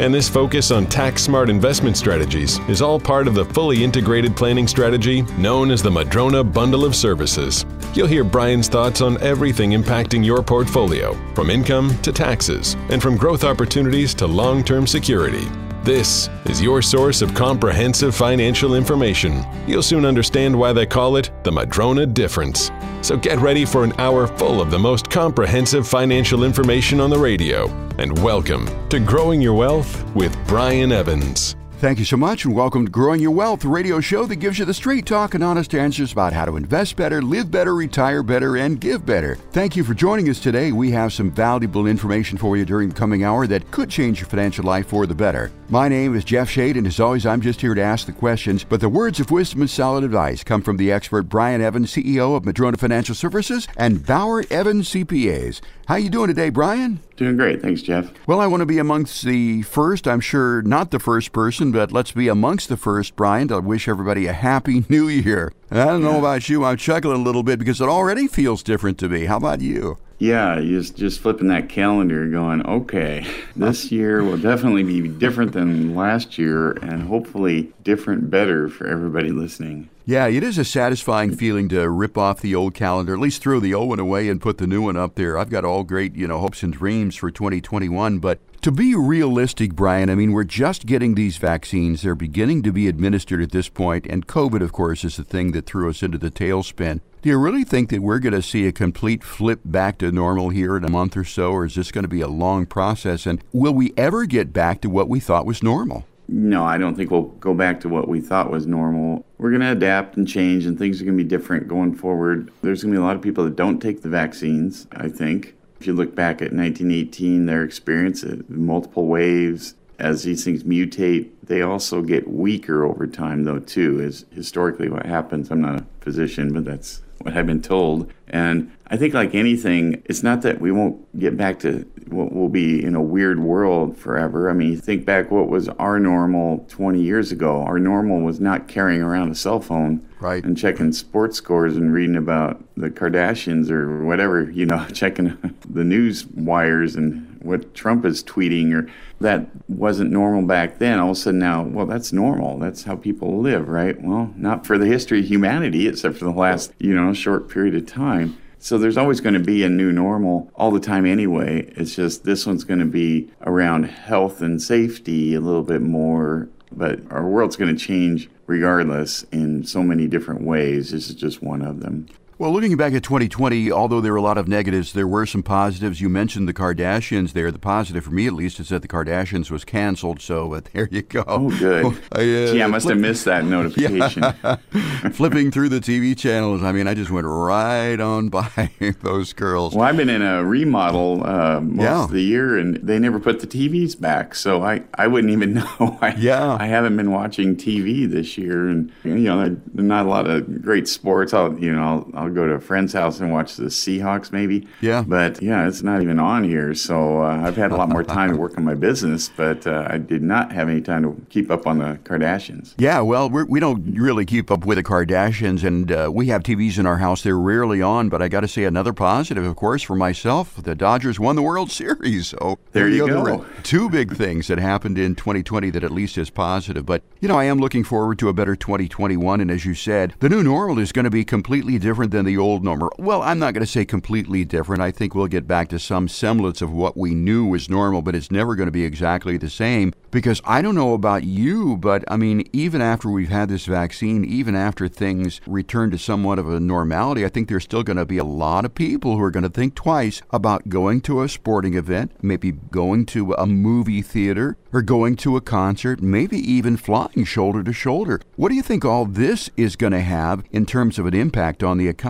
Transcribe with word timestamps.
And 0.00 0.14
this 0.14 0.30
focus 0.30 0.70
on 0.70 0.86
tax 0.86 1.22
smart 1.22 1.50
investment 1.50 1.94
strategies 1.94 2.58
is 2.70 2.80
all 2.80 2.98
part 2.98 3.28
of 3.28 3.34
the 3.34 3.44
fully 3.44 3.84
integrated 3.84 4.34
planning 4.34 4.66
strategy 4.66 5.20
known 5.36 5.70
as 5.70 5.82
the 5.82 5.90
Madrona 5.90 6.42
Bundle 6.42 6.86
of 6.86 6.96
Services. 6.96 7.66
You'll 7.92 8.06
hear 8.06 8.24
Brian's 8.24 8.66
thoughts 8.66 9.02
on 9.02 9.20
everything 9.20 9.72
impacting 9.72 10.24
your 10.24 10.42
portfolio, 10.42 11.12
from 11.34 11.50
income 11.50 11.98
to 11.98 12.12
taxes, 12.12 12.76
and 12.88 13.02
from 13.02 13.18
growth 13.18 13.44
opportunities 13.44 14.14
to 14.14 14.26
long 14.26 14.64
term 14.64 14.86
security. 14.86 15.46
This 15.82 16.28
is 16.44 16.60
your 16.60 16.82
source 16.82 17.22
of 17.22 17.34
comprehensive 17.34 18.14
financial 18.14 18.74
information. 18.74 19.42
You'll 19.66 19.82
soon 19.82 20.04
understand 20.04 20.54
why 20.54 20.74
they 20.74 20.84
call 20.84 21.16
it 21.16 21.30
the 21.42 21.50
Madrona 21.50 22.04
Difference. 22.04 22.70
So 23.00 23.16
get 23.16 23.38
ready 23.38 23.64
for 23.64 23.82
an 23.82 23.94
hour 23.98 24.26
full 24.26 24.60
of 24.60 24.70
the 24.70 24.78
most 24.78 25.08
comprehensive 25.08 25.88
financial 25.88 26.44
information 26.44 27.00
on 27.00 27.08
the 27.08 27.18
radio. 27.18 27.66
And 27.96 28.22
welcome 28.22 28.68
to 28.90 29.00
Growing 29.00 29.40
Your 29.40 29.54
Wealth 29.54 30.04
with 30.14 30.36
Brian 30.46 30.92
Evans. 30.92 31.56
Thank 31.80 31.98
you 31.98 32.04
so 32.04 32.18
much, 32.18 32.44
and 32.44 32.54
welcome 32.54 32.84
to 32.84 32.92
Growing 32.92 33.22
Your 33.22 33.30
Wealth, 33.30 33.60
the 33.60 33.68
radio 33.68 34.00
show 34.00 34.26
that 34.26 34.36
gives 34.36 34.58
you 34.58 34.66
the 34.66 34.74
straight 34.74 35.06
talk 35.06 35.32
and 35.32 35.42
honest 35.42 35.74
answers 35.74 36.12
about 36.12 36.34
how 36.34 36.44
to 36.44 36.58
invest 36.58 36.94
better, 36.94 37.22
live 37.22 37.50
better, 37.50 37.74
retire 37.74 38.22
better, 38.22 38.58
and 38.58 38.78
give 38.78 39.06
better. 39.06 39.36
Thank 39.52 39.76
you 39.76 39.84
for 39.84 39.94
joining 39.94 40.28
us 40.28 40.40
today. 40.40 40.72
We 40.72 40.90
have 40.90 41.14
some 41.14 41.30
valuable 41.30 41.86
information 41.86 42.36
for 42.36 42.58
you 42.58 42.66
during 42.66 42.90
the 42.90 42.94
coming 42.94 43.24
hour 43.24 43.46
that 43.46 43.70
could 43.70 43.88
change 43.88 44.20
your 44.20 44.28
financial 44.28 44.62
life 44.62 44.88
for 44.88 45.06
the 45.06 45.14
better. 45.14 45.50
My 45.70 45.88
name 45.88 46.14
is 46.14 46.22
Jeff 46.22 46.50
Shade, 46.50 46.76
and 46.76 46.86
as 46.86 47.00
always, 47.00 47.24
I'm 47.24 47.40
just 47.40 47.62
here 47.62 47.74
to 47.74 47.80
ask 47.80 48.04
the 48.04 48.12
questions. 48.12 48.62
But 48.62 48.80
the 48.82 48.88
words 48.90 49.18
of 49.18 49.30
wisdom 49.30 49.62
and 49.62 49.70
solid 49.70 50.04
advice 50.04 50.44
come 50.44 50.60
from 50.60 50.76
the 50.76 50.92
expert 50.92 51.30
Brian 51.30 51.62
Evans, 51.62 51.94
CEO 51.94 52.36
of 52.36 52.44
Madrona 52.44 52.76
Financial 52.76 53.14
Services, 53.14 53.66
and 53.78 54.04
Bauer 54.04 54.44
Evans 54.50 54.90
CPAs. 54.90 55.62
How 55.90 55.96
you 55.96 56.08
doing 56.08 56.28
today, 56.28 56.50
Brian? 56.50 57.00
Doing 57.16 57.36
great. 57.36 57.60
Thanks, 57.60 57.82
Jeff. 57.82 58.12
Well, 58.28 58.38
I 58.38 58.46
want 58.46 58.60
to 58.60 58.64
be 58.64 58.78
amongst 58.78 59.24
the 59.24 59.62
first, 59.62 60.06
I'm 60.06 60.20
sure 60.20 60.62
not 60.62 60.92
the 60.92 61.00
first 61.00 61.32
person, 61.32 61.72
but 61.72 61.90
let's 61.90 62.12
be 62.12 62.28
amongst 62.28 62.68
the 62.68 62.76
first, 62.76 63.16
Brian, 63.16 63.48
to 63.48 63.58
wish 63.58 63.88
everybody 63.88 64.28
a 64.28 64.32
happy 64.32 64.84
new 64.88 65.08
year. 65.08 65.52
And 65.68 65.80
I 65.80 65.86
don't 65.86 66.04
know 66.04 66.20
about 66.20 66.48
you, 66.48 66.64
I'm 66.64 66.76
chuckling 66.76 67.20
a 67.20 67.24
little 67.24 67.42
bit 67.42 67.58
because 67.58 67.80
it 67.80 67.88
already 67.88 68.28
feels 68.28 68.62
different 68.62 68.98
to 68.98 69.08
me. 69.08 69.24
How 69.24 69.38
about 69.38 69.62
you? 69.62 69.98
Yeah, 70.20 70.60
just 70.60 70.96
just 70.96 71.18
flipping 71.18 71.48
that 71.48 71.68
calendar, 71.68 72.28
going, 72.28 72.64
okay, 72.64 73.26
this 73.56 73.90
year 73.90 74.22
will 74.22 74.38
definitely 74.38 74.84
be 74.84 75.08
different 75.08 75.50
than 75.54 75.96
last 75.96 76.38
year, 76.38 76.70
and 76.70 77.02
hopefully 77.02 77.72
different, 77.82 78.30
better 78.30 78.68
for 78.68 78.86
everybody 78.86 79.32
listening. 79.32 79.88
Yeah, 80.10 80.26
it 80.26 80.42
is 80.42 80.58
a 80.58 80.64
satisfying 80.64 81.36
feeling 81.36 81.68
to 81.68 81.88
rip 81.88 82.18
off 82.18 82.40
the 82.40 82.52
old 82.52 82.74
calendar, 82.74 83.12
at 83.12 83.20
least 83.20 83.40
throw 83.40 83.60
the 83.60 83.74
old 83.74 83.90
one 83.90 84.00
away 84.00 84.28
and 84.28 84.40
put 84.40 84.58
the 84.58 84.66
new 84.66 84.82
one 84.82 84.96
up 84.96 85.14
there. 85.14 85.38
I've 85.38 85.50
got 85.50 85.64
all 85.64 85.84
great, 85.84 86.16
you 86.16 86.26
know, 86.26 86.40
hopes 86.40 86.64
and 86.64 86.72
dreams 86.72 87.14
for 87.14 87.30
2021, 87.30 88.18
but 88.18 88.40
to 88.62 88.72
be 88.72 88.96
realistic, 88.96 89.76
Brian, 89.76 90.10
I 90.10 90.16
mean, 90.16 90.32
we're 90.32 90.42
just 90.42 90.84
getting 90.84 91.14
these 91.14 91.36
vaccines. 91.36 92.02
They're 92.02 92.16
beginning 92.16 92.64
to 92.64 92.72
be 92.72 92.88
administered 92.88 93.40
at 93.40 93.52
this 93.52 93.68
point, 93.68 94.04
and 94.06 94.26
COVID, 94.26 94.62
of 94.62 94.72
course, 94.72 95.04
is 95.04 95.16
the 95.16 95.22
thing 95.22 95.52
that 95.52 95.66
threw 95.66 95.88
us 95.88 96.02
into 96.02 96.18
the 96.18 96.32
tailspin. 96.32 97.02
Do 97.22 97.28
you 97.28 97.38
really 97.38 97.62
think 97.62 97.90
that 97.90 98.02
we're 98.02 98.18
going 98.18 98.32
to 98.32 98.42
see 98.42 98.66
a 98.66 98.72
complete 98.72 99.22
flip 99.22 99.60
back 99.64 99.98
to 99.98 100.10
normal 100.10 100.48
here 100.48 100.76
in 100.76 100.82
a 100.82 100.90
month 100.90 101.16
or 101.16 101.24
so, 101.24 101.52
or 101.52 101.66
is 101.66 101.76
this 101.76 101.92
going 101.92 102.02
to 102.02 102.08
be 102.08 102.20
a 102.20 102.26
long 102.26 102.66
process? 102.66 103.26
And 103.26 103.44
will 103.52 103.74
we 103.74 103.94
ever 103.96 104.26
get 104.26 104.52
back 104.52 104.80
to 104.80 104.90
what 104.90 105.08
we 105.08 105.20
thought 105.20 105.46
was 105.46 105.62
normal? 105.62 106.04
No, 106.32 106.64
I 106.64 106.78
don't 106.78 106.94
think 106.94 107.10
we'll 107.10 107.22
go 107.22 107.54
back 107.54 107.80
to 107.80 107.88
what 107.88 108.06
we 108.06 108.20
thought 108.20 108.52
was 108.52 108.64
normal. 108.64 109.26
We're 109.38 109.50
going 109.50 109.62
to 109.62 109.72
adapt 109.72 110.16
and 110.16 110.28
change, 110.28 110.64
and 110.64 110.78
things 110.78 111.02
are 111.02 111.04
going 111.04 111.18
to 111.18 111.24
be 111.24 111.28
different 111.28 111.66
going 111.66 111.92
forward. 111.92 112.52
There's 112.62 112.84
going 112.84 112.94
to 112.94 113.00
be 113.00 113.02
a 113.02 113.04
lot 113.04 113.16
of 113.16 113.22
people 113.22 113.42
that 113.44 113.56
don't 113.56 113.80
take 113.80 114.02
the 114.02 114.08
vaccines, 114.08 114.86
I 114.92 115.08
think. 115.08 115.56
If 115.80 115.88
you 115.88 115.92
look 115.92 116.14
back 116.14 116.36
at 116.36 116.52
1918, 116.52 117.46
their 117.46 117.64
experience, 117.64 118.22
uh, 118.22 118.36
multiple 118.48 119.06
waves, 119.06 119.74
as 119.98 120.22
these 120.22 120.44
things 120.44 120.62
mutate, 120.62 121.30
they 121.42 121.62
also 121.62 122.00
get 122.00 122.28
weaker 122.28 122.84
over 122.84 123.08
time, 123.08 123.42
though, 123.42 123.58
too, 123.58 123.98
is 123.98 124.24
historically 124.30 124.88
what 124.88 125.06
happens. 125.06 125.50
I'm 125.50 125.60
not 125.60 125.80
a 125.80 125.86
physician, 126.00 126.52
but 126.52 126.64
that's 126.64 127.02
what 127.18 127.36
I've 127.36 127.46
been 127.46 127.60
told. 127.60 128.12
And 128.28 128.70
I 128.92 128.96
think, 128.96 129.14
like 129.14 129.36
anything, 129.36 130.02
it's 130.06 130.24
not 130.24 130.42
that 130.42 130.60
we 130.60 130.72
won't 130.72 131.16
get 131.16 131.36
back 131.36 131.60
to 131.60 131.88
what 132.08 132.32
will 132.32 132.48
be 132.48 132.84
in 132.84 132.96
a 132.96 133.02
weird 133.02 133.38
world 133.38 133.96
forever. 133.96 134.50
I 134.50 134.52
mean, 134.52 134.72
you 134.72 134.78
think 134.78 135.04
back 135.04 135.30
what 135.30 135.48
was 135.48 135.68
our 135.68 136.00
normal 136.00 136.66
20 136.68 137.00
years 137.00 137.30
ago. 137.30 137.62
Our 137.62 137.78
normal 137.78 138.20
was 138.20 138.40
not 138.40 138.66
carrying 138.66 139.00
around 139.00 139.30
a 139.30 139.36
cell 139.36 139.60
phone 139.60 140.04
right. 140.18 140.42
and 140.42 140.58
checking 140.58 140.92
sports 140.92 141.36
scores 141.36 141.76
and 141.76 141.92
reading 141.92 142.16
about 142.16 142.60
the 142.76 142.90
Kardashians 142.90 143.70
or 143.70 144.04
whatever, 144.04 144.50
you 144.50 144.66
know, 144.66 144.84
checking 144.92 145.38
the 145.68 145.84
news 145.84 146.26
wires 146.26 146.96
and 146.96 147.40
what 147.42 147.72
Trump 147.74 148.04
is 148.04 148.24
tweeting 148.24 148.74
or 148.74 148.90
that 149.20 149.46
wasn't 149.68 150.10
normal 150.10 150.42
back 150.42 150.78
then. 150.78 150.98
All 150.98 151.12
of 151.12 151.16
a 151.16 151.20
sudden 151.20 151.38
now, 151.38 151.62
well, 151.62 151.86
that's 151.86 152.12
normal. 152.12 152.58
That's 152.58 152.82
how 152.82 152.96
people 152.96 153.38
live, 153.40 153.68
right? 153.68 154.00
Well, 154.00 154.32
not 154.36 154.66
for 154.66 154.78
the 154.78 154.86
history 154.86 155.20
of 155.20 155.26
humanity, 155.26 155.86
except 155.86 156.16
for 156.16 156.24
the 156.24 156.32
last, 156.32 156.72
you 156.80 156.92
know, 156.92 157.12
short 157.12 157.48
period 157.48 157.76
of 157.76 157.86
time. 157.86 158.36
So 158.62 158.76
there's 158.76 158.98
always 158.98 159.22
going 159.22 159.34
to 159.34 159.40
be 159.40 159.64
a 159.64 159.70
new 159.70 159.90
normal 159.90 160.50
all 160.54 160.70
the 160.70 160.80
time 160.80 161.06
anyway. 161.06 161.72
It's 161.76 161.96
just 161.96 162.24
this 162.24 162.44
one's 162.46 162.62
going 162.62 162.80
to 162.80 162.84
be 162.86 163.30
around 163.40 163.84
health 163.84 164.42
and 164.42 164.60
safety 164.60 165.34
a 165.34 165.40
little 165.40 165.62
bit 165.62 165.80
more, 165.80 166.46
but 166.70 167.00
our 167.10 167.26
world's 167.26 167.56
going 167.56 167.74
to 167.74 167.82
change 167.82 168.28
regardless 168.46 169.22
in 169.32 169.64
so 169.64 169.82
many 169.82 170.06
different 170.06 170.42
ways. 170.42 170.90
This 170.90 171.08
is 171.08 171.16
just 171.16 171.42
one 171.42 171.62
of 171.62 171.80
them. 171.80 172.06
Well, 172.40 172.54
looking 172.54 172.74
back 172.78 172.94
at 172.94 173.02
2020, 173.02 173.70
although 173.70 174.00
there 174.00 174.12
were 174.12 174.18
a 174.18 174.22
lot 174.22 174.38
of 174.38 174.48
negatives, 174.48 174.94
there 174.94 175.06
were 175.06 175.26
some 175.26 175.42
positives. 175.42 176.00
You 176.00 176.08
mentioned 176.08 176.48
the 176.48 176.54
Kardashians 176.54 177.34
there. 177.34 177.52
The 177.52 177.58
positive 177.58 178.02
for 178.02 178.12
me, 178.12 178.26
at 178.26 178.32
least, 178.32 178.58
is 178.58 178.70
that 178.70 178.80
the 178.80 178.88
Kardashians 178.88 179.50
was 179.50 179.62
canceled. 179.62 180.22
So 180.22 180.54
uh, 180.54 180.62
there 180.72 180.88
you 180.90 181.02
go. 181.02 181.22
Oh, 181.26 181.50
good. 181.58 181.84
I, 182.12 182.20
uh, 182.20 182.52
Gee, 182.52 182.62
I 182.62 182.66
must 182.66 182.84
flip- 182.84 182.94
have 182.94 183.02
missed 183.02 183.26
that 183.26 183.44
notification. 183.44 184.24
Yeah. 184.42 184.56
Flipping 185.10 185.50
through 185.50 185.68
the 185.68 185.80
TV 185.80 186.16
channels, 186.16 186.62
I 186.62 186.72
mean, 186.72 186.86
I 186.86 186.94
just 186.94 187.10
went 187.10 187.26
right 187.26 187.98
on 188.00 188.28
by 188.28 188.70
those 189.02 189.32
girls. 189.32 189.74
Well, 189.74 189.86
I've 189.86 189.96
been 189.96 190.08
in 190.08 190.22
a 190.22 190.42
remodel 190.44 191.26
uh, 191.26 191.60
most 191.60 191.82
yeah. 191.82 192.04
of 192.04 192.10
the 192.10 192.22
year, 192.22 192.56
and 192.56 192.76
they 192.76 192.98
never 192.98 193.20
put 193.20 193.40
the 193.40 193.46
TVs 193.46 194.00
back, 194.00 194.34
so 194.34 194.62
I, 194.62 194.82
I 194.94 195.08
wouldn't 195.08 195.32
even 195.32 195.54
know. 195.54 195.98
I, 196.00 196.14
yeah. 196.16 196.56
I 196.58 196.66
haven't 196.66 196.96
been 196.96 197.10
watching 197.10 197.56
TV 197.56 198.08
this 198.08 198.38
year, 198.38 198.68
and 198.68 198.90
you 199.04 199.14
know, 199.14 199.56
not 199.74 200.06
a 200.06 200.08
lot 200.08 200.26
of 200.26 200.62
great 200.62 200.88
sports. 200.88 201.34
I'll 201.34 201.58
you 201.58 201.72
know 201.72 202.06
I'll, 202.14 202.22
I'll 202.22 202.29
I'll 202.30 202.34
go 202.36 202.46
to 202.46 202.54
a 202.54 202.60
friend's 202.60 202.92
house 202.92 203.18
and 203.18 203.32
watch 203.32 203.56
the 203.56 203.64
Seahawks 203.64 204.30
maybe. 204.30 204.68
Yeah. 204.80 205.02
But 205.06 205.42
yeah, 205.42 205.66
it's 205.66 205.82
not 205.82 206.00
even 206.00 206.20
on 206.20 206.44
here. 206.44 206.74
So 206.74 207.22
uh, 207.22 207.42
I've 207.44 207.56
had 207.56 207.72
a 207.72 207.76
lot 207.76 207.88
more 207.88 208.04
time 208.16 208.30
to 208.30 208.36
work 208.36 208.56
on 208.56 208.64
my 208.64 208.74
business, 208.74 209.28
but 209.36 209.66
uh, 209.66 209.88
I 209.90 209.98
did 209.98 210.22
not 210.22 210.52
have 210.52 210.68
any 210.68 210.80
time 210.80 211.02
to 211.02 211.26
keep 211.28 211.50
up 211.50 211.66
on 211.66 211.78
the 211.78 211.98
Kardashians. 212.04 212.74
Yeah, 212.78 213.00
well, 213.00 213.28
we're, 213.28 213.44
we 213.44 213.58
do 213.58 213.74
not 213.74 214.00
really 214.00 214.24
keep 214.24 214.50
up 214.50 214.64
with 214.64 214.78
the 214.78 214.84
Kardashians, 214.84 215.64
and 215.64 215.90
uh, 215.90 216.10
we 216.12 216.26
have 216.26 216.42
TVs 216.42 216.78
in 216.78 216.86
our 216.86 216.98
house. 216.98 217.22
They're 217.22 217.36
rarely 217.36 217.82
on, 217.82 218.08
but 218.08 218.22
I 218.22 218.28
got 218.28 218.40
to 218.40 218.48
say 218.48 218.64
another 218.64 218.92
positive, 218.92 219.44
of 219.44 219.56
course, 219.56 219.82
for 219.82 219.96
myself. 219.96 220.62
The 220.62 220.76
Dodgers 220.76 221.18
won 221.18 221.34
the 221.34 221.42
World 221.42 221.70
Series. 221.80 222.28
So 222.28 222.58
there 222.72 222.88
you 222.88 223.08
go. 223.08 223.44
Two 223.64 223.90
big 223.90 224.16
things 224.16 224.46
that 224.46 224.58
happened 224.58 224.98
in 224.98 225.16
2020 225.16 225.70
that 225.70 225.82
at 225.82 225.90
least 225.90 226.16
is 226.16 226.30
positive. 226.30 226.86
But, 226.86 227.02
you 227.20 227.28
know, 227.28 227.36
I 227.36 227.44
am 227.44 227.58
looking 227.58 227.82
forward 227.82 228.18
to 228.20 228.28
a 228.28 228.32
better 228.32 228.54
2021. 228.54 229.40
And 229.40 229.50
as 229.50 229.64
you 229.64 229.74
said, 229.74 230.14
the 230.20 230.28
new 230.28 230.42
normal 230.42 230.78
is 230.78 230.92
going 230.92 231.04
to 231.04 231.10
be 231.10 231.24
completely 231.24 231.78
different 231.78 232.12
than 232.12 232.19
the 232.24 232.38
old 232.38 232.64
normal. 232.64 232.90
Well, 232.98 233.22
I'm 233.22 233.38
not 233.38 233.54
going 233.54 233.64
to 233.64 233.70
say 233.70 233.84
completely 233.84 234.44
different. 234.44 234.82
I 234.82 234.90
think 234.90 235.14
we'll 235.14 235.26
get 235.26 235.46
back 235.46 235.68
to 235.68 235.78
some 235.78 236.08
semblance 236.08 236.62
of 236.62 236.72
what 236.72 236.96
we 236.96 237.14
knew 237.14 237.46
was 237.46 237.68
normal, 237.68 238.02
but 238.02 238.14
it's 238.14 238.30
never 238.30 238.54
going 238.54 238.66
to 238.66 238.72
be 238.72 238.84
exactly 238.84 239.36
the 239.36 239.50
same 239.50 239.92
because 240.10 240.40
I 240.44 240.62
don't 240.62 240.74
know 240.74 240.94
about 240.94 241.24
you, 241.24 241.76
but 241.76 242.04
I 242.08 242.16
mean, 242.16 242.48
even 242.52 242.82
after 242.82 243.08
we've 243.08 243.28
had 243.28 243.48
this 243.48 243.66
vaccine, 243.66 244.24
even 244.24 244.54
after 244.54 244.88
things 244.88 245.40
return 245.46 245.90
to 245.92 245.98
somewhat 245.98 246.38
of 246.38 246.48
a 246.48 246.60
normality, 246.60 247.24
I 247.24 247.28
think 247.28 247.48
there's 247.48 247.64
still 247.64 247.82
going 247.82 247.96
to 247.96 248.04
be 248.04 248.18
a 248.18 248.24
lot 248.24 248.64
of 248.64 248.74
people 248.74 249.16
who 249.16 249.22
are 249.22 249.30
going 249.30 249.44
to 249.44 249.50
think 249.50 249.74
twice 249.74 250.22
about 250.30 250.68
going 250.68 251.00
to 251.02 251.22
a 251.22 251.28
sporting 251.28 251.74
event, 251.74 252.12
maybe 252.22 252.52
going 252.52 253.06
to 253.06 253.32
a 253.34 253.46
movie 253.46 254.02
theater, 254.02 254.56
or 254.72 254.82
going 254.82 255.16
to 255.16 255.36
a 255.36 255.40
concert, 255.40 256.00
maybe 256.00 256.38
even 256.38 256.76
flying 256.76 257.24
shoulder 257.24 257.62
to 257.62 257.72
shoulder. 257.72 258.20
What 258.36 258.48
do 258.48 258.54
you 258.54 258.62
think 258.62 258.84
all 258.84 259.04
this 259.04 259.50
is 259.56 259.76
going 259.76 259.92
to 259.92 260.00
have 260.00 260.44
in 260.50 260.66
terms 260.66 260.98
of 260.98 261.06
an 261.06 261.14
impact 261.14 261.62
on 261.62 261.78
the 261.78 261.88
economy? 261.88 262.09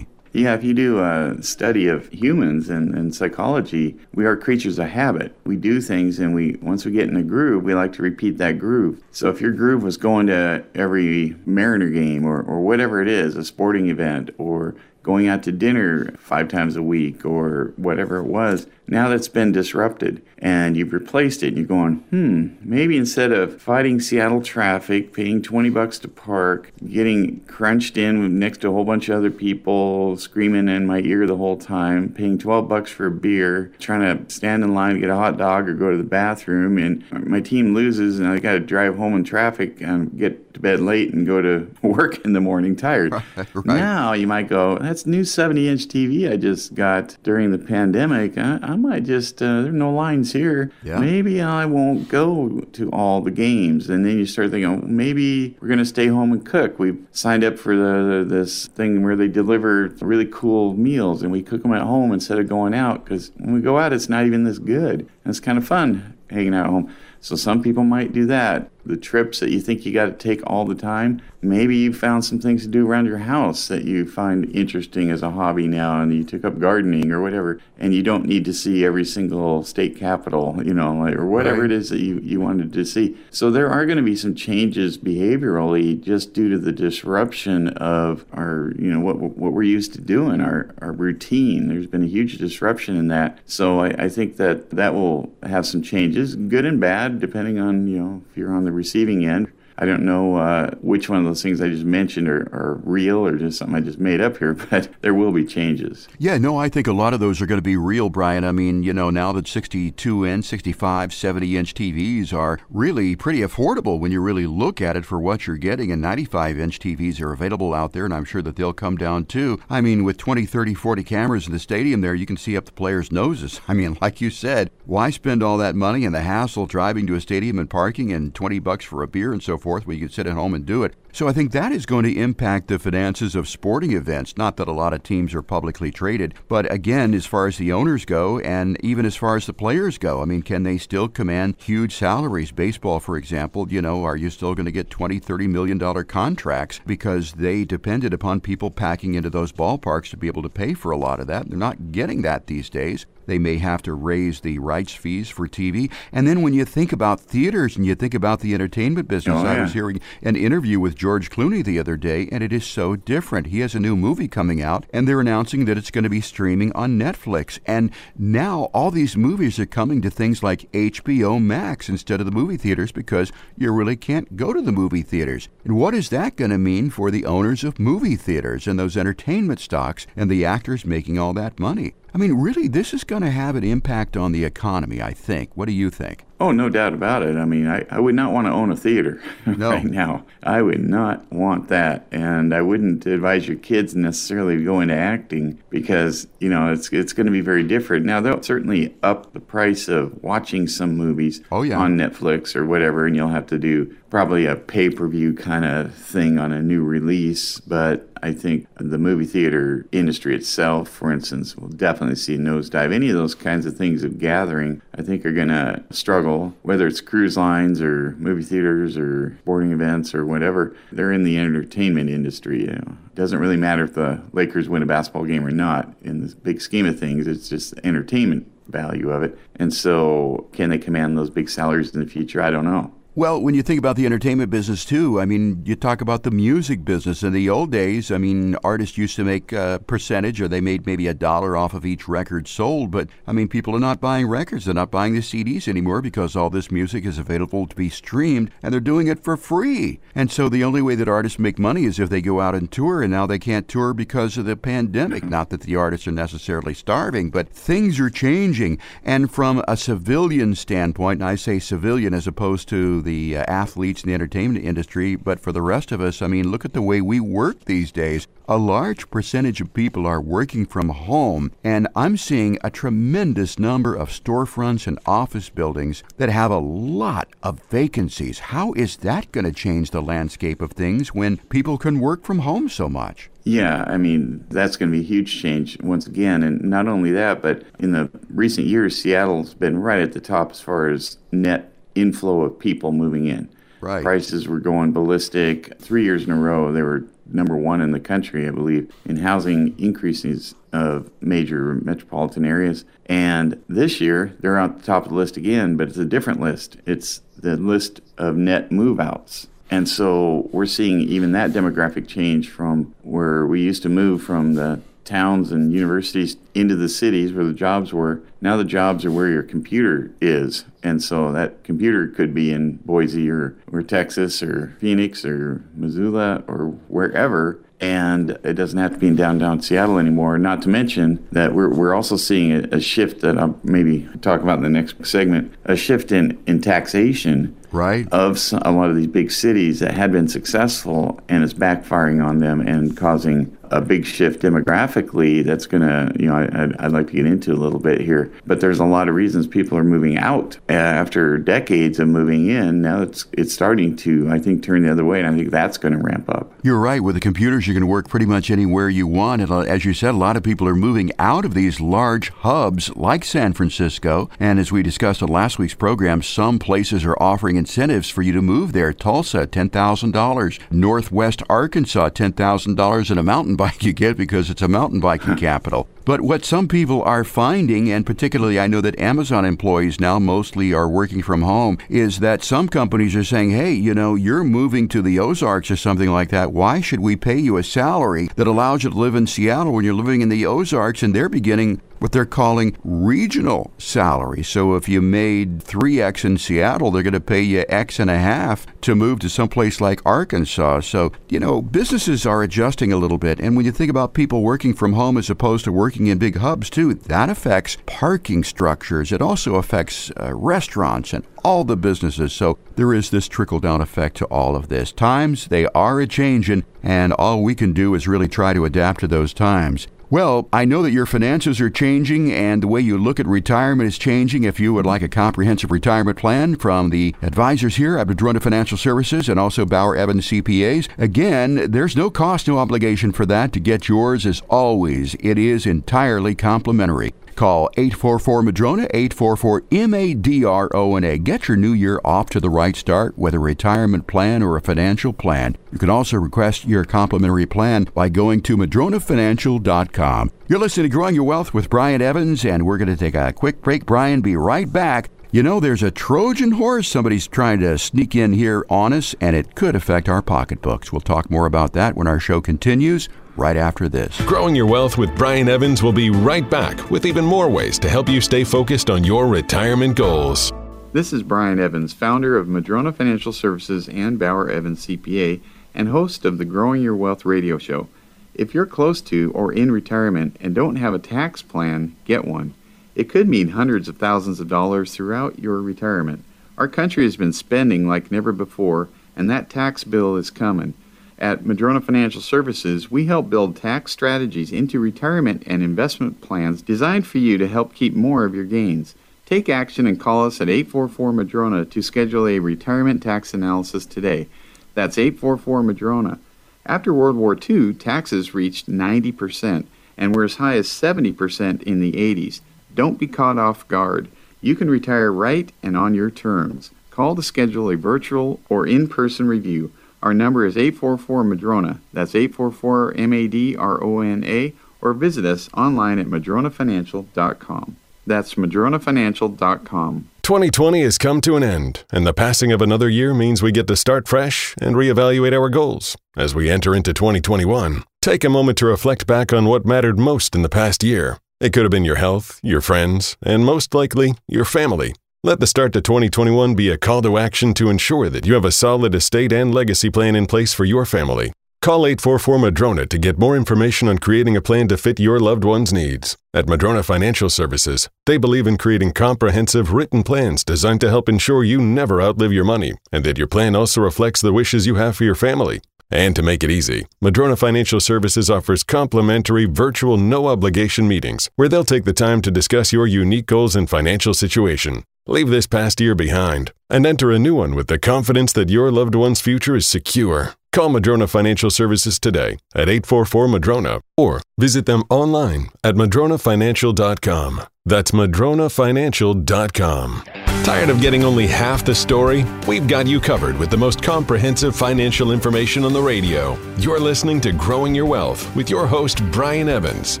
Yeah, 0.32 0.54
if 0.54 0.62
you 0.62 0.74
do 0.74 1.00
a 1.00 1.36
study 1.40 1.88
of 1.88 2.08
humans 2.12 2.68
and, 2.68 2.94
and 2.94 3.14
psychology, 3.14 3.96
we 4.14 4.26
are 4.26 4.36
creatures 4.36 4.78
of 4.78 4.88
habit. 4.88 5.34
We 5.44 5.56
do 5.56 5.80
things 5.80 6.18
and 6.18 6.34
we 6.34 6.58
once 6.60 6.84
we 6.84 6.92
get 6.92 7.08
in 7.08 7.16
a 7.16 7.22
groove, 7.22 7.64
we 7.64 7.74
like 7.74 7.92
to 7.94 8.02
repeat 8.02 8.38
that 8.38 8.58
groove. 8.58 9.02
So 9.10 9.30
if 9.30 9.40
your 9.40 9.52
groove 9.52 9.82
was 9.82 9.96
going 9.96 10.26
to 10.26 10.64
every 10.74 11.34
Mariner 11.46 11.88
game 11.88 12.26
or, 12.26 12.42
or 12.42 12.60
whatever 12.60 13.00
it 13.00 13.08
is, 13.08 13.36
a 13.36 13.44
sporting 13.44 13.88
event 13.88 14.30
or 14.38 14.74
going 15.02 15.28
out 15.28 15.42
to 15.44 15.52
dinner 15.52 16.12
five 16.18 16.48
times 16.48 16.76
a 16.76 16.82
week 16.82 17.24
or 17.24 17.72
whatever 17.76 18.18
it 18.18 18.26
was. 18.26 18.66
Now 18.88 19.08
that's 19.08 19.28
been 19.28 19.52
disrupted 19.52 20.22
and 20.38 20.76
you've 20.76 20.92
replaced 20.92 21.42
it 21.42 21.48
and 21.48 21.58
you're 21.58 21.66
going, 21.66 21.96
hmm, 22.10 22.48
maybe 22.62 22.96
instead 22.96 23.32
of 23.32 23.60
fighting 23.60 24.00
Seattle 24.00 24.40
traffic, 24.40 25.12
paying 25.12 25.42
20 25.42 25.68
bucks 25.70 25.98
to 26.00 26.08
park, 26.08 26.72
getting 26.88 27.40
crunched 27.40 27.96
in 27.96 28.38
next 28.38 28.62
to 28.62 28.68
a 28.68 28.72
whole 28.72 28.84
bunch 28.84 29.08
of 29.08 29.16
other 29.16 29.30
people 29.30 30.16
screaming 30.16 30.68
in 30.68 30.86
my 30.86 31.00
ear 31.00 31.26
the 31.26 31.36
whole 31.36 31.56
time, 31.56 32.08
paying 32.08 32.38
12 32.38 32.68
bucks 32.68 32.90
for 32.90 33.06
a 33.06 33.10
beer, 33.10 33.72
trying 33.78 34.00
to 34.00 34.32
stand 34.32 34.64
in 34.64 34.74
line 34.74 34.94
to 34.94 35.00
get 35.00 35.10
a 35.10 35.16
hot 35.16 35.36
dog 35.36 35.68
or 35.68 35.74
go 35.74 35.90
to 35.90 35.96
the 35.96 36.04
bathroom 36.04 36.78
and 36.78 37.04
my 37.26 37.40
team 37.40 37.74
loses 37.74 38.18
and 38.18 38.28
I 38.28 38.38
got 38.38 38.52
to 38.52 38.60
drive 38.60 38.96
home 38.96 39.14
in 39.14 39.24
traffic 39.24 39.80
and 39.80 40.16
get 40.18 40.54
to 40.54 40.60
bed 40.60 40.80
late 40.80 41.12
and 41.12 41.26
go 41.26 41.42
to 41.42 41.70
work 41.82 42.24
in 42.24 42.32
the 42.32 42.40
morning 42.40 42.74
tired. 42.76 43.12
Right. 43.54 43.66
Now 43.66 44.12
you 44.12 44.26
might 44.26 44.48
go, 44.48 44.78
that's 44.78 45.06
new 45.06 45.24
70 45.24 45.68
inch 45.68 45.86
TV 45.86 46.30
I 46.30 46.36
just 46.36 46.74
got 46.74 47.16
during 47.22 47.50
the 47.50 47.58
pandemic. 47.58 48.36
I 48.36 48.76
might 48.78 49.04
just, 49.04 49.42
uh, 49.42 49.62
there's 49.62 49.74
no 49.74 49.92
lines 49.92 50.32
here. 50.32 50.70
Yeah. 50.82 50.98
Maybe 50.98 51.42
I 51.42 51.66
won't 51.66 52.08
go 52.08 52.60
to 52.72 52.90
all 52.90 53.20
the 53.20 53.30
games. 53.30 53.88
And 53.90 54.04
then 54.04 54.18
you 54.18 54.26
start 54.26 54.50
thinking, 54.50 54.70
oh, 54.70 54.86
maybe 54.86 55.56
we're 55.60 55.68
going 55.68 55.78
to 55.78 55.84
stay 55.84 56.06
home 56.06 56.32
and 56.32 56.44
cook. 56.44 56.78
We've 56.78 57.04
signed 57.12 57.44
up 57.44 57.58
for 57.58 57.76
the, 57.76 58.24
this 58.26 58.66
thing 58.68 59.02
where 59.02 59.16
they 59.16 59.28
deliver 59.28 59.88
really 60.00 60.26
cool 60.26 60.74
meals 60.74 61.22
and 61.22 61.30
we 61.30 61.42
cook 61.42 61.62
them 61.62 61.72
at 61.72 61.82
home 61.82 62.12
instead 62.12 62.38
of 62.38 62.48
going 62.48 62.74
out 62.74 63.04
because 63.04 63.32
when 63.36 63.54
we 63.54 63.60
go 63.60 63.78
out, 63.78 63.92
it's 63.92 64.08
not 64.08 64.26
even 64.26 64.44
this 64.44 64.58
good. 64.58 65.00
And 65.00 65.10
it's 65.26 65.40
kind 65.40 65.58
of 65.58 65.66
fun 65.66 66.16
hanging 66.30 66.54
out 66.54 66.66
at 66.66 66.70
home. 66.70 66.94
So 67.20 67.36
some 67.36 67.62
people 67.62 67.84
might 67.84 68.12
do 68.12 68.26
that 68.26 68.70
the 68.88 68.96
trips 68.96 69.38
that 69.40 69.50
you 69.50 69.60
think 69.60 69.86
you 69.86 69.92
got 69.92 70.06
to 70.06 70.12
take 70.12 70.40
all 70.46 70.64
the 70.64 70.74
time. 70.74 71.20
Maybe 71.40 71.76
you 71.76 71.92
found 71.92 72.24
some 72.24 72.40
things 72.40 72.62
to 72.62 72.68
do 72.68 72.84
around 72.84 73.06
your 73.06 73.18
house 73.18 73.68
that 73.68 73.84
you 73.84 74.10
find 74.10 74.52
interesting 74.56 75.12
as 75.12 75.22
a 75.22 75.30
hobby 75.30 75.68
now, 75.68 76.00
and 76.00 76.12
you 76.12 76.24
took 76.24 76.44
up 76.44 76.58
gardening 76.58 77.12
or 77.12 77.22
whatever, 77.22 77.60
and 77.78 77.94
you 77.94 78.02
don't 78.02 78.24
need 78.24 78.44
to 78.46 78.52
see 78.52 78.84
every 78.84 79.04
single 79.04 79.62
state 79.62 79.96
capital, 79.96 80.60
you 80.64 80.74
know, 80.74 81.06
or 81.06 81.26
whatever 81.26 81.62
right. 81.62 81.70
it 81.70 81.72
is 81.72 81.90
that 81.90 82.00
you, 82.00 82.18
you 82.24 82.40
wanted 82.40 82.72
to 82.72 82.84
see. 82.84 83.16
So 83.30 83.52
there 83.52 83.70
are 83.70 83.86
going 83.86 83.98
to 83.98 84.02
be 84.02 84.16
some 84.16 84.34
changes 84.34 84.98
behaviorally 84.98 86.00
just 86.00 86.32
due 86.32 86.48
to 86.48 86.58
the 86.58 86.72
disruption 86.72 87.68
of 87.68 88.24
our, 88.32 88.72
you 88.76 88.90
know, 88.90 89.00
what 89.00 89.18
what 89.18 89.52
we're 89.52 89.62
used 89.62 89.92
to 89.92 90.00
doing, 90.00 90.40
our, 90.40 90.74
our 90.80 90.92
routine. 90.92 91.68
There's 91.68 91.86
been 91.86 92.02
a 92.02 92.08
huge 92.08 92.38
disruption 92.38 92.96
in 92.96 93.08
that. 93.08 93.38
So 93.46 93.80
I, 93.80 93.88
I 93.90 94.08
think 94.08 94.38
that 94.38 94.70
that 94.70 94.94
will 94.94 95.32
have 95.44 95.66
some 95.66 95.82
changes, 95.82 96.34
good 96.34 96.64
and 96.64 96.80
bad, 96.80 97.20
depending 97.20 97.60
on, 97.60 97.86
you 97.86 97.98
know, 97.98 98.22
if 98.28 98.36
you're 98.36 98.52
on 98.52 98.64
the 98.64 98.72
receiving 98.78 99.26
end 99.26 99.52
I 99.80 99.86
don't 99.86 100.04
know 100.04 100.36
uh, 100.36 100.70
which 100.80 101.08
one 101.08 101.20
of 101.20 101.24
those 101.24 101.40
things 101.40 101.60
I 101.60 101.68
just 101.68 101.84
mentioned 101.84 102.28
are, 102.28 102.48
are 102.52 102.80
real 102.82 103.24
or 103.24 103.38
just 103.38 103.58
something 103.58 103.76
I 103.76 103.80
just 103.80 104.00
made 104.00 104.20
up 104.20 104.38
here, 104.38 104.54
but 104.70 104.88
there 105.02 105.14
will 105.14 105.30
be 105.30 105.44
changes. 105.44 106.08
Yeah, 106.18 106.36
no, 106.36 106.56
I 106.56 106.68
think 106.68 106.88
a 106.88 106.92
lot 106.92 107.14
of 107.14 107.20
those 107.20 107.40
are 107.40 107.46
going 107.46 107.58
to 107.58 107.62
be 107.62 107.76
real, 107.76 108.08
Brian. 108.10 108.42
I 108.42 108.50
mean, 108.50 108.82
you 108.82 108.92
know, 108.92 109.10
now 109.10 109.30
that 109.32 109.46
62 109.46 110.26
inch, 110.26 110.44
65, 110.46 111.14
70 111.14 111.56
inch 111.56 111.74
TVs 111.74 112.32
are 112.32 112.58
really 112.68 113.14
pretty 113.14 113.40
affordable 113.40 114.00
when 114.00 114.10
you 114.10 114.20
really 114.20 114.46
look 114.46 114.82
at 114.82 114.96
it 114.96 115.04
for 115.04 115.20
what 115.20 115.46
you're 115.46 115.56
getting, 115.56 115.92
and 115.92 116.02
95 116.02 116.58
inch 116.58 116.80
TVs 116.80 117.20
are 117.20 117.32
available 117.32 117.72
out 117.72 117.92
there, 117.92 118.04
and 118.04 118.12
I'm 118.12 118.24
sure 118.24 118.42
that 118.42 118.56
they'll 118.56 118.72
come 118.72 118.96
down 118.96 119.26
too. 119.26 119.60
I 119.70 119.80
mean, 119.80 120.02
with 120.02 120.16
20, 120.18 120.44
30, 120.44 120.74
40 120.74 121.04
cameras 121.04 121.46
in 121.46 121.52
the 121.52 121.60
stadium 121.60 122.00
there, 122.00 122.16
you 122.16 122.26
can 122.26 122.36
see 122.36 122.56
up 122.56 122.64
the 122.64 122.72
players' 122.72 123.12
noses. 123.12 123.60
I 123.68 123.74
mean, 123.74 123.96
like 124.00 124.20
you 124.20 124.30
said, 124.30 124.72
why 124.86 125.10
spend 125.10 125.40
all 125.40 125.56
that 125.58 125.76
money 125.76 126.04
and 126.04 126.14
the 126.14 126.22
hassle 126.22 126.66
driving 126.66 127.06
to 127.06 127.14
a 127.14 127.20
stadium 127.20 127.60
and 127.60 127.70
parking 127.70 128.12
and 128.12 128.34
20 128.34 128.58
bucks 128.58 128.84
for 128.84 129.04
a 129.04 129.06
beer 129.06 129.32
and 129.32 129.40
so 129.40 129.56
forth? 129.56 129.67
Forth 129.68 129.86
where 129.86 129.94
you 129.94 130.06
can 130.06 130.08
sit 130.08 130.26
at 130.26 130.32
home 130.32 130.54
and 130.54 130.64
do 130.64 130.82
it. 130.82 130.94
So 131.12 131.28
I 131.28 131.34
think 131.34 131.52
that 131.52 131.72
is 131.72 131.84
going 131.84 132.04
to 132.04 132.18
impact 132.18 132.68
the 132.68 132.78
finances 132.78 133.34
of 133.34 133.46
sporting 133.46 133.92
events. 133.92 134.34
Not 134.38 134.56
that 134.56 134.66
a 134.66 134.72
lot 134.72 134.94
of 134.94 135.02
teams 135.02 135.34
are 135.34 135.42
publicly 135.42 135.90
traded, 135.90 136.32
but 136.48 136.72
again, 136.72 137.12
as 137.12 137.26
far 137.26 137.46
as 137.46 137.58
the 137.58 137.70
owners 137.70 138.06
go, 138.06 138.38
and 138.38 138.82
even 138.82 139.04
as 139.04 139.14
far 139.14 139.36
as 139.36 139.44
the 139.44 139.52
players 139.52 139.98
go, 139.98 140.22
I 140.22 140.24
mean, 140.24 140.40
can 140.40 140.62
they 140.62 140.78
still 140.78 141.06
command 141.06 141.56
huge 141.58 141.94
salaries? 141.94 142.50
Baseball, 142.50 142.98
for 142.98 143.18
example, 143.18 143.70
you 143.70 143.82
know, 143.82 144.04
are 144.04 144.16
you 144.16 144.30
still 144.30 144.54
going 144.54 144.64
to 144.64 144.72
get 144.72 144.88
20, 144.88 145.18
30 145.18 145.46
million 145.48 145.76
dollar 145.76 146.02
contracts 146.02 146.80
because 146.86 147.32
they 147.32 147.66
depended 147.66 148.14
upon 148.14 148.40
people 148.40 148.70
packing 148.70 149.12
into 149.12 149.28
those 149.28 149.52
ballparks 149.52 150.08
to 150.08 150.16
be 150.16 150.28
able 150.28 150.42
to 150.42 150.48
pay 150.48 150.72
for 150.72 150.92
a 150.92 150.96
lot 150.96 151.20
of 151.20 151.26
that? 151.26 151.50
They're 151.50 151.58
not 151.58 151.92
getting 151.92 152.22
that 152.22 152.46
these 152.46 152.70
days. 152.70 153.04
They 153.28 153.38
may 153.38 153.58
have 153.58 153.82
to 153.82 153.92
raise 153.92 154.40
the 154.40 154.58
rights 154.58 154.94
fees 154.94 155.28
for 155.28 155.46
TV. 155.46 155.92
And 156.12 156.26
then 156.26 156.40
when 156.40 156.54
you 156.54 156.64
think 156.64 156.92
about 156.92 157.20
theaters 157.20 157.76
and 157.76 157.84
you 157.84 157.94
think 157.94 158.14
about 158.14 158.40
the 158.40 158.54
entertainment 158.54 159.06
business, 159.06 159.36
oh, 159.38 159.44
yeah. 159.44 159.52
I 159.52 159.60
was 159.60 159.74
hearing 159.74 160.00
an 160.22 160.34
interview 160.34 160.80
with 160.80 160.96
George 160.96 161.30
Clooney 161.30 161.62
the 161.62 161.78
other 161.78 161.98
day, 161.98 162.28
and 162.32 162.42
it 162.42 162.54
is 162.54 162.64
so 162.64 162.96
different. 162.96 163.48
He 163.48 163.60
has 163.60 163.74
a 163.74 163.80
new 163.80 163.96
movie 163.96 164.28
coming 164.28 164.62
out, 164.62 164.86
and 164.94 165.06
they're 165.06 165.20
announcing 165.20 165.66
that 165.66 165.76
it's 165.76 165.90
going 165.90 166.04
to 166.04 166.10
be 166.10 166.22
streaming 166.22 166.72
on 166.72 166.98
Netflix. 166.98 167.58
And 167.66 167.90
now 168.16 168.70
all 168.72 168.90
these 168.90 169.16
movies 169.16 169.58
are 169.58 169.66
coming 169.66 170.00
to 170.00 170.10
things 170.10 170.42
like 170.42 170.72
HBO 170.72 171.40
Max 171.40 171.90
instead 171.90 172.20
of 172.20 172.26
the 172.26 172.32
movie 172.32 172.56
theaters 172.56 172.92
because 172.92 173.30
you 173.58 173.70
really 173.72 173.96
can't 173.96 174.36
go 174.36 174.54
to 174.54 174.62
the 174.62 174.72
movie 174.72 175.02
theaters. 175.02 175.50
And 175.64 175.76
what 175.76 175.94
is 175.94 176.08
that 176.08 176.36
going 176.36 176.50
to 176.50 176.58
mean 176.58 176.88
for 176.88 177.10
the 177.10 177.26
owners 177.26 177.62
of 177.62 177.78
movie 177.78 178.16
theaters 178.16 178.66
and 178.66 178.78
those 178.78 178.96
entertainment 178.96 179.60
stocks 179.60 180.06
and 180.16 180.30
the 180.30 180.46
actors 180.46 180.86
making 180.86 181.18
all 181.18 181.34
that 181.34 181.60
money? 181.60 181.92
I 182.14 182.18
mean, 182.18 182.34
really, 182.34 182.68
this 182.68 182.94
is 182.94 183.04
going 183.04 183.22
to 183.22 183.30
have 183.30 183.54
an 183.54 183.64
impact 183.64 184.16
on 184.16 184.32
the 184.32 184.44
economy, 184.44 185.02
I 185.02 185.12
think. 185.12 185.50
What 185.54 185.66
do 185.66 185.72
you 185.72 185.90
think? 185.90 186.24
Oh, 186.40 186.52
no 186.52 186.68
doubt 186.68 186.94
about 186.94 187.22
it. 187.22 187.36
I 187.36 187.44
mean, 187.44 187.66
I, 187.66 187.84
I 187.90 187.98
would 187.98 188.14
not 188.14 188.32
want 188.32 188.46
to 188.46 188.52
own 188.52 188.70
a 188.70 188.76
theater 188.76 189.20
no. 189.46 189.70
right 189.70 189.84
now. 189.84 190.24
I 190.42 190.62
would 190.62 190.80
not 190.80 191.30
want 191.32 191.68
that. 191.68 192.06
And 192.12 192.54
I 192.54 192.62
wouldn't 192.62 193.06
advise 193.06 193.48
your 193.48 193.56
kids 193.56 193.96
necessarily 193.96 194.56
to 194.56 194.64
go 194.64 194.80
into 194.80 194.94
acting 194.94 195.60
because, 195.68 196.28
you 196.38 196.48
know, 196.48 196.72
it's 196.72 196.92
it's 196.92 197.12
going 197.12 197.26
to 197.26 197.32
be 197.32 197.40
very 197.40 197.64
different. 197.64 198.06
Now, 198.06 198.20
they'll 198.20 198.42
certainly 198.42 198.94
up 199.02 199.32
the 199.32 199.40
price 199.40 199.88
of 199.88 200.22
watching 200.22 200.68
some 200.68 200.96
movies 200.96 201.42
oh, 201.50 201.62
yeah. 201.62 201.78
on 201.78 201.96
Netflix 201.96 202.54
or 202.54 202.64
whatever, 202.64 203.06
and 203.06 203.16
you'll 203.16 203.28
have 203.28 203.46
to 203.48 203.58
do 203.58 203.96
probably 204.10 204.46
a 204.46 204.56
pay 204.56 204.90
per 204.90 205.08
view 205.08 205.34
kind 205.34 205.64
of 205.64 205.94
thing 205.94 206.38
on 206.38 206.52
a 206.52 206.62
new 206.62 206.82
release. 206.82 207.60
But 207.60 208.08
I 208.22 208.32
think 208.32 208.66
the 208.76 208.98
movie 208.98 209.26
theater 209.26 209.86
industry 209.92 210.34
itself, 210.34 210.88
for 210.88 211.12
instance, 211.12 211.56
will 211.56 211.68
definitely 211.68 212.16
see 212.16 212.34
a 212.34 212.38
nosedive. 212.38 212.92
Any 212.92 213.10
of 213.10 213.16
those 213.16 213.34
kinds 213.34 213.66
of 213.66 213.76
things 213.76 214.04
of 214.04 214.18
gathering, 214.18 214.82
I 214.96 215.02
think, 215.02 215.24
are 215.24 215.32
going 215.32 215.48
to 215.48 215.82
struggle, 215.90 216.27
whether 216.62 216.86
it's 216.86 217.00
cruise 217.00 217.36
lines 217.36 217.80
or 217.80 218.12
movie 218.18 218.42
theaters 218.42 218.96
or 218.96 219.36
sporting 219.40 219.72
events 219.72 220.14
or 220.14 220.24
whatever. 220.24 220.74
They're 220.92 221.12
in 221.12 221.24
the 221.24 221.38
entertainment 221.38 222.10
industry. 222.10 222.62
You 222.62 222.72
know. 222.72 222.96
It 223.06 223.14
doesn't 223.14 223.38
really 223.38 223.56
matter 223.56 223.84
if 223.84 223.94
the 223.94 224.22
Lakers 224.32 224.68
win 224.68 224.82
a 224.82 224.86
basketball 224.86 225.24
game 225.24 225.46
or 225.46 225.50
not. 225.50 225.92
In 226.02 226.26
the 226.26 226.34
big 226.34 226.60
scheme 226.60 226.86
of 226.86 226.98
things, 226.98 227.26
it's 227.26 227.48
just 227.48 227.74
the 227.74 227.86
entertainment 227.86 228.50
value 228.68 229.10
of 229.10 229.22
it. 229.22 229.38
And 229.56 229.72
so, 229.72 230.48
can 230.52 230.70
they 230.70 230.78
command 230.78 231.16
those 231.16 231.30
big 231.30 231.48
salaries 231.48 231.94
in 231.94 232.00
the 232.00 232.06
future? 232.06 232.42
I 232.42 232.50
don't 232.50 232.64
know. 232.64 232.92
Well, 233.14 233.40
when 233.40 233.54
you 233.54 233.64
think 233.64 233.80
about 233.80 233.96
the 233.96 234.06
entertainment 234.06 234.48
business 234.48 234.84
too, 234.84 235.20
I 235.20 235.24
mean, 235.24 235.62
you 235.64 235.74
talk 235.74 236.00
about 236.00 236.22
the 236.22 236.30
music 236.30 236.84
business. 236.84 237.24
In 237.24 237.32
the 237.32 237.50
old 237.50 237.72
days, 237.72 238.12
I 238.12 238.18
mean, 238.18 238.54
artists 238.62 238.96
used 238.96 239.16
to 239.16 239.24
make 239.24 239.50
a 239.50 239.80
percentage 239.84 240.40
or 240.40 240.46
they 240.46 240.60
made 240.60 240.86
maybe 240.86 241.08
a 241.08 241.14
dollar 241.14 241.56
off 241.56 241.74
of 241.74 241.84
each 241.84 242.06
record 242.06 242.46
sold. 242.46 242.92
But 242.92 243.08
I 243.26 243.32
mean, 243.32 243.48
people 243.48 243.74
are 243.74 243.80
not 243.80 244.00
buying 244.00 244.28
records. 244.28 244.66
They're 244.66 244.74
not 244.74 244.92
buying 244.92 245.14
the 245.14 245.20
CDs 245.20 245.66
anymore 245.66 246.00
because 246.00 246.36
all 246.36 246.48
this 246.48 246.70
music 246.70 247.04
is 247.04 247.18
available 247.18 247.66
to 247.66 247.74
be 247.74 247.88
streamed 247.88 248.52
and 248.62 248.72
they're 248.72 248.78
doing 248.80 249.08
it 249.08 249.24
for 249.24 249.36
free. 249.36 249.98
And 250.14 250.30
so 250.30 250.48
the 250.48 250.62
only 250.62 250.82
way 250.82 250.94
that 250.94 251.08
artists 251.08 251.40
make 251.40 251.58
money 251.58 251.86
is 251.86 251.98
if 251.98 252.10
they 252.10 252.20
go 252.20 252.40
out 252.40 252.54
and 252.54 252.70
tour. 252.70 253.02
And 253.02 253.10
now 253.10 253.26
they 253.26 253.40
can't 253.40 253.66
tour 253.66 253.94
because 253.94 254.38
of 254.38 254.44
the 254.44 254.56
pandemic. 254.56 255.22
Mm-hmm. 255.22 255.30
Not 255.30 255.50
that 255.50 255.62
the 255.62 255.74
artists 255.74 256.06
are 256.06 256.12
necessarily 256.12 256.74
starving, 256.74 257.30
but 257.30 257.48
things 257.48 257.98
are 257.98 258.10
changing. 258.10 258.78
And 259.02 259.28
from 259.32 259.64
a 259.66 259.76
civilian 259.76 260.54
standpoint, 260.54 261.20
and 261.20 261.28
I 261.28 261.34
say 261.34 261.58
civilian 261.58 262.14
as 262.14 262.28
opposed 262.28 262.68
to 262.68 263.02
the 263.08 263.38
uh, 263.38 263.44
athletes 263.48 264.02
in 264.02 264.08
the 264.08 264.14
entertainment 264.14 264.62
industry, 264.62 265.16
but 265.16 265.40
for 265.40 265.50
the 265.50 265.62
rest 265.62 265.92
of 265.92 266.00
us, 266.02 266.20
I 266.20 266.26
mean, 266.26 266.50
look 266.50 266.66
at 266.66 266.74
the 266.74 266.82
way 266.82 267.00
we 267.00 267.20
work 267.20 267.64
these 267.64 267.90
days. 267.90 268.26
A 268.46 268.58
large 268.58 269.10
percentage 269.10 269.62
of 269.62 269.72
people 269.72 270.06
are 270.06 270.20
working 270.20 270.66
from 270.66 270.90
home, 270.90 271.50
and 271.64 271.88
I'm 271.96 272.18
seeing 272.18 272.58
a 272.62 272.70
tremendous 272.70 273.58
number 273.58 273.94
of 273.94 274.10
storefronts 274.10 274.86
and 274.86 274.98
office 275.06 275.48
buildings 275.48 276.02
that 276.18 276.28
have 276.28 276.50
a 276.50 276.58
lot 276.58 277.28
of 277.42 277.62
vacancies. 277.70 278.38
How 278.38 278.74
is 278.74 278.98
that 278.98 279.32
going 279.32 279.46
to 279.46 279.52
change 279.52 279.90
the 279.90 280.02
landscape 280.02 280.60
of 280.60 280.72
things 280.72 281.14
when 281.14 281.38
people 281.48 281.78
can 281.78 282.00
work 282.00 282.24
from 282.24 282.40
home 282.40 282.68
so 282.68 282.90
much? 282.90 283.30
Yeah, 283.44 283.84
I 283.86 283.96
mean, 283.96 284.44
that's 284.50 284.76
going 284.76 284.92
to 284.92 284.98
be 284.98 285.02
a 285.02 285.08
huge 285.08 285.40
change 285.40 285.80
once 285.80 286.06
again. 286.06 286.42
And 286.42 286.62
not 286.64 286.88
only 286.88 287.12
that, 287.12 287.40
but 287.40 287.62
in 287.78 287.92
the 287.92 288.10
recent 288.28 288.66
years, 288.66 289.00
Seattle's 289.00 289.54
been 289.54 289.78
right 289.78 290.02
at 290.02 290.12
the 290.12 290.20
top 290.20 290.50
as 290.50 290.60
far 290.60 290.90
as 290.90 291.16
net 291.32 291.72
inflow 292.00 292.42
of 292.42 292.58
people 292.58 292.92
moving 292.92 293.26
in. 293.26 293.48
Right. 293.80 294.02
Prices 294.02 294.48
were 294.48 294.58
going 294.58 294.92
ballistic. 294.92 295.78
Three 295.78 296.04
years 296.04 296.24
in 296.24 296.30
a 296.30 296.36
row, 296.36 296.72
they 296.72 296.82
were 296.82 297.04
number 297.26 297.56
one 297.56 297.80
in 297.80 297.92
the 297.92 298.00
country, 298.00 298.48
I 298.48 298.50
believe, 298.50 298.92
in 299.04 299.16
housing 299.16 299.78
increases 299.78 300.54
of 300.72 301.10
major 301.20 301.74
metropolitan 301.82 302.44
areas. 302.44 302.84
And 303.06 303.62
this 303.68 304.00
year, 304.00 304.34
they're 304.40 304.58
on 304.58 304.78
the 304.78 304.82
top 304.82 305.04
of 305.04 305.10
the 305.10 305.14
list 305.14 305.36
again, 305.36 305.76
but 305.76 305.88
it's 305.88 305.98
a 305.98 306.04
different 306.04 306.40
list. 306.40 306.76
It's 306.86 307.22
the 307.36 307.56
list 307.56 308.00
of 308.16 308.36
net 308.36 308.72
move 308.72 308.98
outs. 308.98 309.46
And 309.70 309.88
so 309.88 310.48
we're 310.50 310.66
seeing 310.66 311.00
even 311.00 311.32
that 311.32 311.50
demographic 311.50 312.08
change 312.08 312.48
from 312.48 312.94
where 313.02 313.46
we 313.46 313.60
used 313.60 313.82
to 313.82 313.88
move 313.88 314.22
from 314.22 314.54
the 314.54 314.80
towns 315.08 315.50
and 315.50 315.72
universities 315.72 316.36
into 316.54 316.76
the 316.76 316.88
cities 316.88 317.32
where 317.32 317.44
the 317.44 317.54
jobs 317.54 317.92
were. 317.92 318.20
Now 318.40 318.56
the 318.56 318.64
jobs 318.64 319.04
are 319.04 319.10
where 319.10 319.28
your 319.28 319.42
computer 319.42 320.12
is. 320.20 320.64
And 320.82 321.02
so 321.02 321.32
that 321.32 321.64
computer 321.64 322.06
could 322.08 322.34
be 322.34 322.52
in 322.52 322.76
Boise 322.84 323.30
or, 323.30 323.56
or 323.72 323.82
Texas 323.82 324.42
or 324.42 324.76
Phoenix 324.80 325.24
or 325.24 325.64
Missoula 325.74 326.44
or 326.46 326.66
wherever. 326.88 327.58
And 327.80 328.30
it 328.42 328.54
doesn't 328.54 328.78
have 328.78 328.92
to 328.92 328.98
be 328.98 329.06
in 329.06 329.16
downtown 329.16 329.62
Seattle 329.62 329.98
anymore. 329.98 330.36
Not 330.36 330.62
to 330.62 330.68
mention 330.68 331.26
that 331.32 331.54
we're, 331.54 331.70
we're 331.70 331.94
also 331.94 332.16
seeing 332.16 332.52
a, 332.52 332.76
a 332.76 332.80
shift 332.80 333.20
that 333.22 333.38
I'll 333.38 333.58
maybe 333.62 334.08
talk 334.20 334.42
about 334.42 334.58
in 334.58 334.64
the 334.64 334.68
next 334.68 335.06
segment 335.06 335.54
a 335.64 335.76
shift 335.76 336.12
in, 336.12 336.42
in 336.46 336.60
taxation 336.60 337.56
right 337.72 338.06
of 338.12 338.38
a 338.62 338.70
lot 338.70 338.90
of 338.90 338.96
these 338.96 339.06
big 339.06 339.30
cities 339.30 339.80
that 339.80 339.92
had 339.94 340.12
been 340.12 340.28
successful 340.28 341.20
and 341.28 341.44
is 341.44 341.54
backfiring 341.54 342.24
on 342.24 342.38
them 342.38 342.60
and 342.60 342.96
causing 342.96 343.56
a 343.70 343.80
big 343.80 344.04
shift 344.04 344.42
demographically 344.42 345.44
that's 345.44 345.66
going 345.66 345.82
to, 345.82 346.12
you 346.18 346.28
know, 346.28 346.34
I, 346.78 346.86
would 346.86 346.92
like 346.92 347.06
to 347.08 347.12
get 347.12 347.26
into 347.26 347.52
a 347.52 347.54
little 347.54 347.78
bit 347.78 348.00
here. 348.00 348.32
But 348.46 348.60
there's 348.60 348.78
a 348.78 348.84
lot 348.84 349.08
of 349.08 349.14
reasons 349.14 349.46
people 349.46 349.76
are 349.78 349.84
moving 349.84 350.16
out 350.18 350.58
after 350.68 351.38
decades 351.38 351.98
of 351.98 352.08
moving 352.08 352.48
in. 352.48 352.82
Now 352.82 353.02
it's 353.02 353.26
it's 353.32 353.52
starting 353.52 353.96
to, 353.96 354.28
I 354.30 354.38
think, 354.38 354.62
turn 354.62 354.82
the 354.82 354.92
other 354.92 355.04
way, 355.04 355.20
and 355.20 355.28
I 355.28 355.36
think 355.36 355.50
that's 355.50 355.78
going 355.78 355.92
to 355.92 355.98
ramp 355.98 356.28
up. 356.28 356.52
You're 356.62 356.80
right. 356.80 357.02
With 357.02 357.14
the 357.14 357.20
computers, 357.20 357.66
you 357.66 357.74
can 357.74 357.86
work 357.86 358.08
pretty 358.08 358.26
much 358.26 358.50
anywhere 358.50 358.88
you 358.88 359.06
want. 359.06 359.42
And 359.42 359.50
uh, 359.50 359.60
as 359.60 359.84
you 359.84 359.94
said, 359.94 360.10
a 360.14 360.18
lot 360.18 360.36
of 360.36 360.42
people 360.42 360.66
are 360.68 360.74
moving 360.74 361.10
out 361.18 361.44
of 361.44 361.54
these 361.54 361.80
large 361.80 362.30
hubs 362.30 362.94
like 362.96 363.24
San 363.24 363.52
Francisco. 363.52 364.30
And 364.40 364.58
as 364.58 364.72
we 364.72 364.82
discussed 364.82 365.22
on 365.22 365.28
last 365.28 365.58
week's 365.58 365.74
program, 365.74 366.22
some 366.22 366.58
places 366.58 367.04
are 367.04 367.20
offering 367.22 367.56
incentives 367.58 368.08
for 368.08 368.22
you 368.22 368.32
to 368.32 368.40
move 368.40 368.72
there. 368.72 368.94
Tulsa, 368.94 369.46
$10,000. 369.46 370.60
Northwest 370.70 371.42
Arkansas, 371.50 372.08
$10,000 372.10 373.10
in 373.10 373.18
a 373.18 373.22
mountain 373.22 373.56
bike 373.62 373.84
you 373.84 373.92
get 373.92 374.16
because 374.16 374.48
it's 374.48 374.62
a 374.62 374.68
mountain 374.68 375.00
biking 375.00 375.36
capital. 375.36 375.86
But 376.08 376.22
what 376.22 376.42
some 376.42 376.68
people 376.68 377.02
are 377.02 377.22
finding, 377.22 377.92
and 377.92 378.06
particularly 378.06 378.58
I 378.58 378.66
know 378.66 378.80
that 378.80 378.98
Amazon 378.98 379.44
employees 379.44 380.00
now 380.00 380.18
mostly 380.18 380.72
are 380.72 380.88
working 380.88 381.22
from 381.22 381.42
home, 381.42 381.76
is 381.90 382.20
that 382.20 382.42
some 382.42 382.66
companies 382.66 383.14
are 383.14 383.24
saying, 383.24 383.50
hey, 383.50 383.72
you 383.72 383.92
know, 383.92 384.14
you're 384.14 384.42
moving 384.42 384.88
to 384.88 385.02
the 385.02 385.18
Ozarks 385.18 385.70
or 385.70 385.76
something 385.76 386.10
like 386.10 386.30
that. 386.30 386.50
Why 386.50 386.80
should 386.80 387.00
we 387.00 387.14
pay 387.14 387.36
you 387.36 387.58
a 387.58 387.62
salary 387.62 388.30
that 388.36 388.46
allows 388.46 388.84
you 388.84 388.90
to 388.90 388.96
live 388.96 389.14
in 389.14 389.26
Seattle 389.26 389.74
when 389.74 389.84
you're 389.84 389.92
living 389.92 390.22
in 390.22 390.30
the 390.30 390.46
Ozarks? 390.46 391.02
And 391.02 391.14
they're 391.14 391.28
beginning 391.28 391.82
what 391.98 392.12
they're 392.12 392.26
calling 392.26 392.76
regional 392.84 393.72
salary. 393.78 394.42
So 394.42 394.74
if 394.74 394.88
you 394.88 395.02
made 395.02 395.60
3x 395.60 396.24
in 396.24 396.38
Seattle, 396.38 396.90
they're 396.90 397.02
going 397.02 397.12
to 397.12 397.20
pay 397.20 397.42
you 397.42 397.64
X 397.68 397.98
and 397.98 398.10
a 398.10 398.18
half 398.18 398.66
to 398.82 398.94
move 398.94 399.18
to 399.20 399.28
someplace 399.28 399.80
like 399.80 400.04
Arkansas. 400.06 400.80
So, 400.80 401.12
you 401.28 401.40
know, 401.40 401.62
businesses 401.62 402.26
are 402.26 402.42
adjusting 402.42 402.92
a 402.92 402.96
little 402.96 403.18
bit. 403.18 403.40
And 403.40 403.56
when 403.56 403.66
you 403.66 403.72
think 403.72 403.90
about 403.90 404.14
people 404.14 404.42
working 404.42 404.74
from 404.74 404.92
home 404.92 405.16
as 405.16 405.30
opposed 405.30 405.64
to 405.64 405.72
working 405.72 406.06
in 406.06 406.18
big 406.18 406.36
hubs, 406.36 406.70
too, 406.70 406.94
that 406.94 407.30
affects 407.30 407.76
parking 407.86 408.44
structures. 408.44 409.12
It 409.12 409.22
also 409.22 409.56
affects 409.56 410.10
uh, 410.20 410.34
restaurants 410.34 411.12
and 411.12 411.24
all 411.44 411.64
the 411.64 411.76
businesses. 411.76 412.32
So 412.32 412.58
there 412.76 412.92
is 412.94 413.10
this 413.10 413.28
trickle 413.28 413.60
down 413.60 413.80
effect 413.80 414.16
to 414.18 414.26
all 414.26 414.56
of 414.56 414.68
this. 414.68 414.92
Times, 414.92 415.48
they 415.48 415.66
are 415.68 416.00
a 416.00 416.06
changing, 416.06 416.64
and 416.82 417.12
all 417.12 417.42
we 417.42 417.54
can 417.54 417.72
do 417.72 417.94
is 417.94 418.08
really 418.08 418.28
try 418.28 418.52
to 418.52 418.64
adapt 418.64 419.00
to 419.00 419.08
those 419.08 419.32
times. 419.32 419.86
Well, 420.10 420.48
I 420.54 420.64
know 420.64 420.82
that 420.84 420.92
your 420.92 421.04
finances 421.04 421.60
are 421.60 421.68
changing 421.68 422.32
and 422.32 422.62
the 422.62 422.66
way 422.66 422.80
you 422.80 422.96
look 422.96 423.20
at 423.20 423.26
retirement 423.26 423.88
is 423.88 423.98
changing. 423.98 424.44
If 424.44 424.58
you 424.58 424.72
would 424.72 424.86
like 424.86 425.02
a 425.02 425.08
comprehensive 425.08 425.70
retirement 425.70 426.16
plan 426.16 426.56
from 426.56 426.88
the 426.88 427.14
advisors 427.20 427.76
here 427.76 427.98
at 427.98 428.08
Madrona 428.08 428.40
Financial 428.40 428.78
Services 428.78 429.28
and 429.28 429.38
also 429.38 429.66
Bauer 429.66 429.94
Evans 429.96 430.26
CPAs, 430.26 430.88
again, 430.96 431.70
there's 431.70 431.94
no 431.94 432.08
cost, 432.08 432.48
no 432.48 432.56
obligation 432.56 433.12
for 433.12 433.26
that. 433.26 433.52
To 433.52 433.60
get 433.60 433.88
yours, 433.88 434.24
as 434.24 434.40
always, 434.48 435.14
it 435.20 435.36
is 435.36 435.66
entirely 435.66 436.34
complimentary. 436.34 437.12
Call 437.38 437.70
844 437.76 438.42
Madrona, 438.42 438.88
844 438.92 439.62
M 439.70 439.94
A 439.94 440.12
D 440.12 440.44
R 440.44 440.68
O 440.74 440.96
N 440.96 441.04
A. 441.04 441.18
Get 441.18 441.46
your 441.46 441.56
new 441.56 441.72
year 441.72 442.00
off 442.04 442.28
to 442.30 442.40
the 442.40 442.50
right 442.50 442.74
start 442.74 443.16
with 443.16 443.32
a 443.32 443.38
retirement 443.38 444.08
plan 444.08 444.42
or 444.42 444.56
a 444.56 444.60
financial 444.60 445.12
plan. 445.12 445.56
You 445.70 445.78
can 445.78 445.88
also 445.88 446.16
request 446.16 446.64
your 446.64 446.84
complimentary 446.84 447.46
plan 447.46 447.86
by 447.94 448.08
going 448.08 448.42
to 448.42 448.56
MadronaFinancial.com. 448.56 450.32
You're 450.48 450.58
listening 450.58 450.90
to 450.90 450.92
Growing 450.92 451.14
Your 451.14 451.22
Wealth 451.22 451.54
with 451.54 451.70
Brian 451.70 452.02
Evans, 452.02 452.44
and 452.44 452.66
we're 452.66 452.76
going 452.76 452.88
to 452.88 452.96
take 452.96 453.14
a 453.14 453.32
quick 453.32 453.62
break. 453.62 453.86
Brian, 453.86 454.20
be 454.20 454.34
right 454.34 454.72
back. 454.72 455.08
You 455.30 455.44
know, 455.44 455.60
there's 455.60 455.84
a 455.84 455.92
Trojan 455.92 456.50
horse 456.50 456.88
somebody's 456.88 457.28
trying 457.28 457.60
to 457.60 457.78
sneak 457.78 458.16
in 458.16 458.32
here 458.32 458.66
on 458.68 458.92
us, 458.92 459.14
and 459.20 459.36
it 459.36 459.54
could 459.54 459.76
affect 459.76 460.08
our 460.08 460.22
pocketbooks. 460.22 460.90
We'll 460.90 461.02
talk 461.02 461.30
more 461.30 461.46
about 461.46 461.72
that 461.74 461.94
when 461.94 462.08
our 462.08 462.18
show 462.18 462.40
continues 462.40 463.08
right 463.38 463.56
after 463.56 463.88
this. 463.88 464.20
Growing 464.22 464.54
Your 464.54 464.66
Wealth 464.66 464.98
with 464.98 465.16
Brian 465.16 465.48
Evans 465.48 465.82
will 465.82 465.92
be 465.92 466.10
right 466.10 466.48
back 466.50 466.90
with 466.90 467.06
even 467.06 467.24
more 467.24 467.48
ways 467.48 467.78
to 467.78 467.88
help 467.88 468.08
you 468.08 468.20
stay 468.20 468.44
focused 468.44 468.90
on 468.90 469.04
your 469.04 469.28
retirement 469.28 469.96
goals. 469.96 470.52
This 470.92 471.12
is 471.12 471.22
Brian 471.22 471.60
Evans, 471.60 471.92
founder 471.92 472.36
of 472.36 472.48
Madrona 472.48 472.92
Financial 472.92 473.32
Services 473.32 473.88
and 473.88 474.18
Bauer 474.18 474.50
Evans 474.50 474.86
CPA, 474.86 475.40
and 475.74 475.88
host 475.88 476.24
of 476.24 476.38
the 476.38 476.44
Growing 476.44 476.82
Your 476.82 476.96
Wealth 476.96 477.24
radio 477.24 477.58
show. 477.58 477.88
If 478.34 478.54
you're 478.54 478.66
close 478.66 479.00
to 479.02 479.30
or 479.34 479.52
in 479.52 479.70
retirement 479.70 480.36
and 480.40 480.54
don't 480.54 480.76
have 480.76 480.94
a 480.94 480.98
tax 480.98 481.42
plan, 481.42 481.94
get 482.04 482.24
one. 482.24 482.54
It 482.94 483.08
could 483.08 483.28
mean 483.28 483.50
hundreds 483.50 483.88
of 483.88 483.98
thousands 483.98 484.40
of 484.40 484.48
dollars 484.48 484.94
throughout 484.94 485.38
your 485.38 485.60
retirement. 485.60 486.24
Our 486.56 486.66
country 486.66 487.04
has 487.04 487.16
been 487.16 487.32
spending 487.32 487.86
like 487.86 488.10
never 488.10 488.32
before, 488.32 488.88
and 489.14 489.30
that 489.30 489.50
tax 489.50 489.84
bill 489.84 490.16
is 490.16 490.30
coming. 490.30 490.74
At 491.20 491.44
Madrona 491.44 491.80
Financial 491.80 492.20
Services, 492.20 492.92
we 492.92 493.06
help 493.06 493.28
build 493.28 493.56
tax 493.56 493.90
strategies 493.90 494.52
into 494.52 494.78
retirement 494.78 495.42
and 495.46 495.64
investment 495.64 496.20
plans 496.20 496.62
designed 496.62 497.08
for 497.08 497.18
you 497.18 497.36
to 497.38 497.48
help 497.48 497.74
keep 497.74 497.92
more 497.92 498.24
of 498.24 498.36
your 498.36 498.44
gains. 498.44 498.94
Take 499.26 499.48
action 499.48 499.84
and 499.84 499.98
call 499.98 500.26
us 500.26 500.40
at 500.40 500.48
844 500.48 501.12
Madrona 501.12 501.64
to 501.64 501.82
schedule 501.82 502.28
a 502.28 502.38
retirement 502.38 503.02
tax 503.02 503.34
analysis 503.34 503.84
today. 503.84 504.28
That's 504.74 504.96
844 504.96 505.64
Madrona. 505.64 506.20
After 506.64 506.94
World 506.94 507.16
War 507.16 507.36
II, 507.36 507.74
taxes 507.74 508.32
reached 508.32 508.70
90% 508.70 509.66
and 509.96 510.14
were 510.14 510.24
as 510.24 510.36
high 510.36 510.54
as 510.54 510.68
70% 510.68 511.64
in 511.64 511.80
the 511.80 511.92
80s. 511.92 512.42
Don't 512.76 512.98
be 512.98 513.08
caught 513.08 513.38
off 513.38 513.66
guard. 513.66 514.06
You 514.40 514.54
can 514.54 514.70
retire 514.70 515.12
right 515.12 515.50
and 515.64 515.76
on 515.76 515.96
your 515.96 516.12
terms. 516.12 516.70
Call 516.92 517.16
to 517.16 517.22
schedule 517.22 517.70
a 517.70 517.76
virtual 517.76 518.38
or 518.48 518.68
in 518.68 518.86
person 518.86 519.26
review. 519.26 519.72
Our 520.02 520.14
number 520.14 520.46
is 520.46 520.56
844 520.56 521.24
Madrona. 521.24 521.80
That's 521.92 522.14
844 522.14 522.94
M 522.96 523.12
A 523.12 523.26
D 523.26 523.56
R 523.56 523.82
O 523.82 524.00
N 524.00 524.24
A, 524.24 524.54
or 524.80 524.92
visit 524.94 525.24
us 525.24 525.48
online 525.54 525.98
at 525.98 526.06
madronafinancial.com. 526.06 527.76
That's 528.06 528.34
madronafinancial.com. 528.34 530.08
2020 530.22 530.82
has 530.82 530.98
come 530.98 531.20
to 531.22 531.36
an 531.36 531.42
end, 531.42 531.84
and 531.90 532.06
the 532.06 532.12
passing 532.12 532.52
of 532.52 532.60
another 532.60 532.88
year 532.88 533.14
means 533.14 533.42
we 533.42 533.50
get 533.50 533.66
to 533.66 533.76
start 533.76 534.06
fresh 534.06 534.54
and 534.60 534.76
reevaluate 534.76 535.38
our 535.38 535.48
goals. 535.48 535.96
As 536.16 536.34
we 536.34 536.50
enter 536.50 536.74
into 536.74 536.92
2021, 536.92 537.82
take 538.02 538.24
a 538.24 538.28
moment 538.28 538.58
to 538.58 538.66
reflect 538.66 539.06
back 539.06 539.32
on 539.32 539.46
what 539.46 539.64
mattered 539.64 539.98
most 539.98 540.34
in 540.34 540.42
the 540.42 540.48
past 540.50 540.82
year. 540.82 541.18
It 541.40 541.52
could 541.52 541.62
have 541.62 541.70
been 541.70 541.84
your 541.84 541.96
health, 541.96 542.40
your 542.42 542.60
friends, 542.60 543.16
and 543.22 543.44
most 543.44 543.72
likely, 543.72 544.14
your 544.26 544.44
family. 544.44 544.94
Let 545.24 545.40
the 545.40 545.48
start 545.48 545.72
to 545.72 545.80
2021 545.80 546.54
be 546.54 546.68
a 546.68 546.78
call 546.78 547.02
to 547.02 547.18
action 547.18 547.52
to 547.54 547.70
ensure 547.70 548.08
that 548.08 548.24
you 548.24 548.34
have 548.34 548.44
a 548.44 548.52
solid 548.52 548.94
estate 548.94 549.32
and 549.32 549.52
legacy 549.52 549.90
plan 549.90 550.14
in 550.14 550.26
place 550.26 550.54
for 550.54 550.64
your 550.64 550.86
family. 550.86 551.32
Call 551.60 551.86
844 551.86 552.38
Madrona 552.38 552.86
to 552.86 552.98
get 552.98 553.18
more 553.18 553.36
information 553.36 553.88
on 553.88 553.98
creating 553.98 554.36
a 554.36 554.40
plan 554.40 554.68
to 554.68 554.76
fit 554.76 555.00
your 555.00 555.18
loved 555.18 555.42
one's 555.42 555.72
needs. 555.72 556.16
At 556.32 556.48
Madrona 556.48 556.84
Financial 556.84 557.28
Services, 557.28 557.88
they 558.06 558.16
believe 558.16 558.46
in 558.46 558.58
creating 558.58 558.92
comprehensive 558.92 559.72
written 559.72 560.04
plans 560.04 560.44
designed 560.44 560.80
to 560.82 560.88
help 560.88 561.08
ensure 561.08 561.42
you 561.42 561.60
never 561.60 562.00
outlive 562.00 562.32
your 562.32 562.44
money 562.44 562.74
and 562.92 563.02
that 563.02 563.18
your 563.18 563.26
plan 563.26 563.56
also 563.56 563.80
reflects 563.80 564.20
the 564.20 564.32
wishes 564.32 564.68
you 564.68 564.76
have 564.76 564.96
for 564.96 565.02
your 565.02 565.16
family. 565.16 565.60
And 565.90 566.14
to 566.14 566.22
make 566.22 566.44
it 566.44 566.50
easy, 566.52 566.86
Madrona 567.00 567.34
Financial 567.34 567.80
Services 567.80 568.30
offers 568.30 568.62
complimentary 568.62 569.46
virtual 569.46 569.96
no 569.96 570.28
obligation 570.28 570.86
meetings 570.86 571.28
where 571.34 571.48
they'll 571.48 571.64
take 571.64 571.86
the 571.86 571.92
time 571.92 572.22
to 572.22 572.30
discuss 572.30 572.72
your 572.72 572.86
unique 572.86 573.26
goals 573.26 573.56
and 573.56 573.68
financial 573.68 574.14
situation. 574.14 574.84
Leave 575.10 575.30
this 575.30 575.46
past 575.46 575.80
year 575.80 575.94
behind 575.94 576.52
and 576.68 576.84
enter 576.84 577.10
a 577.10 577.18
new 577.18 577.34
one 577.34 577.54
with 577.54 577.68
the 577.68 577.78
confidence 577.78 578.30
that 578.34 578.50
your 578.50 578.70
loved 578.70 578.94
one's 578.94 579.22
future 579.22 579.56
is 579.56 579.66
secure. 579.66 580.34
Call 580.52 580.68
Madrona 580.68 581.06
Financial 581.06 581.48
Services 581.48 581.98
today 581.98 582.32
at 582.54 582.68
844 582.68 583.26
Madrona 583.26 583.80
or 583.96 584.20
visit 584.36 584.66
them 584.66 584.82
online 584.90 585.48
at 585.64 585.76
madronafinancial.com. 585.76 587.40
That's 587.64 587.92
madronafinancial.com. 587.92 590.02
Tired 590.44 590.68
of 590.68 590.82
getting 590.82 591.04
only 591.04 591.26
half 591.26 591.64
the 591.64 591.74
story? 591.74 592.26
We've 592.46 592.68
got 592.68 592.86
you 592.86 593.00
covered 593.00 593.38
with 593.38 593.48
the 593.48 593.56
most 593.56 593.82
comprehensive 593.82 594.54
financial 594.54 595.12
information 595.12 595.64
on 595.64 595.72
the 595.72 595.80
radio. 595.80 596.36
You're 596.58 596.80
listening 596.80 597.22
to 597.22 597.32
Growing 597.32 597.74
Your 597.74 597.86
Wealth 597.86 598.36
with 598.36 598.50
your 598.50 598.66
host, 598.66 599.02
Brian 599.10 599.48
Evans. 599.48 600.00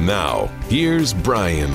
Now, 0.00 0.46
here's 0.70 1.12
Brian. 1.12 1.70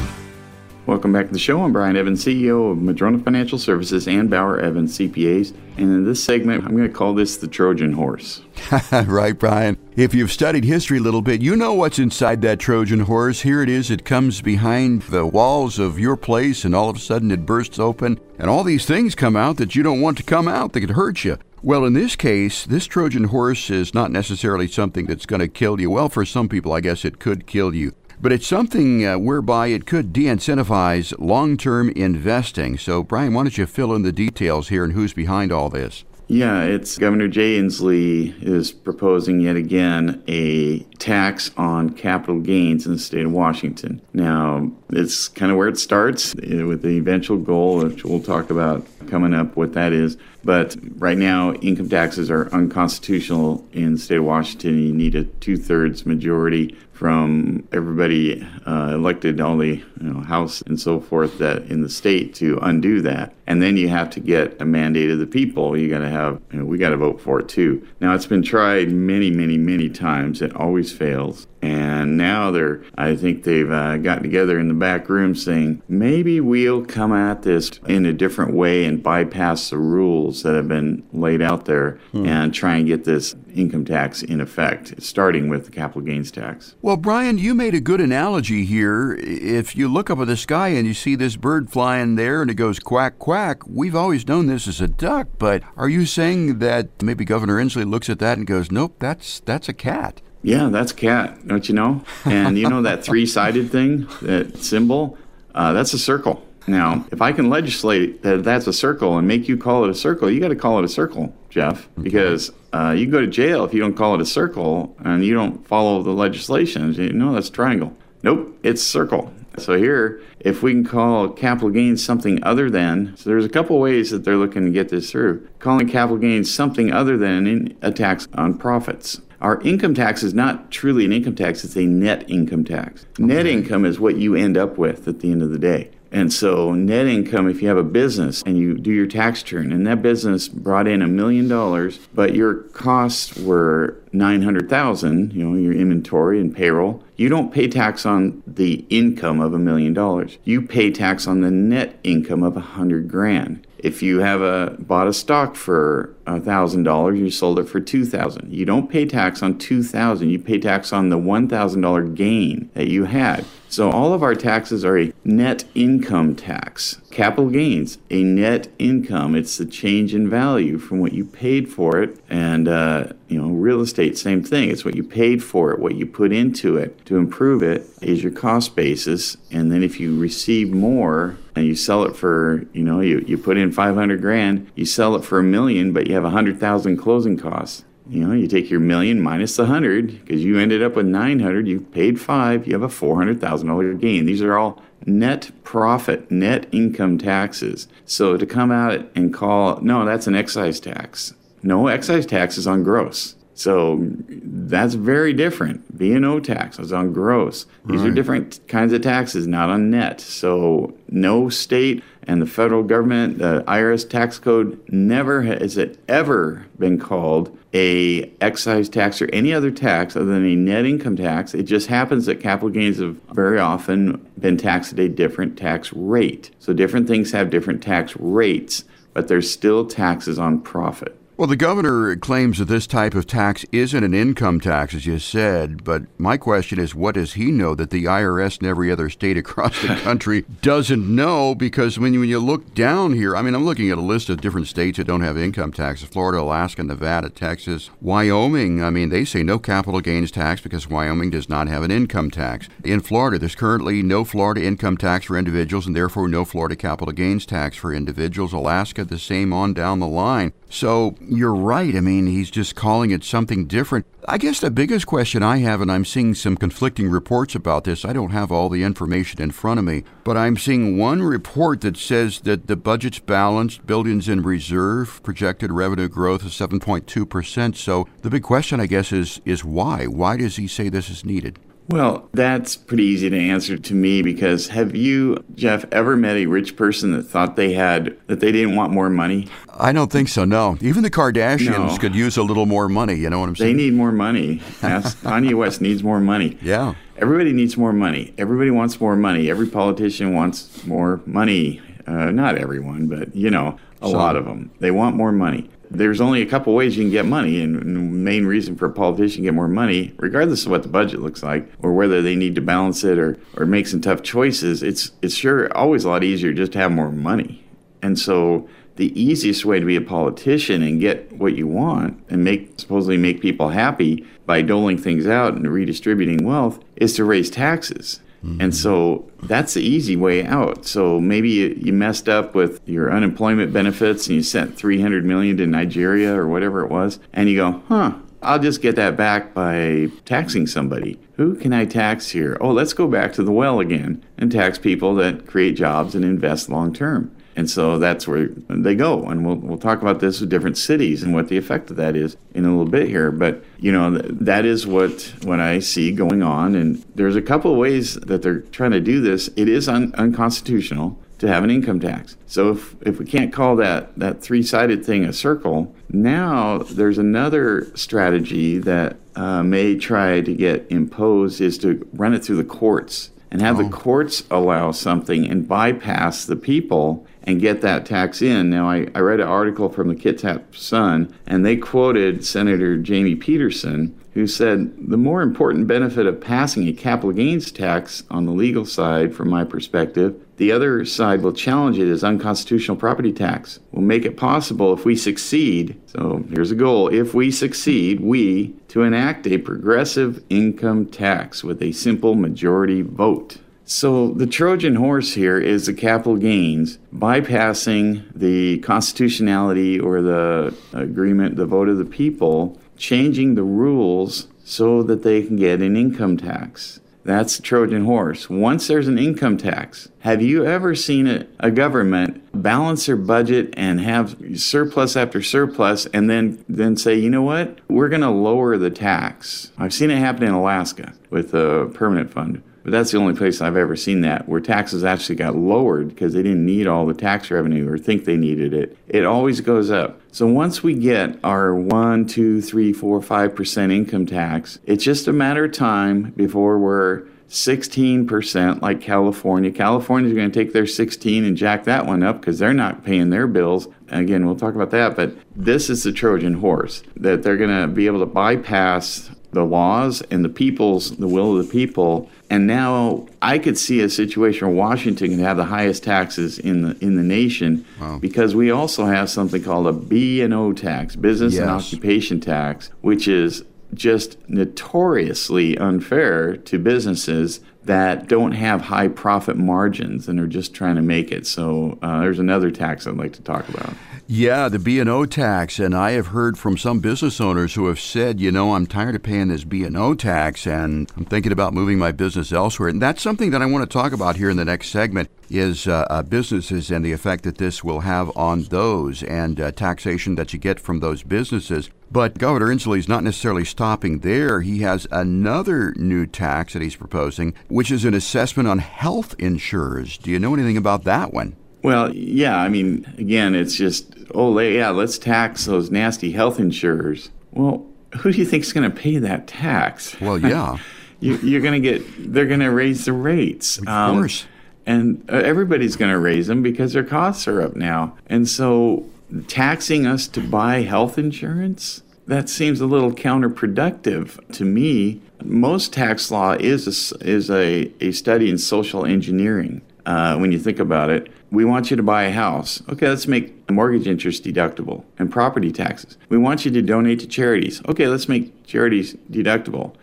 Welcome 0.87 1.13
back 1.13 1.27
to 1.27 1.31
the 1.31 1.37
show. 1.37 1.61
I'm 1.61 1.71
Brian 1.71 1.95
Evans, 1.95 2.25
CEO 2.25 2.71
of 2.71 2.81
Madrona 2.81 3.19
Financial 3.19 3.59
Services 3.59 4.07
and 4.07 4.31
Bauer 4.31 4.59
Evans 4.59 4.97
CPAs. 4.97 5.53
And 5.77 5.85
in 5.85 6.05
this 6.05 6.23
segment, 6.23 6.65
I'm 6.65 6.75
going 6.75 6.87
to 6.87 6.93
call 6.93 7.13
this 7.13 7.37
the 7.37 7.47
Trojan 7.47 7.93
horse. 7.93 8.41
right, 8.91 9.37
Brian. 9.37 9.77
If 9.95 10.15
you've 10.15 10.31
studied 10.31 10.63
history 10.63 10.97
a 10.97 11.01
little 11.01 11.21
bit, 11.21 11.39
you 11.39 11.55
know 11.55 11.75
what's 11.75 11.99
inside 11.99 12.41
that 12.41 12.59
Trojan 12.59 13.01
horse. 13.01 13.41
Here 13.41 13.61
it 13.61 13.69
is. 13.69 13.91
It 13.91 14.05
comes 14.05 14.41
behind 14.41 15.03
the 15.03 15.23
walls 15.23 15.77
of 15.77 15.99
your 15.99 16.17
place, 16.17 16.65
and 16.65 16.73
all 16.73 16.89
of 16.89 16.95
a 16.95 16.99
sudden 16.99 17.29
it 17.29 17.45
bursts 17.45 17.77
open, 17.77 18.19
and 18.39 18.49
all 18.49 18.63
these 18.63 18.85
things 18.87 19.13
come 19.13 19.35
out 19.35 19.57
that 19.57 19.75
you 19.75 19.83
don't 19.83 20.01
want 20.01 20.17
to 20.17 20.23
come 20.23 20.47
out 20.47 20.73
that 20.73 20.81
could 20.81 20.91
hurt 20.91 21.23
you. 21.23 21.37
Well, 21.63 21.85
in 21.85 21.93
this 21.93 22.15
case, 22.15 22.65
this 22.65 22.87
Trojan 22.87 23.25
horse 23.25 23.69
is 23.69 23.93
not 23.93 24.09
necessarily 24.09 24.67
something 24.67 25.05
that's 25.05 25.27
going 25.27 25.41
to 25.41 25.47
kill 25.47 25.79
you. 25.79 25.91
Well, 25.91 26.09
for 26.09 26.25
some 26.25 26.49
people, 26.49 26.73
I 26.73 26.81
guess 26.81 27.05
it 27.05 27.19
could 27.19 27.45
kill 27.45 27.75
you 27.75 27.93
but 28.21 28.31
it's 28.31 28.47
something 28.47 29.05
uh, 29.05 29.17
whereby 29.17 29.67
it 29.67 29.85
could 29.85 30.13
de 30.13 30.25
incentivize 30.25 31.13
long 31.17 31.57
term 31.57 31.89
investing. 31.89 32.77
So, 32.77 33.03
Brian, 33.03 33.33
why 33.33 33.43
don't 33.43 33.57
you 33.57 33.65
fill 33.65 33.93
in 33.95 34.03
the 34.03 34.11
details 34.11 34.69
here 34.69 34.83
and 34.83 34.93
who's 34.93 35.13
behind 35.13 35.51
all 35.51 35.69
this? 35.69 36.05
Yeah, 36.27 36.63
it's 36.63 36.97
Governor 36.97 37.27
Jay 37.27 37.59
Inslee 37.59 38.41
is 38.41 38.71
proposing 38.71 39.41
yet 39.41 39.57
again 39.57 40.23
a 40.29 40.79
tax 40.97 41.51
on 41.57 41.89
capital 41.89 42.39
gains 42.39 42.85
in 42.85 42.93
the 42.93 42.99
state 42.99 43.25
of 43.25 43.33
Washington. 43.33 44.01
Now, 44.13 44.71
it's 44.91 45.27
kind 45.27 45.51
of 45.51 45.57
where 45.57 45.67
it 45.67 45.77
starts 45.77 46.33
eh, 46.41 46.63
with 46.63 46.83
the 46.83 46.97
eventual 46.97 47.35
goal, 47.35 47.79
which 47.79 48.05
we'll 48.05 48.23
talk 48.23 48.49
about 48.49 48.85
coming 49.07 49.33
up 49.33 49.57
what 49.57 49.73
that 49.73 49.91
is. 49.91 50.15
But 50.41 50.77
right 50.95 51.17
now, 51.17 51.51
income 51.55 51.89
taxes 51.89 52.31
are 52.31 52.49
unconstitutional 52.53 53.67
in 53.73 53.95
the 53.95 53.99
state 53.99 54.19
of 54.19 54.23
Washington. 54.23 54.81
You 54.81 54.93
need 54.93 55.15
a 55.15 55.25
two 55.25 55.57
thirds 55.57 56.05
majority 56.05 56.77
from 57.01 57.67
everybody 57.71 58.47
uh, 58.67 58.91
elected, 58.93 59.41
all 59.41 59.57
the 59.57 59.77
you 59.77 59.83
know, 59.99 60.19
House 60.19 60.61
and 60.67 60.79
so 60.79 60.99
forth, 60.99 61.39
that 61.39 61.63
in 61.63 61.81
the 61.81 61.89
state 61.89 62.35
to 62.35 62.59
undo 62.61 63.01
that. 63.01 63.33
And 63.47 63.59
then 63.59 63.75
you 63.75 63.89
have 63.89 64.11
to 64.11 64.19
get 64.19 64.61
a 64.61 64.65
mandate 64.65 65.09
of 65.09 65.17
the 65.17 65.25
people. 65.25 65.75
You 65.75 65.89
got 65.89 66.01
to 66.01 66.09
have, 66.11 66.39
you 66.51 66.59
know, 66.59 66.65
we 66.65 66.77
got 66.77 66.91
to 66.91 66.97
vote 66.97 67.19
for 67.19 67.39
it 67.39 67.49
too. 67.49 67.83
Now 68.01 68.13
it's 68.13 68.27
been 68.27 68.43
tried 68.43 68.91
many, 68.91 69.31
many, 69.31 69.57
many 69.57 69.89
times. 69.89 70.43
It 70.43 70.55
always 70.55 70.93
fails. 70.93 71.47
And 71.61 72.17
now 72.17 72.49
they're, 72.51 72.83
I 72.95 73.15
think 73.15 73.43
they've 73.43 73.69
uh, 73.69 73.97
gotten 73.97 74.23
together 74.23 74.59
in 74.59 74.67
the 74.67 74.73
back 74.73 75.09
room 75.09 75.35
saying, 75.35 75.81
maybe 75.87 76.39
we'll 76.39 76.85
come 76.85 77.13
at 77.13 77.43
this 77.43 77.71
in 77.87 78.05
a 78.05 78.13
different 78.13 78.53
way 78.53 78.85
and 78.85 79.03
bypass 79.03 79.69
the 79.69 79.77
rules 79.77 80.43
that 80.43 80.55
have 80.55 80.67
been 80.67 81.03
laid 81.13 81.41
out 81.41 81.65
there 81.65 81.99
hmm. 82.11 82.25
and 82.25 82.53
try 82.53 82.77
and 82.77 82.87
get 82.87 83.03
this 83.03 83.35
income 83.53 83.85
tax 83.85 84.23
in 84.23 84.41
effect, 84.41 85.01
starting 85.01 85.49
with 85.49 85.65
the 85.65 85.71
capital 85.71 86.01
gains 86.01 86.31
tax. 86.31 86.75
Well, 86.81 86.97
Brian, 86.97 87.37
you 87.37 87.53
made 87.53 87.75
a 87.75 87.81
good 87.81 88.01
analogy 88.01 88.65
here. 88.65 89.15
If 89.19 89.75
you 89.75 89.87
look 89.87 90.09
up 90.09 90.19
at 90.19 90.27
the 90.27 90.37
sky 90.37 90.69
and 90.69 90.87
you 90.87 90.93
see 90.93 91.15
this 91.15 91.35
bird 91.35 91.69
flying 91.69 92.15
there 92.15 92.41
and 92.41 92.49
it 92.49 92.55
goes 92.55 92.79
quack, 92.79 93.19
quack, 93.19 93.67
we've 93.67 93.95
always 93.95 94.27
known 94.27 94.47
this 94.47 94.67
is 94.67 94.81
a 94.81 94.87
duck, 94.87 95.27
but 95.37 95.63
are 95.77 95.89
you 95.89 96.05
saying 96.05 96.59
that 96.59 97.01
maybe 97.03 97.25
Governor 97.25 97.57
Inslee 97.57 97.89
looks 97.89 98.09
at 98.09 98.19
that 98.19 98.37
and 98.37 98.47
goes, 98.47 98.71
nope, 98.71 98.95
that's, 98.99 99.41
that's 99.41 99.69
a 99.69 99.73
cat? 99.73 100.21
Yeah, 100.43 100.69
that's 100.69 100.91
cat, 100.91 101.47
don't 101.47 101.67
you 101.69 101.75
know? 101.75 102.03
And 102.25 102.57
you 102.57 102.69
know 102.69 102.81
that 102.81 103.03
three 103.05 103.25
sided 103.25 103.71
thing, 103.71 104.07
that 104.21 104.57
symbol? 104.57 105.17
Uh, 105.53 105.73
that's 105.73 105.93
a 105.93 105.99
circle. 105.99 106.45
Now, 106.67 107.05
if 107.11 107.21
I 107.21 107.31
can 107.31 107.49
legislate 107.49 108.21
that 108.21 108.43
that's 108.43 108.67
a 108.67 108.73
circle 108.73 109.17
and 109.17 109.27
make 109.27 109.47
you 109.47 109.57
call 109.57 109.83
it 109.83 109.89
a 109.89 109.95
circle, 109.95 110.29
you 110.29 110.39
got 110.39 110.49
to 110.49 110.55
call 110.55 110.79
it 110.79 110.85
a 110.85 110.89
circle, 110.89 111.33
Jeff, 111.49 111.89
because 111.99 112.51
uh, 112.71 112.93
you 112.95 113.07
go 113.07 113.19
to 113.19 113.27
jail 113.27 113.65
if 113.65 113.73
you 113.73 113.81
don't 113.81 113.95
call 113.95 114.15
it 114.15 114.21
a 114.21 114.25
circle 114.25 114.95
and 114.99 115.25
you 115.25 115.33
don't 115.33 115.67
follow 115.67 116.03
the 116.03 116.11
legislation. 116.11 116.93
You 116.93 117.13
know, 117.13 117.33
that's 117.33 117.49
triangle. 117.49 117.95
Nope, 118.23 118.57
it's 118.63 118.83
circle. 118.83 119.33
So 119.57 119.77
here, 119.77 120.21
if 120.39 120.63
we 120.63 120.71
can 120.71 120.85
call 120.85 121.29
capital 121.29 121.71
gains 121.71 122.03
something 122.03 122.41
other 122.43 122.69
than, 122.69 123.17
so 123.17 123.29
there's 123.29 123.45
a 123.45 123.49
couple 123.49 123.79
ways 123.79 124.11
that 124.11 124.23
they're 124.23 124.37
looking 124.37 124.65
to 124.65 124.71
get 124.71 124.89
this 124.89 125.11
through. 125.11 125.47
Calling 125.59 125.89
capital 125.89 126.17
gains 126.17 126.53
something 126.53 126.93
other 126.93 127.17
than 127.17 127.75
a 127.81 127.91
tax 127.91 128.27
on 128.35 128.57
profits. 128.57 129.19
Our 129.41 129.59
income 129.61 129.95
tax 129.95 130.21
is 130.21 130.35
not 130.35 130.69
truly 130.69 131.03
an 131.03 131.11
income 131.11 131.35
tax, 131.35 131.63
it's 131.63 131.75
a 131.75 131.85
net 131.85 132.29
income 132.29 132.63
tax. 132.63 133.07
Okay. 133.13 133.23
Net 133.23 133.47
income 133.47 133.85
is 133.85 133.99
what 133.99 134.17
you 134.17 134.35
end 134.35 134.55
up 134.55 134.77
with 134.77 135.07
at 135.07 135.19
the 135.19 135.31
end 135.31 135.41
of 135.41 135.49
the 135.49 135.57
day. 135.57 135.89
And 136.11 136.31
so, 136.33 136.73
net 136.73 137.05
income, 137.05 137.49
if 137.49 137.61
you 137.61 137.69
have 137.69 137.77
a 137.77 137.83
business 137.83 138.43
and 138.45 138.57
you 138.57 138.77
do 138.77 138.91
your 138.91 139.07
tax 139.07 139.43
return, 139.43 139.71
and 139.71 139.87
that 139.87 140.01
business 140.01 140.49
brought 140.49 140.85
in 140.85 141.01
a 141.01 141.07
million 141.07 141.47
dollars, 141.47 141.99
but 142.13 142.35
your 142.35 142.55
costs 142.55 143.37
were 143.37 143.97
900,000, 144.11 145.31
you 145.31 145.43
know, 145.43 145.55
your 145.55 145.71
inventory 145.71 146.41
and 146.41 146.53
payroll, 146.53 147.01
you 147.15 147.29
don't 147.29 147.53
pay 147.53 147.69
tax 147.69 148.05
on 148.05 148.43
the 148.45 148.85
income 148.89 149.39
of 149.39 149.53
a 149.53 149.59
million 149.59 149.93
dollars. 149.93 150.37
You 150.43 150.61
pay 150.61 150.91
tax 150.91 151.27
on 151.27 151.41
the 151.41 151.51
net 151.51 151.97
income 152.03 152.43
of 152.43 152.57
a 152.57 152.61
hundred 152.61 153.07
grand. 153.07 153.65
If 153.77 154.03
you 154.03 154.19
have 154.19 154.41
a 154.41 154.75
bought 154.79 155.07
a 155.07 155.13
stock 155.13 155.55
for 155.55 156.13
a 156.27 156.39
thousand 156.39 156.83
dollars, 156.83 157.19
you 157.19 157.29
sold 157.29 157.57
it 157.59 157.69
for 157.69 157.79
two 157.79 158.05
thousand. 158.05 158.51
You 158.51 158.65
don't 158.65 158.89
pay 158.89 159.05
tax 159.05 159.41
on 159.41 159.57
two 159.57 159.81
thousand. 159.81 160.29
You 160.29 160.39
pay 160.39 160.59
tax 160.59 160.91
on 160.91 161.09
the 161.09 161.17
one 161.17 161.47
thousand 161.47 161.81
dollar 161.81 162.03
gain 162.03 162.69
that 162.73 162.87
you 162.87 163.05
had. 163.05 163.45
So 163.71 163.89
all 163.89 164.13
of 164.13 164.21
our 164.21 164.35
taxes 164.35 164.83
are 164.83 164.99
a 164.99 165.13
net 165.23 165.63
income 165.73 166.35
tax. 166.35 167.01
Capital 167.09 167.49
gains, 167.49 167.99
a 168.09 168.21
net 168.21 168.67
income. 168.77 169.33
It's 169.33 169.57
the 169.57 169.65
change 169.65 170.13
in 170.13 170.29
value 170.29 170.77
from 170.77 170.99
what 170.99 171.13
you 171.13 171.23
paid 171.23 171.69
for 171.69 172.01
it. 172.01 172.19
And 172.29 172.67
uh, 172.67 173.13
you 173.29 173.41
know, 173.41 173.47
real 173.47 173.79
estate, 173.79 174.17
same 174.17 174.43
thing. 174.43 174.69
It's 174.69 174.83
what 174.83 174.95
you 174.95 175.05
paid 175.05 175.41
for 175.41 175.71
it, 175.71 175.79
what 175.79 175.95
you 175.95 176.05
put 176.05 176.33
into 176.33 176.75
it 176.75 177.05
to 177.05 177.15
improve 177.15 177.63
it 177.63 177.87
is 178.01 178.21
your 178.21 178.33
cost 178.33 178.75
basis. 178.75 179.37
And 179.51 179.71
then 179.71 179.83
if 179.83 180.01
you 180.01 180.19
receive 180.19 180.73
more 180.73 181.37
and 181.55 181.65
you 181.65 181.75
sell 181.75 182.03
it 182.03 182.13
for, 182.13 182.65
you 182.73 182.83
know, 182.83 182.99
you, 182.99 183.23
you 183.25 183.37
put 183.37 183.55
in 183.55 183.71
500 183.71 184.19
grand, 184.19 184.69
you 184.75 184.83
sell 184.83 185.15
it 185.15 185.23
for 185.23 185.39
a 185.39 185.43
million, 185.43 185.93
but 185.93 186.07
you 186.07 186.13
have 186.15 186.23
100,000 186.23 186.97
closing 186.97 187.37
costs 187.37 187.85
you 188.11 188.27
know, 188.27 188.33
you 188.33 188.45
take 188.45 188.69
your 188.69 188.81
million 188.81 189.21
minus 189.21 189.55
the 189.55 189.65
hundred 189.65 190.19
because 190.19 190.43
you 190.43 190.59
ended 190.59 190.83
up 190.83 190.95
with 190.95 191.05
900, 191.05 191.65
you 191.65 191.79
paid 191.79 192.19
five, 192.19 192.67
you 192.67 192.73
have 192.73 192.83
a 192.83 192.87
$400,000 192.87 193.99
gain. 194.01 194.25
These 194.25 194.41
are 194.41 194.57
all 194.57 194.81
net 195.05 195.49
profit, 195.63 196.29
net 196.29 196.67
income 196.73 197.17
taxes. 197.17 197.87
So 198.05 198.35
to 198.35 198.45
come 198.45 198.69
out 198.69 199.09
and 199.15 199.33
call, 199.33 199.79
no, 199.81 200.03
that's 200.03 200.27
an 200.27 200.35
excise 200.35 200.81
tax. 200.81 201.33
No, 201.63 201.87
excise 201.87 202.25
tax 202.25 202.57
is 202.57 202.67
on 202.67 202.83
gross. 202.83 203.35
So 203.53 203.99
that's 204.01 204.95
very 204.95 205.31
different. 205.31 205.97
B&O 205.97 206.39
tax 206.41 206.79
is 206.79 206.91
on 206.91 207.13
gross. 207.13 207.65
These 207.85 208.01
right. 208.01 208.09
are 208.09 208.13
different 208.13 208.59
kinds 208.67 208.91
of 208.91 209.01
taxes, 209.01 209.47
not 209.47 209.69
on 209.69 209.89
net. 209.89 210.19
So 210.19 210.97
no 211.07 211.47
state 211.47 212.03
and 212.27 212.41
the 212.41 212.45
federal 212.45 212.83
government, 212.83 213.39
the 213.39 213.63
IRS 213.67 214.07
tax 214.07 214.39
code, 214.39 214.79
never 214.89 215.41
has 215.41 215.77
it 215.77 215.99
ever 216.07 216.65
been 216.77 216.99
called 216.99 217.57
a 217.73 218.31
excise 218.41 218.89
tax 218.89 219.21
or 219.21 219.29
any 219.31 219.53
other 219.53 219.71
tax 219.71 220.15
other 220.15 220.25
than 220.25 220.45
a 220.45 220.55
net 220.55 220.85
income 220.85 221.15
tax. 221.15 221.53
It 221.53 221.63
just 221.63 221.87
happens 221.87 222.25
that 222.25 222.39
capital 222.39 222.69
gains 222.69 222.99
have 222.99 223.17
very 223.31 223.59
often 223.59 224.25
been 224.39 224.57
taxed 224.57 224.93
at 224.93 224.99
a 224.99 225.09
different 225.09 225.57
tax 225.57 225.93
rate. 225.93 226.51
So 226.59 226.73
different 226.73 227.07
things 227.07 227.31
have 227.31 227.49
different 227.49 227.81
tax 227.81 228.15
rates, 228.17 228.83
but 229.13 229.27
there's 229.27 229.51
still 229.51 229.85
taxes 229.85 230.37
on 230.37 230.61
profit. 230.61 231.17
Well, 231.37 231.47
the 231.47 231.55
governor 231.55 232.15
claims 232.17 232.59
that 232.59 232.65
this 232.65 232.85
type 232.85 233.15
of 233.15 233.25
tax 233.25 233.65
isn't 233.71 234.03
an 234.03 234.13
income 234.13 234.59
tax, 234.59 234.93
as 234.93 235.07
you 235.07 235.17
said, 235.17 235.83
but 235.83 236.03
my 236.19 236.37
question 236.37 236.77
is 236.77 236.93
what 236.93 237.15
does 237.15 237.33
he 237.33 237.51
know 237.51 237.73
that 237.73 237.89
the 237.89 238.03
IRS 238.03 238.59
and 238.59 238.67
every 238.67 238.91
other 238.91 239.09
state 239.09 239.37
across 239.39 239.81
the 239.81 239.87
country 240.03 240.45
doesn't 240.61 241.15
know? 241.15 241.55
Because 241.55 241.97
when 241.97 242.13
you, 242.13 242.19
when 242.19 242.29
you 242.29 242.37
look 242.37 242.75
down 242.75 243.13
here, 243.13 243.35
I 243.35 243.41
mean, 243.41 243.55
I'm 243.55 243.65
looking 243.65 243.89
at 243.89 243.97
a 243.97 244.01
list 244.01 244.29
of 244.29 244.41
different 244.41 244.67
states 244.67 244.97
that 244.97 245.07
don't 245.07 245.21
have 245.21 245.37
income 245.37 245.71
taxes 245.71 246.09
Florida, 246.09 246.41
Alaska, 246.41 246.83
Nevada, 246.83 247.29
Texas, 247.29 247.89
Wyoming. 248.01 248.83
I 248.83 248.89
mean, 248.89 249.09
they 249.09 249.25
say 249.25 249.41
no 249.41 249.57
capital 249.57 250.01
gains 250.01 250.31
tax 250.31 250.61
because 250.61 250.89
Wyoming 250.89 251.31
does 251.31 251.49
not 251.49 251.69
have 251.69 251.81
an 251.81 251.91
income 251.91 252.29
tax. 252.29 252.67
In 252.83 252.99
Florida, 252.99 253.39
there's 253.39 253.55
currently 253.55 254.03
no 254.03 254.25
Florida 254.25 254.63
income 254.63 254.97
tax 254.97 255.25
for 255.25 255.37
individuals 255.37 255.87
and 255.87 255.95
therefore 255.95 256.27
no 256.27 256.45
Florida 256.45 256.75
capital 256.75 257.13
gains 257.13 257.45
tax 257.45 257.77
for 257.77 257.93
individuals. 257.93 258.53
Alaska, 258.53 259.05
the 259.05 259.17
same 259.17 259.53
on 259.53 259.73
down 259.73 259.99
the 259.99 260.07
line. 260.07 260.53
So 260.71 261.15
you're 261.19 261.53
right. 261.53 261.93
I 261.95 261.99
mean, 261.99 262.27
he's 262.27 262.49
just 262.49 262.75
calling 262.75 263.11
it 263.11 263.25
something 263.25 263.67
different. 263.67 264.05
I 264.25 264.37
guess 264.37 264.61
the 264.61 264.71
biggest 264.71 265.05
question 265.05 265.43
I 265.43 265.57
have, 265.57 265.81
and 265.81 265.91
I'm 265.91 266.05
seeing 266.05 266.33
some 266.33 266.55
conflicting 266.55 267.09
reports 267.09 267.55
about 267.55 267.83
this, 267.83 268.05
I 268.05 268.13
don't 268.13 268.29
have 268.29 268.53
all 268.53 268.69
the 268.69 268.83
information 268.83 269.41
in 269.41 269.51
front 269.51 269.79
of 269.79 269.85
me, 269.85 270.05
but 270.23 270.37
I'm 270.37 270.55
seeing 270.55 270.97
one 270.97 271.23
report 271.23 271.81
that 271.81 271.97
says 271.97 272.39
that 272.41 272.67
the 272.67 272.77
budget's 272.77 273.19
balanced, 273.19 273.85
billions 273.85 274.29
in 274.29 274.43
reserve, 274.43 275.21
projected 275.23 275.73
revenue 275.73 276.07
growth 276.07 276.43
of 276.43 276.51
7.2%. 276.51 277.75
So 277.75 278.07
the 278.21 278.29
big 278.29 278.43
question, 278.43 278.79
I 278.79 278.85
guess, 278.85 279.11
is, 279.11 279.41
is 279.43 279.65
why? 279.65 280.05
Why 280.05 280.37
does 280.37 280.55
he 280.55 280.67
say 280.67 280.87
this 280.87 281.09
is 281.09 281.25
needed? 281.25 281.59
Well, 281.87 282.29
that's 282.33 282.77
pretty 282.77 283.03
easy 283.03 283.29
to 283.29 283.37
answer 283.37 283.77
to 283.77 283.93
me 283.93 284.21
because 284.21 284.69
have 284.69 284.95
you, 284.95 285.43
Jeff, 285.55 285.85
ever 285.91 286.15
met 286.15 286.37
a 286.37 286.45
rich 286.45 286.75
person 286.75 287.11
that 287.11 287.23
thought 287.23 287.55
they 287.55 287.73
had, 287.73 288.15
that 288.27 288.39
they 288.39 288.51
didn't 288.51 288.75
want 288.75 288.93
more 288.93 289.09
money? 289.09 289.47
I 289.77 289.91
don't 289.91 290.11
think 290.11 290.29
so, 290.29 290.45
no. 290.45 290.77
Even 290.79 291.03
the 291.03 291.11
Kardashians 291.11 291.69
no. 291.69 291.97
could 291.97 292.15
use 292.15 292.37
a 292.37 292.43
little 292.43 292.65
more 292.65 292.87
money, 292.87 293.15
you 293.15 293.29
know 293.29 293.39
what 293.39 293.49
I'm 293.49 293.55
saying? 293.55 293.75
They 293.75 293.83
need 293.83 293.93
more 293.93 294.11
money. 294.11 294.57
Kanye 294.79 295.53
West 295.53 295.81
needs 295.81 296.03
more 296.03 296.21
money. 296.21 296.57
Yeah. 296.61 296.95
Everybody 297.17 297.51
needs 297.51 297.75
more 297.75 297.93
money. 297.93 298.33
Everybody 298.37 298.71
wants 298.71 298.99
more 299.01 299.15
money. 299.15 299.49
Every 299.49 299.67
politician 299.67 300.33
wants 300.33 300.85
more 300.85 301.21
money. 301.25 301.81
Uh, 302.07 302.31
not 302.31 302.57
everyone, 302.57 303.07
but, 303.07 303.35
you 303.35 303.49
know, 303.49 303.77
a 304.01 304.07
Some. 304.07 304.13
lot 304.13 304.35
of 304.35 304.45
them. 304.45 304.71
They 304.79 304.91
want 304.91 305.15
more 305.15 305.31
money 305.31 305.69
there's 305.91 306.21
only 306.21 306.41
a 306.41 306.45
couple 306.45 306.73
ways 306.73 306.95
you 306.95 307.03
can 307.03 307.11
get 307.11 307.25
money, 307.25 307.61
and 307.61 307.75
the 307.75 307.99
main 307.99 308.45
reason 308.45 308.75
for 308.75 308.85
a 308.85 308.91
politician 308.91 309.43
to 309.43 309.47
get 309.47 309.53
more 309.53 309.67
money, 309.67 310.13
regardless 310.17 310.65
of 310.65 310.71
what 310.71 310.83
the 310.83 310.89
budget 310.89 311.19
looks 311.19 311.43
like, 311.43 311.69
or 311.79 311.93
whether 311.93 312.21
they 312.21 312.35
need 312.35 312.55
to 312.55 312.61
balance 312.61 313.03
it 313.03 313.19
or, 313.19 313.37
or 313.57 313.65
make 313.65 313.87
some 313.87 314.01
tough 314.01 314.23
choices, 314.23 314.81
it's 314.81 315.11
it's 315.21 315.35
sure 315.35 315.75
always 315.75 316.05
a 316.05 316.09
lot 316.09 316.23
easier 316.23 316.53
just 316.53 316.71
to 316.73 316.79
have 316.79 316.91
more 316.91 317.11
money. 317.11 317.63
And 318.01 318.17
so 318.17 318.67
the 318.95 319.19
easiest 319.21 319.65
way 319.65 319.79
to 319.79 319.85
be 319.85 319.95
a 319.95 320.01
politician 320.01 320.81
and 320.81 320.99
get 320.99 321.31
what 321.33 321.55
you 321.55 321.67
want 321.67 322.23
and 322.29 322.43
make 322.43 322.79
supposedly 322.79 323.17
make 323.17 323.41
people 323.41 323.69
happy 323.69 324.25
by 324.45 324.61
doling 324.61 324.97
things 324.97 325.27
out 325.27 325.53
and 325.53 325.67
redistributing 325.67 326.45
wealth 326.45 326.79
is 326.95 327.15
to 327.15 327.23
raise 327.23 327.49
taxes. 327.49 328.19
Mm-hmm. 328.43 328.61
And 328.61 328.75
so 328.75 329.29
that's 329.43 329.75
the 329.75 329.81
easy 329.81 330.15
way 330.15 330.45
out. 330.45 330.85
So 330.85 331.19
maybe 331.19 331.49
you, 331.49 331.77
you, 331.79 331.93
messed 331.93 332.27
up 332.27 332.55
with 332.55 332.81
your 332.87 333.11
unemployment 333.11 333.71
benefits 333.71 334.27
and 334.27 334.35
you 334.35 334.43
sent 334.43 334.75
300 334.75 335.23
million 335.23 335.57
to 335.57 335.67
Nigeria 335.67 336.35
or 336.35 336.47
whatever 336.47 336.83
it 336.83 336.89
was, 336.89 337.19
and 337.33 337.49
you 337.49 337.57
go, 337.57 337.83
huh, 337.87 338.13
I'll 338.41 338.59
just 338.59 338.81
get 338.81 338.95
that 338.95 339.15
back 339.15 339.53
by 339.53 340.09
taxing 340.25 340.65
somebody. 340.65 341.19
Who 341.35 341.55
can 341.55 341.73
I 341.73 341.85
tax 341.85 342.29
here? 342.29 342.57
Oh, 342.59 342.71
let's 342.71 342.93
go 342.93 343.07
back 343.07 343.33
to 343.33 343.43
the 343.43 343.51
well 343.51 343.79
again 343.79 344.23
and 344.37 344.51
tax 344.51 344.79
people 344.79 345.13
that 345.15 345.45
create 345.45 345.75
jobs 345.75 346.15
and 346.15 346.25
invest 346.25 346.69
long 346.69 346.93
term. 346.93 347.35
And 347.55 347.69
so 347.69 347.99
that's 347.99 348.27
where 348.27 348.47
they 348.69 348.95
go. 348.95 349.23
And 349.23 349.45
we'll, 349.45 349.57
we'll 349.57 349.77
talk 349.77 350.01
about 350.01 350.19
this 350.19 350.39
with 350.39 350.49
different 350.49 350.77
cities 350.77 351.21
and 351.21 351.33
what 351.33 351.49
the 351.49 351.57
effect 351.57 351.89
of 351.91 351.97
that 351.97 352.15
is 352.15 352.37
in 352.53 352.65
a 352.65 352.69
little 352.69 352.85
bit 352.85 353.07
here. 353.07 353.31
But, 353.31 353.63
you 353.77 353.91
know, 353.91 354.17
that 354.17 354.65
is 354.65 354.87
what, 354.87 355.33
what 355.43 355.59
I 355.59 355.79
see 355.79 356.11
going 356.11 356.43
on. 356.43 356.75
And 356.75 357.03
there's 357.15 357.35
a 357.35 357.41
couple 357.41 357.71
of 357.71 357.77
ways 357.77 358.15
that 358.15 358.41
they're 358.41 358.61
trying 358.61 358.91
to 358.91 359.01
do 359.01 359.19
this. 359.19 359.49
It 359.55 359.67
is 359.67 359.89
un- 359.89 360.13
unconstitutional 360.17 361.17
to 361.39 361.47
have 361.47 361.63
an 361.63 361.71
income 361.71 361.99
tax. 361.99 362.37
So 362.45 362.71
if, 362.71 362.95
if 363.01 363.17
we 363.17 363.25
can't 363.25 363.51
call 363.51 363.75
that, 363.77 364.17
that 364.17 364.43
three 364.43 364.61
sided 364.61 365.03
thing 365.03 365.25
a 365.25 365.33
circle, 365.33 365.95
now 366.09 366.77
there's 366.77 367.17
another 367.17 367.91
strategy 367.95 368.77
that 368.77 369.17
uh, 369.35 369.63
may 369.63 369.97
try 369.97 370.41
to 370.41 370.53
get 370.53 370.85
imposed 370.91 371.59
is 371.59 371.79
to 371.79 372.07
run 372.13 372.35
it 372.35 372.45
through 372.45 372.57
the 372.57 372.63
courts 372.63 373.31
and 373.49 373.61
have 373.61 373.79
oh. 373.79 373.83
the 373.83 373.89
courts 373.89 374.43
allow 374.51 374.91
something 374.91 375.49
and 375.49 375.67
bypass 375.67 376.45
the 376.45 376.55
people 376.55 377.25
and 377.43 377.59
get 377.59 377.81
that 377.81 378.05
tax 378.05 378.41
in. 378.41 378.69
Now, 378.69 378.89
I, 378.89 379.07
I 379.15 379.19
read 379.19 379.39
an 379.39 379.47
article 379.47 379.89
from 379.89 380.07
the 380.07 380.15
Kitsap 380.15 380.75
Sun, 380.75 381.33
and 381.47 381.65
they 381.65 381.75
quoted 381.75 382.45
Senator 382.45 382.97
Jamie 382.97 383.35
Pedersen, 383.35 384.17
who 384.33 384.47
said 384.47 385.09
the 385.09 385.17
more 385.17 385.41
important 385.41 385.87
benefit 385.87 386.25
of 386.25 386.39
passing 386.39 386.87
a 386.87 386.93
capital 386.93 387.31
gains 387.31 387.71
tax 387.71 388.23
on 388.29 388.45
the 388.45 388.51
legal 388.51 388.85
side, 388.85 389.35
from 389.35 389.49
my 389.49 389.63
perspective, 389.63 390.39
the 390.57 390.71
other 390.71 391.03
side 391.03 391.41
will 391.41 391.53
challenge 391.53 391.97
it 391.97 392.07
as 392.07 392.23
unconstitutional 392.23 392.95
property 392.95 393.33
tax. 393.33 393.79
We'll 393.91 394.03
make 394.03 394.25
it 394.25 394.37
possible 394.37 394.93
if 394.93 395.03
we 395.05 395.15
succeed. 395.15 395.99
So 396.05 396.43
here's 396.49 396.71
a 396.71 396.75
goal 396.75 397.07
if 397.07 397.33
we 397.33 397.51
succeed, 397.51 398.19
we 398.19 398.75
to 398.89 399.01
enact 399.01 399.47
a 399.47 399.57
progressive 399.57 400.43
income 400.49 401.07
tax 401.07 401.63
with 401.63 401.81
a 401.81 401.91
simple 401.91 402.35
majority 402.35 403.01
vote. 403.01 403.57
So 403.93 404.29
the 404.29 404.47
Trojan 404.47 404.95
horse 404.95 405.33
here 405.33 405.57
is 405.57 405.85
the 405.85 405.93
capital 405.93 406.37
gains 406.37 406.97
bypassing 407.13 408.23
the 408.33 408.77
constitutionality 408.79 409.99
or 409.99 410.21
the 410.21 410.73
agreement, 410.93 411.57
the 411.57 411.65
vote 411.65 411.89
of 411.89 411.97
the 411.97 412.05
people, 412.05 412.79
changing 412.95 413.55
the 413.55 413.63
rules 413.63 414.47
so 414.63 415.03
that 415.03 415.23
they 415.23 415.43
can 415.43 415.57
get 415.57 415.81
an 415.81 415.97
income 415.97 416.37
tax. 416.37 417.01
That's 417.25 417.57
the 417.57 417.63
Trojan 417.63 418.05
horse. 418.05 418.49
Once 418.49 418.87
there's 418.87 419.09
an 419.09 419.19
income 419.19 419.57
tax, 419.57 420.07
have 420.19 420.41
you 420.41 420.65
ever 420.65 420.95
seen 420.95 421.27
a, 421.27 421.45
a, 421.59 421.69
government 421.69 422.41
balance 422.53 423.07
their 423.07 423.17
budget 423.17 423.73
and 423.75 423.99
have 423.99 424.37
surplus 424.55 425.17
after 425.17 425.41
surplus 425.41 426.05
and 426.07 426.29
then, 426.29 426.63
then 426.69 426.95
say, 426.95 427.15
you 427.15 427.29
know 427.29 427.43
what, 427.43 427.79
we're 427.89 428.09
going 428.09 428.21
to 428.21 428.29
lower 428.29 428.77
the 428.77 428.89
tax? 428.89 429.73
I've 429.77 429.93
seen 429.93 430.11
it 430.11 430.17
happen 430.17 430.43
in 430.43 430.53
Alaska 430.53 431.13
with 431.29 431.53
a 431.53 431.91
permanent 431.93 432.31
fund. 432.31 432.63
But 432.83 432.91
that's 432.91 433.11
the 433.11 433.17
only 433.17 433.35
place 433.35 433.61
I've 433.61 433.77
ever 433.77 433.95
seen 433.95 434.21
that 434.21 434.47
where 434.49 434.59
taxes 434.59 435.03
actually 435.03 435.35
got 435.35 435.55
lowered 435.55 436.09
because 436.09 436.33
they 436.33 436.41
didn't 436.41 436.65
need 436.65 436.87
all 436.87 437.05
the 437.05 437.13
tax 437.13 437.51
revenue 437.51 437.87
or 437.87 437.97
think 437.97 438.25
they 438.25 438.37
needed 438.37 438.73
it. 438.73 438.97
It 439.07 439.25
always 439.25 439.61
goes 439.61 439.91
up. 439.91 440.19
So 440.31 440.47
once 440.47 440.81
we 440.81 440.95
get 440.95 441.37
our 441.43 441.75
one, 441.75 442.25
two, 442.25 442.61
three, 442.61 442.93
four, 442.93 443.21
five 443.21 443.55
percent 443.55 443.91
income 443.91 444.25
tax, 444.25 444.79
it's 444.85 445.03
just 445.03 445.27
a 445.27 445.33
matter 445.33 445.65
of 445.65 445.73
time 445.73 446.31
before 446.31 446.79
we're 446.79 447.25
16% 447.51 448.81
like 448.81 449.01
California. 449.01 449.71
California's 449.71 450.33
going 450.33 450.49
to 450.49 450.57
take 450.57 450.71
their 450.71 450.87
16 450.87 451.43
and 451.43 451.57
jack 451.57 451.83
that 451.83 452.05
one 452.05 452.23
up 452.23 452.39
because 452.39 452.59
they're 452.59 452.73
not 452.73 453.03
paying 453.03 453.29
their 453.29 453.45
bills. 453.45 453.89
Again, 454.07 454.45
we'll 454.45 454.55
talk 454.55 454.73
about 454.73 454.91
that, 454.91 455.17
but 455.17 455.35
this 455.53 455.89
is 455.89 456.03
the 456.03 456.13
Trojan 456.13 456.53
horse 456.55 457.03
that 457.17 457.43
they're 457.43 457.57
going 457.57 457.81
to 457.81 457.87
be 457.87 458.05
able 458.05 458.21
to 458.21 458.25
bypass 458.25 459.29
the 459.51 459.65
laws 459.65 460.21
and 460.31 460.45
the 460.45 460.49
people's 460.49 461.17
the 461.17 461.27
will 461.27 461.57
of 461.57 461.67
the 461.67 461.71
people. 461.71 462.29
And 462.51 462.67
now 462.67 463.27
I 463.41 463.59
could 463.59 463.77
see 463.77 464.01
a 464.01 464.09
situation 464.09 464.67
where 464.67 464.75
Washington 464.75 465.29
can 465.29 465.39
have 465.39 465.55
the 465.55 465.63
highest 465.63 466.03
taxes 466.03 466.59
in 466.59 466.81
the 466.81 466.97
in 466.99 467.15
the 467.15 467.23
nation 467.23 467.85
wow. 467.97 468.19
because 468.19 468.53
we 468.53 468.69
also 468.69 469.05
have 469.05 469.29
something 469.29 469.63
called 469.63 469.87
a 469.87 469.93
B 469.93 470.41
and 470.41 470.53
O 470.53 470.73
tax, 470.73 471.15
business 471.15 471.53
yes. 471.53 471.61
and 471.61 471.71
occupation 471.71 472.41
tax, 472.41 472.91
which 472.99 473.29
is 473.29 473.63
just 473.93 474.37
notoriously 474.49 475.77
unfair 475.77 476.57
to 476.57 476.77
businesses 476.77 477.61
that 477.83 478.27
don't 478.27 478.51
have 478.51 478.81
high 478.81 479.07
profit 479.07 479.57
margins 479.57 480.27
and 480.27 480.39
are 480.39 480.47
just 480.47 480.73
trying 480.73 480.95
to 480.95 481.01
make 481.01 481.31
it. 481.31 481.47
So 481.47 481.97
uh, 482.01 482.21
there's 482.21 482.39
another 482.39 482.69
tax 482.71 483.07
I'd 483.07 483.17
like 483.17 483.33
to 483.33 483.41
talk 483.41 483.67
about. 483.69 483.93
Yeah, 484.27 484.69
the 484.69 484.79
B&O 484.79 485.25
tax, 485.25 485.77
and 485.77 485.93
I 485.93 486.11
have 486.11 486.27
heard 486.27 486.57
from 486.57 486.77
some 486.77 486.99
business 486.99 487.41
owners 487.41 487.73
who 487.73 487.87
have 487.87 487.99
said, 487.99 488.39
you 488.39 488.49
know, 488.49 488.75
I'm 488.75 488.85
tired 488.85 489.15
of 489.15 489.23
paying 489.23 489.49
this 489.49 489.65
B&O 489.65 490.13
tax, 490.13 490.65
and 490.65 491.11
I'm 491.17 491.25
thinking 491.25 491.51
about 491.51 491.73
moving 491.73 491.97
my 491.97 492.13
business 492.13 492.53
elsewhere. 492.53 492.87
And 492.87 493.01
that's 493.01 493.21
something 493.21 493.51
that 493.51 493.61
I 493.61 493.65
want 493.65 493.83
to 493.83 493.93
talk 493.93 494.13
about 494.13 494.37
here 494.37 494.49
in 494.49 494.55
the 494.55 494.63
next 494.63 494.87
segment 494.87 495.29
is 495.49 495.85
uh, 495.85 496.07
uh, 496.09 496.23
businesses 496.23 496.89
and 496.89 497.03
the 497.03 497.11
effect 497.11 497.43
that 497.43 497.57
this 497.57 497.83
will 497.83 497.99
have 498.01 498.31
on 498.37 498.63
those 498.63 499.21
and 499.21 499.59
uh, 499.59 499.71
taxation 499.71 500.35
that 500.35 500.53
you 500.53 500.59
get 500.59 500.79
from 500.79 501.01
those 501.01 501.23
businesses. 501.23 501.89
But 502.09 502.37
Governor 502.37 502.67
Inslee 502.67 502.99
is 502.99 503.07
not 503.07 503.23
necessarily 503.23 503.63
stopping 503.63 504.19
there. 504.19 504.61
He 504.61 504.79
has 504.79 505.07
another 505.11 505.93
new 505.97 506.25
tax 506.25 506.73
that 506.73 506.81
he's 506.81 506.95
proposing, 506.95 507.53
which 507.71 507.91
is 507.91 508.05
an 508.05 508.13
assessment 508.13 508.67
on 508.67 508.79
health 508.79 509.35
insurers. 509.39 510.17
Do 510.17 510.29
you 510.29 510.39
know 510.39 510.53
anything 510.53 510.77
about 510.77 511.03
that 511.05 511.33
one? 511.33 511.55
Well, 511.83 512.13
yeah. 512.13 512.57
I 512.57 512.69
mean, 512.69 513.11
again, 513.17 513.55
it's 513.55 513.75
just, 513.75 514.13
oh, 514.35 514.57
yeah, 514.59 514.89
let's 514.89 515.17
tax 515.17 515.65
those 515.65 515.89
nasty 515.89 516.31
health 516.31 516.59
insurers. 516.59 517.29
Well, 517.51 517.85
who 518.19 518.31
do 518.31 518.37
you 518.37 518.45
think 518.45 518.63
is 518.63 518.73
going 518.73 518.89
to 518.89 518.95
pay 518.95 519.17
that 519.17 519.47
tax? 519.47 520.19
Well, 520.19 520.37
yeah. 520.37 520.77
you, 521.21 521.57
are 521.57 521.61
going 521.61 521.81
to 521.81 521.89
get, 521.89 522.33
they're 522.33 522.45
going 522.45 522.59
to 522.59 522.71
raise 522.71 523.05
the 523.05 523.13
rates. 523.13 523.77
Of 523.77 523.87
um, 523.87 524.17
course. 524.17 524.45
And 524.85 525.23
uh, 525.29 525.35
everybody's 525.37 525.95
going 525.95 526.11
to 526.11 526.19
raise 526.19 526.47
them 526.47 526.61
because 526.61 526.93
their 526.93 527.03
costs 527.03 527.47
are 527.47 527.61
up 527.61 527.75
now. 527.75 528.17
And 528.27 528.49
so 528.49 529.07
taxing 529.47 530.05
us 530.05 530.27
to 530.29 530.41
buy 530.41 530.81
health 530.81 531.17
insurance, 531.17 532.03
that 532.27 532.49
seems 532.49 532.81
a 532.81 532.85
little 532.85 533.11
counterproductive 533.11 534.53
to 534.53 534.65
me. 534.65 535.21
Most 535.43 535.91
tax 535.93 536.31
law 536.31 536.53
is 536.53 536.87
a, 536.87 537.27
is 537.27 537.49
a, 537.49 537.91
a 537.99 538.11
study 538.11 538.49
in 538.49 538.57
social 538.57 539.05
engineering 539.05 539.81
uh, 540.05 540.37
when 540.37 540.51
you 540.51 540.59
think 540.59 540.79
about 540.79 541.09
it. 541.09 541.31
We 541.51 541.65
want 541.65 541.91
you 541.91 541.97
to 541.97 542.03
buy 542.03 542.23
a 542.23 542.31
house. 542.31 542.81
Okay, 542.89 543.09
let's 543.09 543.27
make 543.27 543.69
mortgage 543.69 544.07
interest 544.07 544.43
deductible 544.43 545.03
and 545.19 545.31
property 545.31 545.71
taxes. 545.71 546.17
We 546.29 546.37
want 546.37 546.63
you 546.63 546.71
to 546.71 546.81
donate 546.81 547.19
to 547.19 547.27
charities. 547.27 547.81
Okay, 547.87 548.07
let's 548.07 548.29
make 548.29 548.65
charities 548.65 549.15
deductible. 549.29 549.93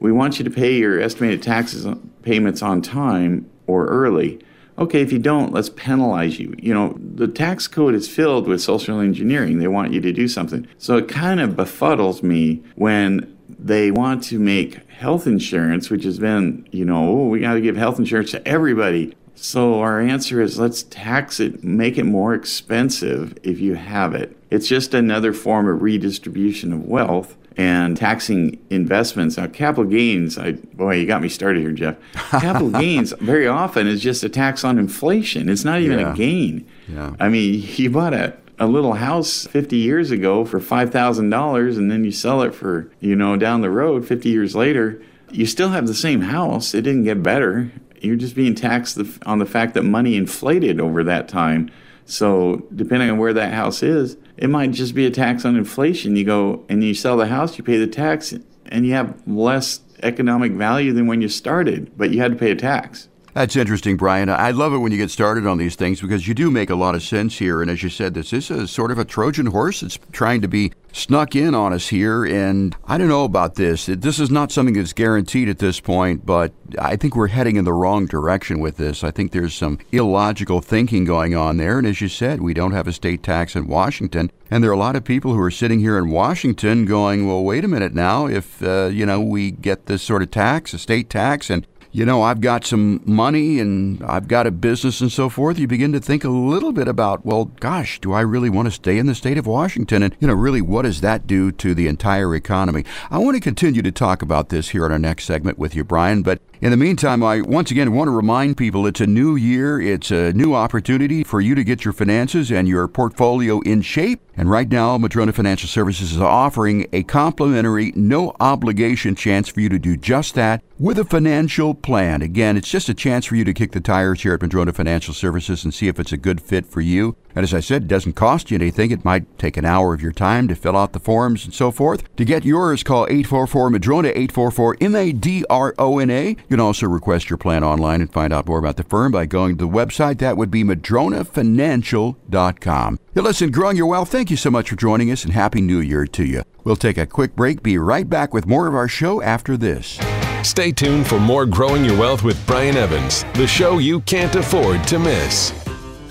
We 0.00 0.12
want 0.12 0.38
you 0.38 0.44
to 0.44 0.50
pay 0.50 0.76
your 0.76 1.00
estimated 1.00 1.42
taxes 1.42 1.86
payments 2.22 2.62
on 2.62 2.82
time 2.82 3.50
or 3.66 3.86
early. 3.86 4.40
Okay, 4.76 5.00
if 5.00 5.12
you 5.12 5.20
don't, 5.20 5.52
let's 5.52 5.68
penalize 5.68 6.40
you. 6.40 6.54
You 6.58 6.74
know, 6.74 6.98
the 6.98 7.28
tax 7.28 7.68
code 7.68 7.94
is 7.94 8.08
filled 8.08 8.48
with 8.48 8.60
social 8.60 9.00
engineering. 9.00 9.58
They 9.58 9.68
want 9.68 9.92
you 9.92 10.00
to 10.00 10.12
do 10.12 10.26
something. 10.26 10.66
So 10.78 10.96
it 10.96 11.08
kind 11.08 11.40
of 11.40 11.50
befuddles 11.50 12.22
me 12.22 12.62
when 12.74 13.36
they 13.48 13.90
want 13.90 14.24
to 14.24 14.38
make 14.38 14.90
health 14.90 15.26
insurance, 15.26 15.90
which 15.90 16.04
has 16.04 16.18
been, 16.18 16.66
you 16.72 16.84
know, 16.84 17.08
oh, 17.08 17.28
we 17.28 17.40
got 17.40 17.54
to 17.54 17.60
give 17.60 17.76
health 17.76 17.98
insurance 17.98 18.32
to 18.32 18.46
everybody. 18.46 19.14
So 19.36 19.80
our 19.80 20.00
answer 20.00 20.40
is 20.40 20.58
let's 20.58 20.82
tax 20.84 21.40
it, 21.40 21.62
make 21.62 21.98
it 21.98 22.04
more 22.04 22.34
expensive 22.34 23.36
if 23.42 23.60
you 23.60 23.74
have 23.74 24.14
it. 24.14 24.36
It's 24.50 24.68
just 24.68 24.94
another 24.94 25.32
form 25.32 25.68
of 25.68 25.82
redistribution 25.82 26.72
of 26.72 26.84
wealth 26.84 27.36
and 27.56 27.96
taxing 27.96 28.58
investments. 28.70 29.36
Now, 29.36 29.46
capital 29.46 29.84
gains, 29.84 30.38
I, 30.38 30.52
boy, 30.52 30.96
you 30.96 31.06
got 31.06 31.22
me 31.22 31.28
started 31.28 31.60
here, 31.60 31.72
Jeff. 31.72 31.96
Capital 32.30 32.70
gains 32.70 33.12
very 33.20 33.46
often 33.46 33.86
is 33.86 34.00
just 34.00 34.24
a 34.24 34.28
tax 34.28 34.64
on 34.64 34.78
inflation. 34.78 35.48
It's 35.48 35.64
not 35.64 35.80
even 35.80 36.00
yeah. 36.00 36.12
a 36.12 36.16
gain. 36.16 36.66
Yeah. 36.88 37.14
I 37.20 37.28
mean, 37.28 37.62
you 37.76 37.90
bought 37.90 38.14
a, 38.14 38.36
a 38.58 38.66
little 38.66 38.94
house 38.94 39.46
50 39.46 39.76
years 39.76 40.10
ago 40.10 40.44
for 40.44 40.58
$5,000 40.58 41.76
and 41.76 41.90
then 41.90 42.04
you 42.04 42.10
sell 42.10 42.42
it 42.42 42.54
for, 42.54 42.90
you 43.00 43.14
know, 43.14 43.36
down 43.36 43.60
the 43.60 43.70
road 43.70 44.06
50 44.06 44.28
years 44.28 44.56
later. 44.56 45.00
You 45.30 45.46
still 45.46 45.70
have 45.70 45.86
the 45.86 45.94
same 45.94 46.22
house. 46.22 46.74
It 46.74 46.82
didn't 46.82 47.04
get 47.04 47.22
better. 47.22 47.70
You're 48.00 48.16
just 48.16 48.34
being 48.34 48.54
taxed 48.54 48.98
on 49.24 49.38
the 49.38 49.46
fact 49.46 49.74
that 49.74 49.82
money 49.82 50.16
inflated 50.16 50.80
over 50.80 51.02
that 51.04 51.28
time. 51.28 51.70
So, 52.06 52.66
depending 52.74 53.10
on 53.10 53.16
where 53.16 53.32
that 53.32 53.54
house 53.54 53.82
is, 53.82 54.18
it 54.36 54.50
might 54.50 54.72
just 54.72 54.94
be 54.94 55.06
a 55.06 55.10
tax 55.10 55.44
on 55.44 55.56
inflation. 55.56 56.16
You 56.16 56.24
go 56.24 56.64
and 56.68 56.82
you 56.82 56.94
sell 56.94 57.16
the 57.16 57.26
house, 57.26 57.58
you 57.58 57.64
pay 57.64 57.78
the 57.78 57.86
tax, 57.86 58.34
and 58.66 58.86
you 58.86 58.92
have 58.92 59.14
less 59.26 59.80
economic 60.02 60.52
value 60.52 60.92
than 60.92 61.06
when 61.06 61.22
you 61.22 61.28
started, 61.28 61.96
but 61.96 62.10
you 62.10 62.20
had 62.20 62.32
to 62.32 62.38
pay 62.38 62.50
a 62.50 62.56
tax. 62.56 63.08
That's 63.32 63.56
interesting, 63.56 63.96
Brian. 63.96 64.28
I 64.28 64.52
love 64.52 64.72
it 64.74 64.78
when 64.78 64.92
you 64.92 64.98
get 64.98 65.10
started 65.10 65.44
on 65.44 65.58
these 65.58 65.74
things 65.74 66.00
because 66.00 66.28
you 66.28 66.34
do 66.34 66.52
make 66.52 66.70
a 66.70 66.76
lot 66.76 66.94
of 66.94 67.02
sense 67.02 67.38
here. 67.38 67.62
And 67.62 67.70
as 67.70 67.82
you 67.82 67.88
said, 67.88 68.14
this 68.14 68.32
is 68.32 68.48
a 68.48 68.68
sort 68.68 68.92
of 68.92 68.98
a 68.98 69.04
Trojan 69.04 69.46
horse. 69.46 69.82
It's 69.82 69.98
trying 70.12 70.40
to 70.42 70.48
be 70.48 70.72
snuck 70.94 71.34
in 71.34 71.54
on 71.54 71.72
us 71.72 71.88
here. 71.88 72.24
And 72.24 72.74
I 72.86 72.96
don't 72.96 73.08
know 73.08 73.24
about 73.24 73.56
this. 73.56 73.86
This 73.86 74.18
is 74.18 74.30
not 74.30 74.52
something 74.52 74.74
that's 74.74 74.92
guaranteed 74.92 75.48
at 75.48 75.58
this 75.58 75.80
point, 75.80 76.24
but 76.24 76.52
I 76.78 76.96
think 76.96 77.16
we're 77.16 77.28
heading 77.28 77.56
in 77.56 77.64
the 77.64 77.72
wrong 77.72 78.06
direction 78.06 78.60
with 78.60 78.76
this. 78.76 79.04
I 79.04 79.10
think 79.10 79.32
there's 79.32 79.54
some 79.54 79.78
illogical 79.92 80.60
thinking 80.60 81.04
going 81.04 81.34
on 81.34 81.56
there. 81.56 81.78
And 81.78 81.86
as 81.86 82.00
you 82.00 82.08
said, 82.08 82.40
we 82.40 82.54
don't 82.54 82.72
have 82.72 82.86
a 82.86 82.92
state 82.92 83.22
tax 83.22 83.56
in 83.56 83.66
Washington. 83.66 84.30
And 84.50 84.62
there 84.62 84.70
are 84.70 84.74
a 84.74 84.78
lot 84.78 84.96
of 84.96 85.04
people 85.04 85.34
who 85.34 85.40
are 85.40 85.50
sitting 85.50 85.80
here 85.80 85.98
in 85.98 86.10
Washington 86.10 86.84
going, 86.84 87.26
well, 87.26 87.42
wait 87.42 87.64
a 87.64 87.68
minute 87.68 87.94
now. 87.94 88.26
If, 88.26 88.62
uh, 88.62 88.86
you 88.86 89.04
know, 89.04 89.20
we 89.20 89.50
get 89.50 89.86
this 89.86 90.02
sort 90.02 90.22
of 90.22 90.30
tax, 90.30 90.72
a 90.72 90.78
state 90.78 91.10
tax, 91.10 91.50
and 91.50 91.66
you 91.94 92.04
know, 92.04 92.22
I've 92.22 92.40
got 92.40 92.66
some 92.66 93.00
money 93.04 93.60
and 93.60 94.02
I've 94.02 94.26
got 94.26 94.48
a 94.48 94.50
business 94.50 95.00
and 95.00 95.12
so 95.12 95.28
forth, 95.28 95.60
you 95.60 95.68
begin 95.68 95.92
to 95.92 96.00
think 96.00 96.24
a 96.24 96.28
little 96.28 96.72
bit 96.72 96.88
about, 96.88 97.24
well, 97.24 97.44
gosh, 97.60 98.00
do 98.00 98.12
I 98.12 98.20
really 98.20 98.50
want 98.50 98.66
to 98.66 98.72
stay 98.72 98.98
in 98.98 99.06
the 99.06 99.14
state 99.14 99.38
of 99.38 99.46
Washington? 99.46 100.02
And, 100.02 100.16
you 100.18 100.26
know, 100.26 100.34
really, 100.34 100.60
what 100.60 100.82
does 100.82 101.02
that 101.02 101.28
do 101.28 101.52
to 101.52 101.72
the 101.72 101.86
entire 101.86 102.34
economy? 102.34 102.84
I 103.12 103.18
want 103.18 103.36
to 103.36 103.40
continue 103.40 103.80
to 103.80 103.92
talk 103.92 104.22
about 104.22 104.48
this 104.48 104.70
here 104.70 104.84
in 104.86 104.90
our 104.90 104.98
next 104.98 105.24
segment 105.24 105.56
with 105.56 105.76
you, 105.76 105.84
Brian, 105.84 106.22
but 106.22 106.40
in 106.60 106.70
the 106.70 106.76
meantime, 106.76 107.22
I 107.22 107.42
once 107.42 107.70
again 107.70 107.92
want 107.92 108.08
to 108.08 108.12
remind 108.12 108.56
people 108.56 108.86
it's 108.86 109.00
a 109.00 109.06
new 109.06 109.36
year. 109.36 109.80
It's 109.80 110.10
a 110.10 110.32
new 110.32 110.54
opportunity 110.54 111.22
for 111.22 111.40
you 111.40 111.54
to 111.54 111.62
get 111.62 111.84
your 111.84 111.92
finances 111.92 112.50
and 112.50 112.66
your 112.66 112.88
portfolio 112.88 113.60
in 113.60 113.82
shape. 113.82 114.20
And 114.36 114.50
right 114.50 114.68
now, 114.68 114.98
Madrona 114.98 115.32
Financial 115.32 115.68
Services 115.68 116.12
is 116.12 116.20
offering 116.20 116.86
a 116.92 117.04
complimentary, 117.04 117.92
no 117.94 118.34
obligation 118.40 119.14
chance 119.14 119.48
for 119.48 119.60
you 119.60 119.68
to 119.68 119.78
do 119.78 119.96
just 119.96 120.34
that 120.34 120.62
with 120.78 120.98
a 120.98 121.04
financial 121.04 121.74
plan. 121.74 122.20
Again, 122.20 122.56
it's 122.56 122.68
just 122.68 122.88
a 122.88 122.94
chance 122.94 123.26
for 123.26 123.36
you 123.36 123.44
to 123.44 123.54
kick 123.54 123.70
the 123.72 123.80
tires 123.80 124.22
here 124.22 124.34
at 124.34 124.42
Madrona 124.42 124.72
Financial 124.72 125.14
Services 125.14 125.62
and 125.64 125.72
see 125.72 125.86
if 125.88 126.00
it's 126.00 126.12
a 126.12 126.16
good 126.16 126.40
fit 126.40 126.66
for 126.66 126.80
you. 126.80 127.16
And 127.34 127.44
as 127.44 127.54
I 127.54 127.60
said, 127.60 127.82
it 127.82 127.88
doesn't 127.88 128.14
cost 128.14 128.50
you 128.50 128.56
anything. 128.56 128.90
It 128.90 129.04
might 129.04 129.38
take 129.38 129.56
an 129.56 129.64
hour 129.64 129.94
of 129.94 130.02
your 130.02 130.12
time 130.12 130.48
to 130.48 130.54
fill 130.54 130.76
out 130.76 130.92
the 130.92 131.00
forms 131.00 131.44
and 131.44 131.54
so 131.54 131.70
forth. 131.70 132.02
To 132.16 132.24
get 132.24 132.44
yours, 132.44 132.82
call 132.82 133.06
844 133.06 133.70
Madrona, 133.70 134.08
844 134.08 134.78
M 134.80 134.94
A 134.94 135.12
D 135.12 135.44
R 135.50 135.74
O 135.78 135.98
N 135.98 136.10
A. 136.10 136.28
You 136.28 136.36
can 136.48 136.60
also 136.60 136.86
request 136.86 137.28
your 137.30 137.36
plan 137.36 137.64
online 137.64 138.00
and 138.00 138.12
find 138.12 138.32
out 138.32 138.46
more 138.46 138.58
about 138.58 138.76
the 138.76 138.84
firm 138.84 139.12
by 139.12 139.26
going 139.26 139.56
to 139.56 139.64
the 139.64 139.70
website. 139.70 140.18
That 140.18 140.36
would 140.36 140.50
be 140.50 140.64
madronafinancial.com. 140.64 142.98
Hey, 143.14 143.20
listen, 143.20 143.52
growing 143.52 143.76
your 143.76 143.86
wealth, 143.86 144.10
thank 144.10 144.23
you 144.30 144.36
so 144.36 144.50
much 144.50 144.70
for 144.70 144.76
joining 144.76 145.10
us 145.10 145.24
and 145.24 145.32
Happy 145.32 145.60
New 145.60 145.78
Year 145.78 146.06
to 146.06 146.24
you. 146.24 146.42
We'll 146.62 146.76
take 146.76 146.98
a 146.98 147.06
quick 147.06 147.34
break, 147.34 147.62
be 147.62 147.78
right 147.78 148.08
back 148.08 148.32
with 148.32 148.46
more 148.46 148.66
of 148.66 148.74
our 148.74 148.88
show 148.88 149.20
after 149.22 149.56
this. 149.56 149.98
Stay 150.42 150.72
tuned 150.72 151.06
for 151.06 151.18
more 151.18 151.46
Growing 151.46 151.84
Your 151.84 151.98
Wealth 151.98 152.22
with 152.22 152.46
Brian 152.46 152.76
Evans, 152.76 153.24
the 153.34 153.46
show 153.46 153.78
you 153.78 154.00
can't 154.02 154.34
afford 154.36 154.84
to 154.84 154.98
miss. 154.98 155.50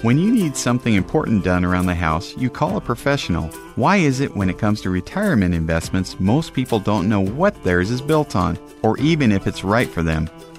When 0.02 0.18
you 0.18 0.32
need 0.32 0.58
something 0.58 0.96
important 0.96 1.46
done 1.46 1.64
around 1.64 1.86
the 1.86 1.96
house, 1.96 2.36
you 2.36 2.50
call 2.50 2.76
a 2.76 2.82
professional. 2.82 3.48
Why 3.76 3.98
is 3.98 4.20
it 4.20 4.36
when 4.36 4.50
it 4.50 4.58
comes 4.58 4.82
to 4.82 4.90
retirement 4.90 5.56
investments, 5.56 6.20
most 6.20 6.54
people 6.54 6.80
don't 6.80 7.08
know 7.08 7.22
what 7.22 7.64
theirs 7.64 7.90
is 7.90 8.02
built 8.02 8.36
on, 8.36 8.60
or 8.82 8.98
even 8.98 9.32
if 9.32 9.48
it's 9.48 9.64
right 9.64 9.88
for 9.88 10.04
them? 10.04 10.30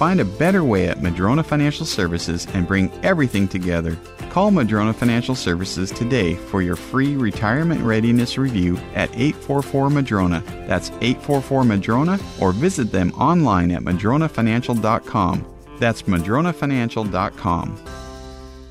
Find 0.00 0.18
a 0.18 0.24
better 0.24 0.64
way 0.64 0.88
at 0.88 1.02
Madrona 1.02 1.42
Financial 1.42 1.84
Services 1.84 2.46
and 2.54 2.66
bring 2.66 2.90
everything 3.04 3.46
together. 3.46 3.98
Call 4.30 4.50
Madrona 4.50 4.94
Financial 4.94 5.34
Services 5.34 5.90
today 5.90 6.36
for 6.36 6.62
your 6.62 6.74
free 6.74 7.16
retirement 7.16 7.82
readiness 7.82 8.38
review 8.38 8.78
at 8.94 9.10
844 9.10 9.90
Madrona. 9.90 10.42
That's 10.66 10.88
844 11.02 11.64
Madrona 11.64 12.18
or 12.40 12.52
visit 12.52 12.90
them 12.90 13.12
online 13.12 13.70
at 13.72 13.82
madronafinancial.com. 13.82 15.44
That's 15.78 16.02
madronafinancial.com. 16.04 17.84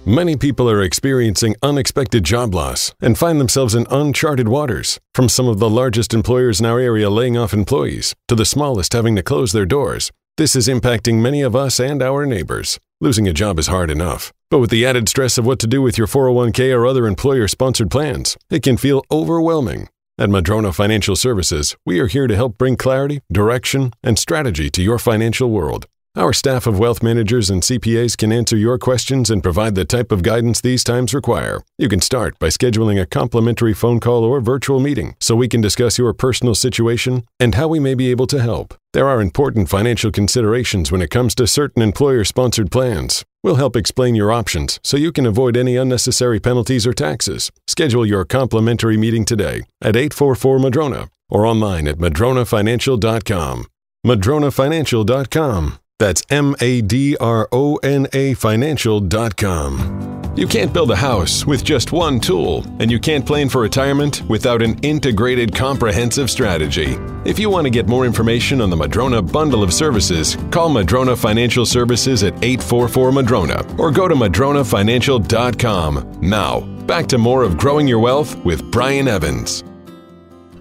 Many 0.07 0.35
people 0.35 0.67
are 0.67 0.81
experiencing 0.81 1.55
unexpected 1.61 2.23
job 2.23 2.55
loss 2.55 2.91
and 3.01 3.15
find 3.15 3.39
themselves 3.39 3.75
in 3.75 3.85
uncharted 3.91 4.47
waters. 4.47 4.99
From 5.13 5.29
some 5.29 5.47
of 5.47 5.59
the 5.59 5.69
largest 5.69 6.15
employers 6.15 6.59
in 6.59 6.65
our 6.65 6.79
area 6.79 7.07
laying 7.07 7.37
off 7.37 7.53
employees 7.53 8.15
to 8.29 8.33
the 8.33 8.45
smallest 8.45 8.93
having 8.93 9.15
to 9.15 9.21
close 9.21 9.51
their 9.51 9.67
doors. 9.67 10.11
This 10.39 10.55
is 10.55 10.69
impacting 10.69 11.15
many 11.15 11.41
of 11.41 11.53
us 11.53 11.81
and 11.81 12.01
our 12.01 12.25
neighbors. 12.25 12.79
Losing 13.01 13.27
a 13.27 13.33
job 13.33 13.59
is 13.59 13.67
hard 13.67 13.91
enough, 13.91 14.31
but 14.49 14.59
with 14.59 14.69
the 14.69 14.85
added 14.85 15.09
stress 15.09 15.37
of 15.37 15.45
what 15.45 15.59
to 15.59 15.67
do 15.67 15.81
with 15.81 15.97
your 15.97 16.07
401k 16.07 16.73
or 16.73 16.87
other 16.87 17.07
employer 17.07 17.45
sponsored 17.49 17.91
plans, 17.91 18.37
it 18.49 18.63
can 18.63 18.77
feel 18.77 19.03
overwhelming. 19.11 19.89
At 20.17 20.29
Madrona 20.29 20.71
Financial 20.71 21.17
Services, 21.17 21.75
we 21.85 21.99
are 21.99 22.07
here 22.07 22.25
to 22.25 22.37
help 22.37 22.57
bring 22.57 22.77
clarity, 22.77 23.19
direction, 23.29 23.91
and 24.01 24.17
strategy 24.17 24.69
to 24.69 24.81
your 24.81 24.97
financial 24.97 25.49
world. 25.49 25.87
Our 26.15 26.33
staff 26.33 26.65
of 26.65 26.79
wealth 26.79 27.03
managers 27.03 27.51
and 27.51 27.61
CPAs 27.61 28.17
can 28.17 28.31
answer 28.31 28.57
your 28.57 28.79
questions 28.79 29.29
and 29.29 29.43
provide 29.43 29.75
the 29.75 29.85
type 29.85 30.11
of 30.11 30.23
guidance 30.23 30.59
these 30.59 30.83
times 30.83 31.13
require. 31.13 31.61
You 31.77 31.87
can 31.87 32.01
start 32.01 32.39
by 32.39 32.47
scheduling 32.47 32.99
a 32.99 33.05
complimentary 33.05 33.75
phone 33.75 33.99
call 33.99 34.23
or 34.23 34.41
virtual 34.41 34.79
meeting 34.79 35.15
so 35.19 35.35
we 35.35 35.47
can 35.47 35.61
discuss 35.61 35.99
your 35.99 36.11
personal 36.13 36.55
situation 36.55 37.25
and 37.39 37.53
how 37.53 37.67
we 37.67 37.79
may 37.79 37.93
be 37.93 38.09
able 38.09 38.25
to 38.27 38.41
help. 38.41 38.73
There 38.91 39.07
are 39.07 39.21
important 39.21 39.69
financial 39.69 40.11
considerations 40.11 40.91
when 40.91 41.03
it 41.03 41.11
comes 41.11 41.35
to 41.35 41.45
certain 41.45 41.83
employer 41.83 42.23
sponsored 42.23 42.71
plans. 42.71 43.23
We'll 43.43 43.57
help 43.57 43.75
explain 43.75 44.15
your 44.15 44.31
options 44.31 44.79
so 44.83 44.97
you 44.97 45.11
can 45.11 45.27
avoid 45.27 45.55
any 45.55 45.75
unnecessary 45.75 46.39
penalties 46.39 46.87
or 46.87 46.93
taxes. 46.93 47.51
Schedule 47.67 48.05
your 48.05 48.25
complimentary 48.25 48.97
meeting 48.97 49.25
today 49.25 49.61
at 49.79 49.95
844 49.95 50.57
Madrona 50.57 51.09
or 51.29 51.45
online 51.45 51.87
at 51.87 51.97
madronafinancial.com. 51.97 53.67
madronafinancial.com. 54.05 55.79
That's 55.99 56.23
M 56.29 56.55
A 56.61 56.81
D 56.81 57.17
R 57.17 57.47
O 57.51 57.75
N 57.77 58.07
A 58.13 58.33
financial.com. 58.33 60.07
You 60.35 60.47
can't 60.47 60.71
build 60.71 60.91
a 60.91 60.95
house 60.95 61.45
with 61.45 61.65
just 61.65 61.91
one 61.91 62.21
tool, 62.21 62.63
and 62.79 62.89
you 62.89 62.97
can't 62.97 63.25
plan 63.25 63.49
for 63.49 63.59
retirement 63.61 64.21
without 64.29 64.61
an 64.61 64.79
integrated, 64.79 65.53
comprehensive 65.53 66.29
strategy. 66.29 66.95
If 67.25 67.39
you 67.39 67.49
want 67.49 67.65
to 67.65 67.69
get 67.69 67.89
more 67.89 68.05
information 68.05 68.61
on 68.61 68.69
the 68.69 68.77
Madrona 68.77 69.21
bundle 69.21 69.63
of 69.63 69.73
services, 69.73 70.37
call 70.49 70.69
Madrona 70.69 71.17
Financial 71.17 71.65
Services 71.65 72.23
at 72.23 72.35
844 72.35 73.11
Madrona 73.11 73.65
or 73.77 73.91
go 73.91 74.07
to 74.07 74.15
madronafinancial.com. 74.15 76.19
Now, 76.21 76.61
back 76.85 77.07
to 77.07 77.17
more 77.17 77.43
of 77.43 77.57
Growing 77.57 77.85
Your 77.85 77.99
Wealth 77.99 78.37
with 78.45 78.63
Brian 78.71 79.09
Evans. 79.09 79.65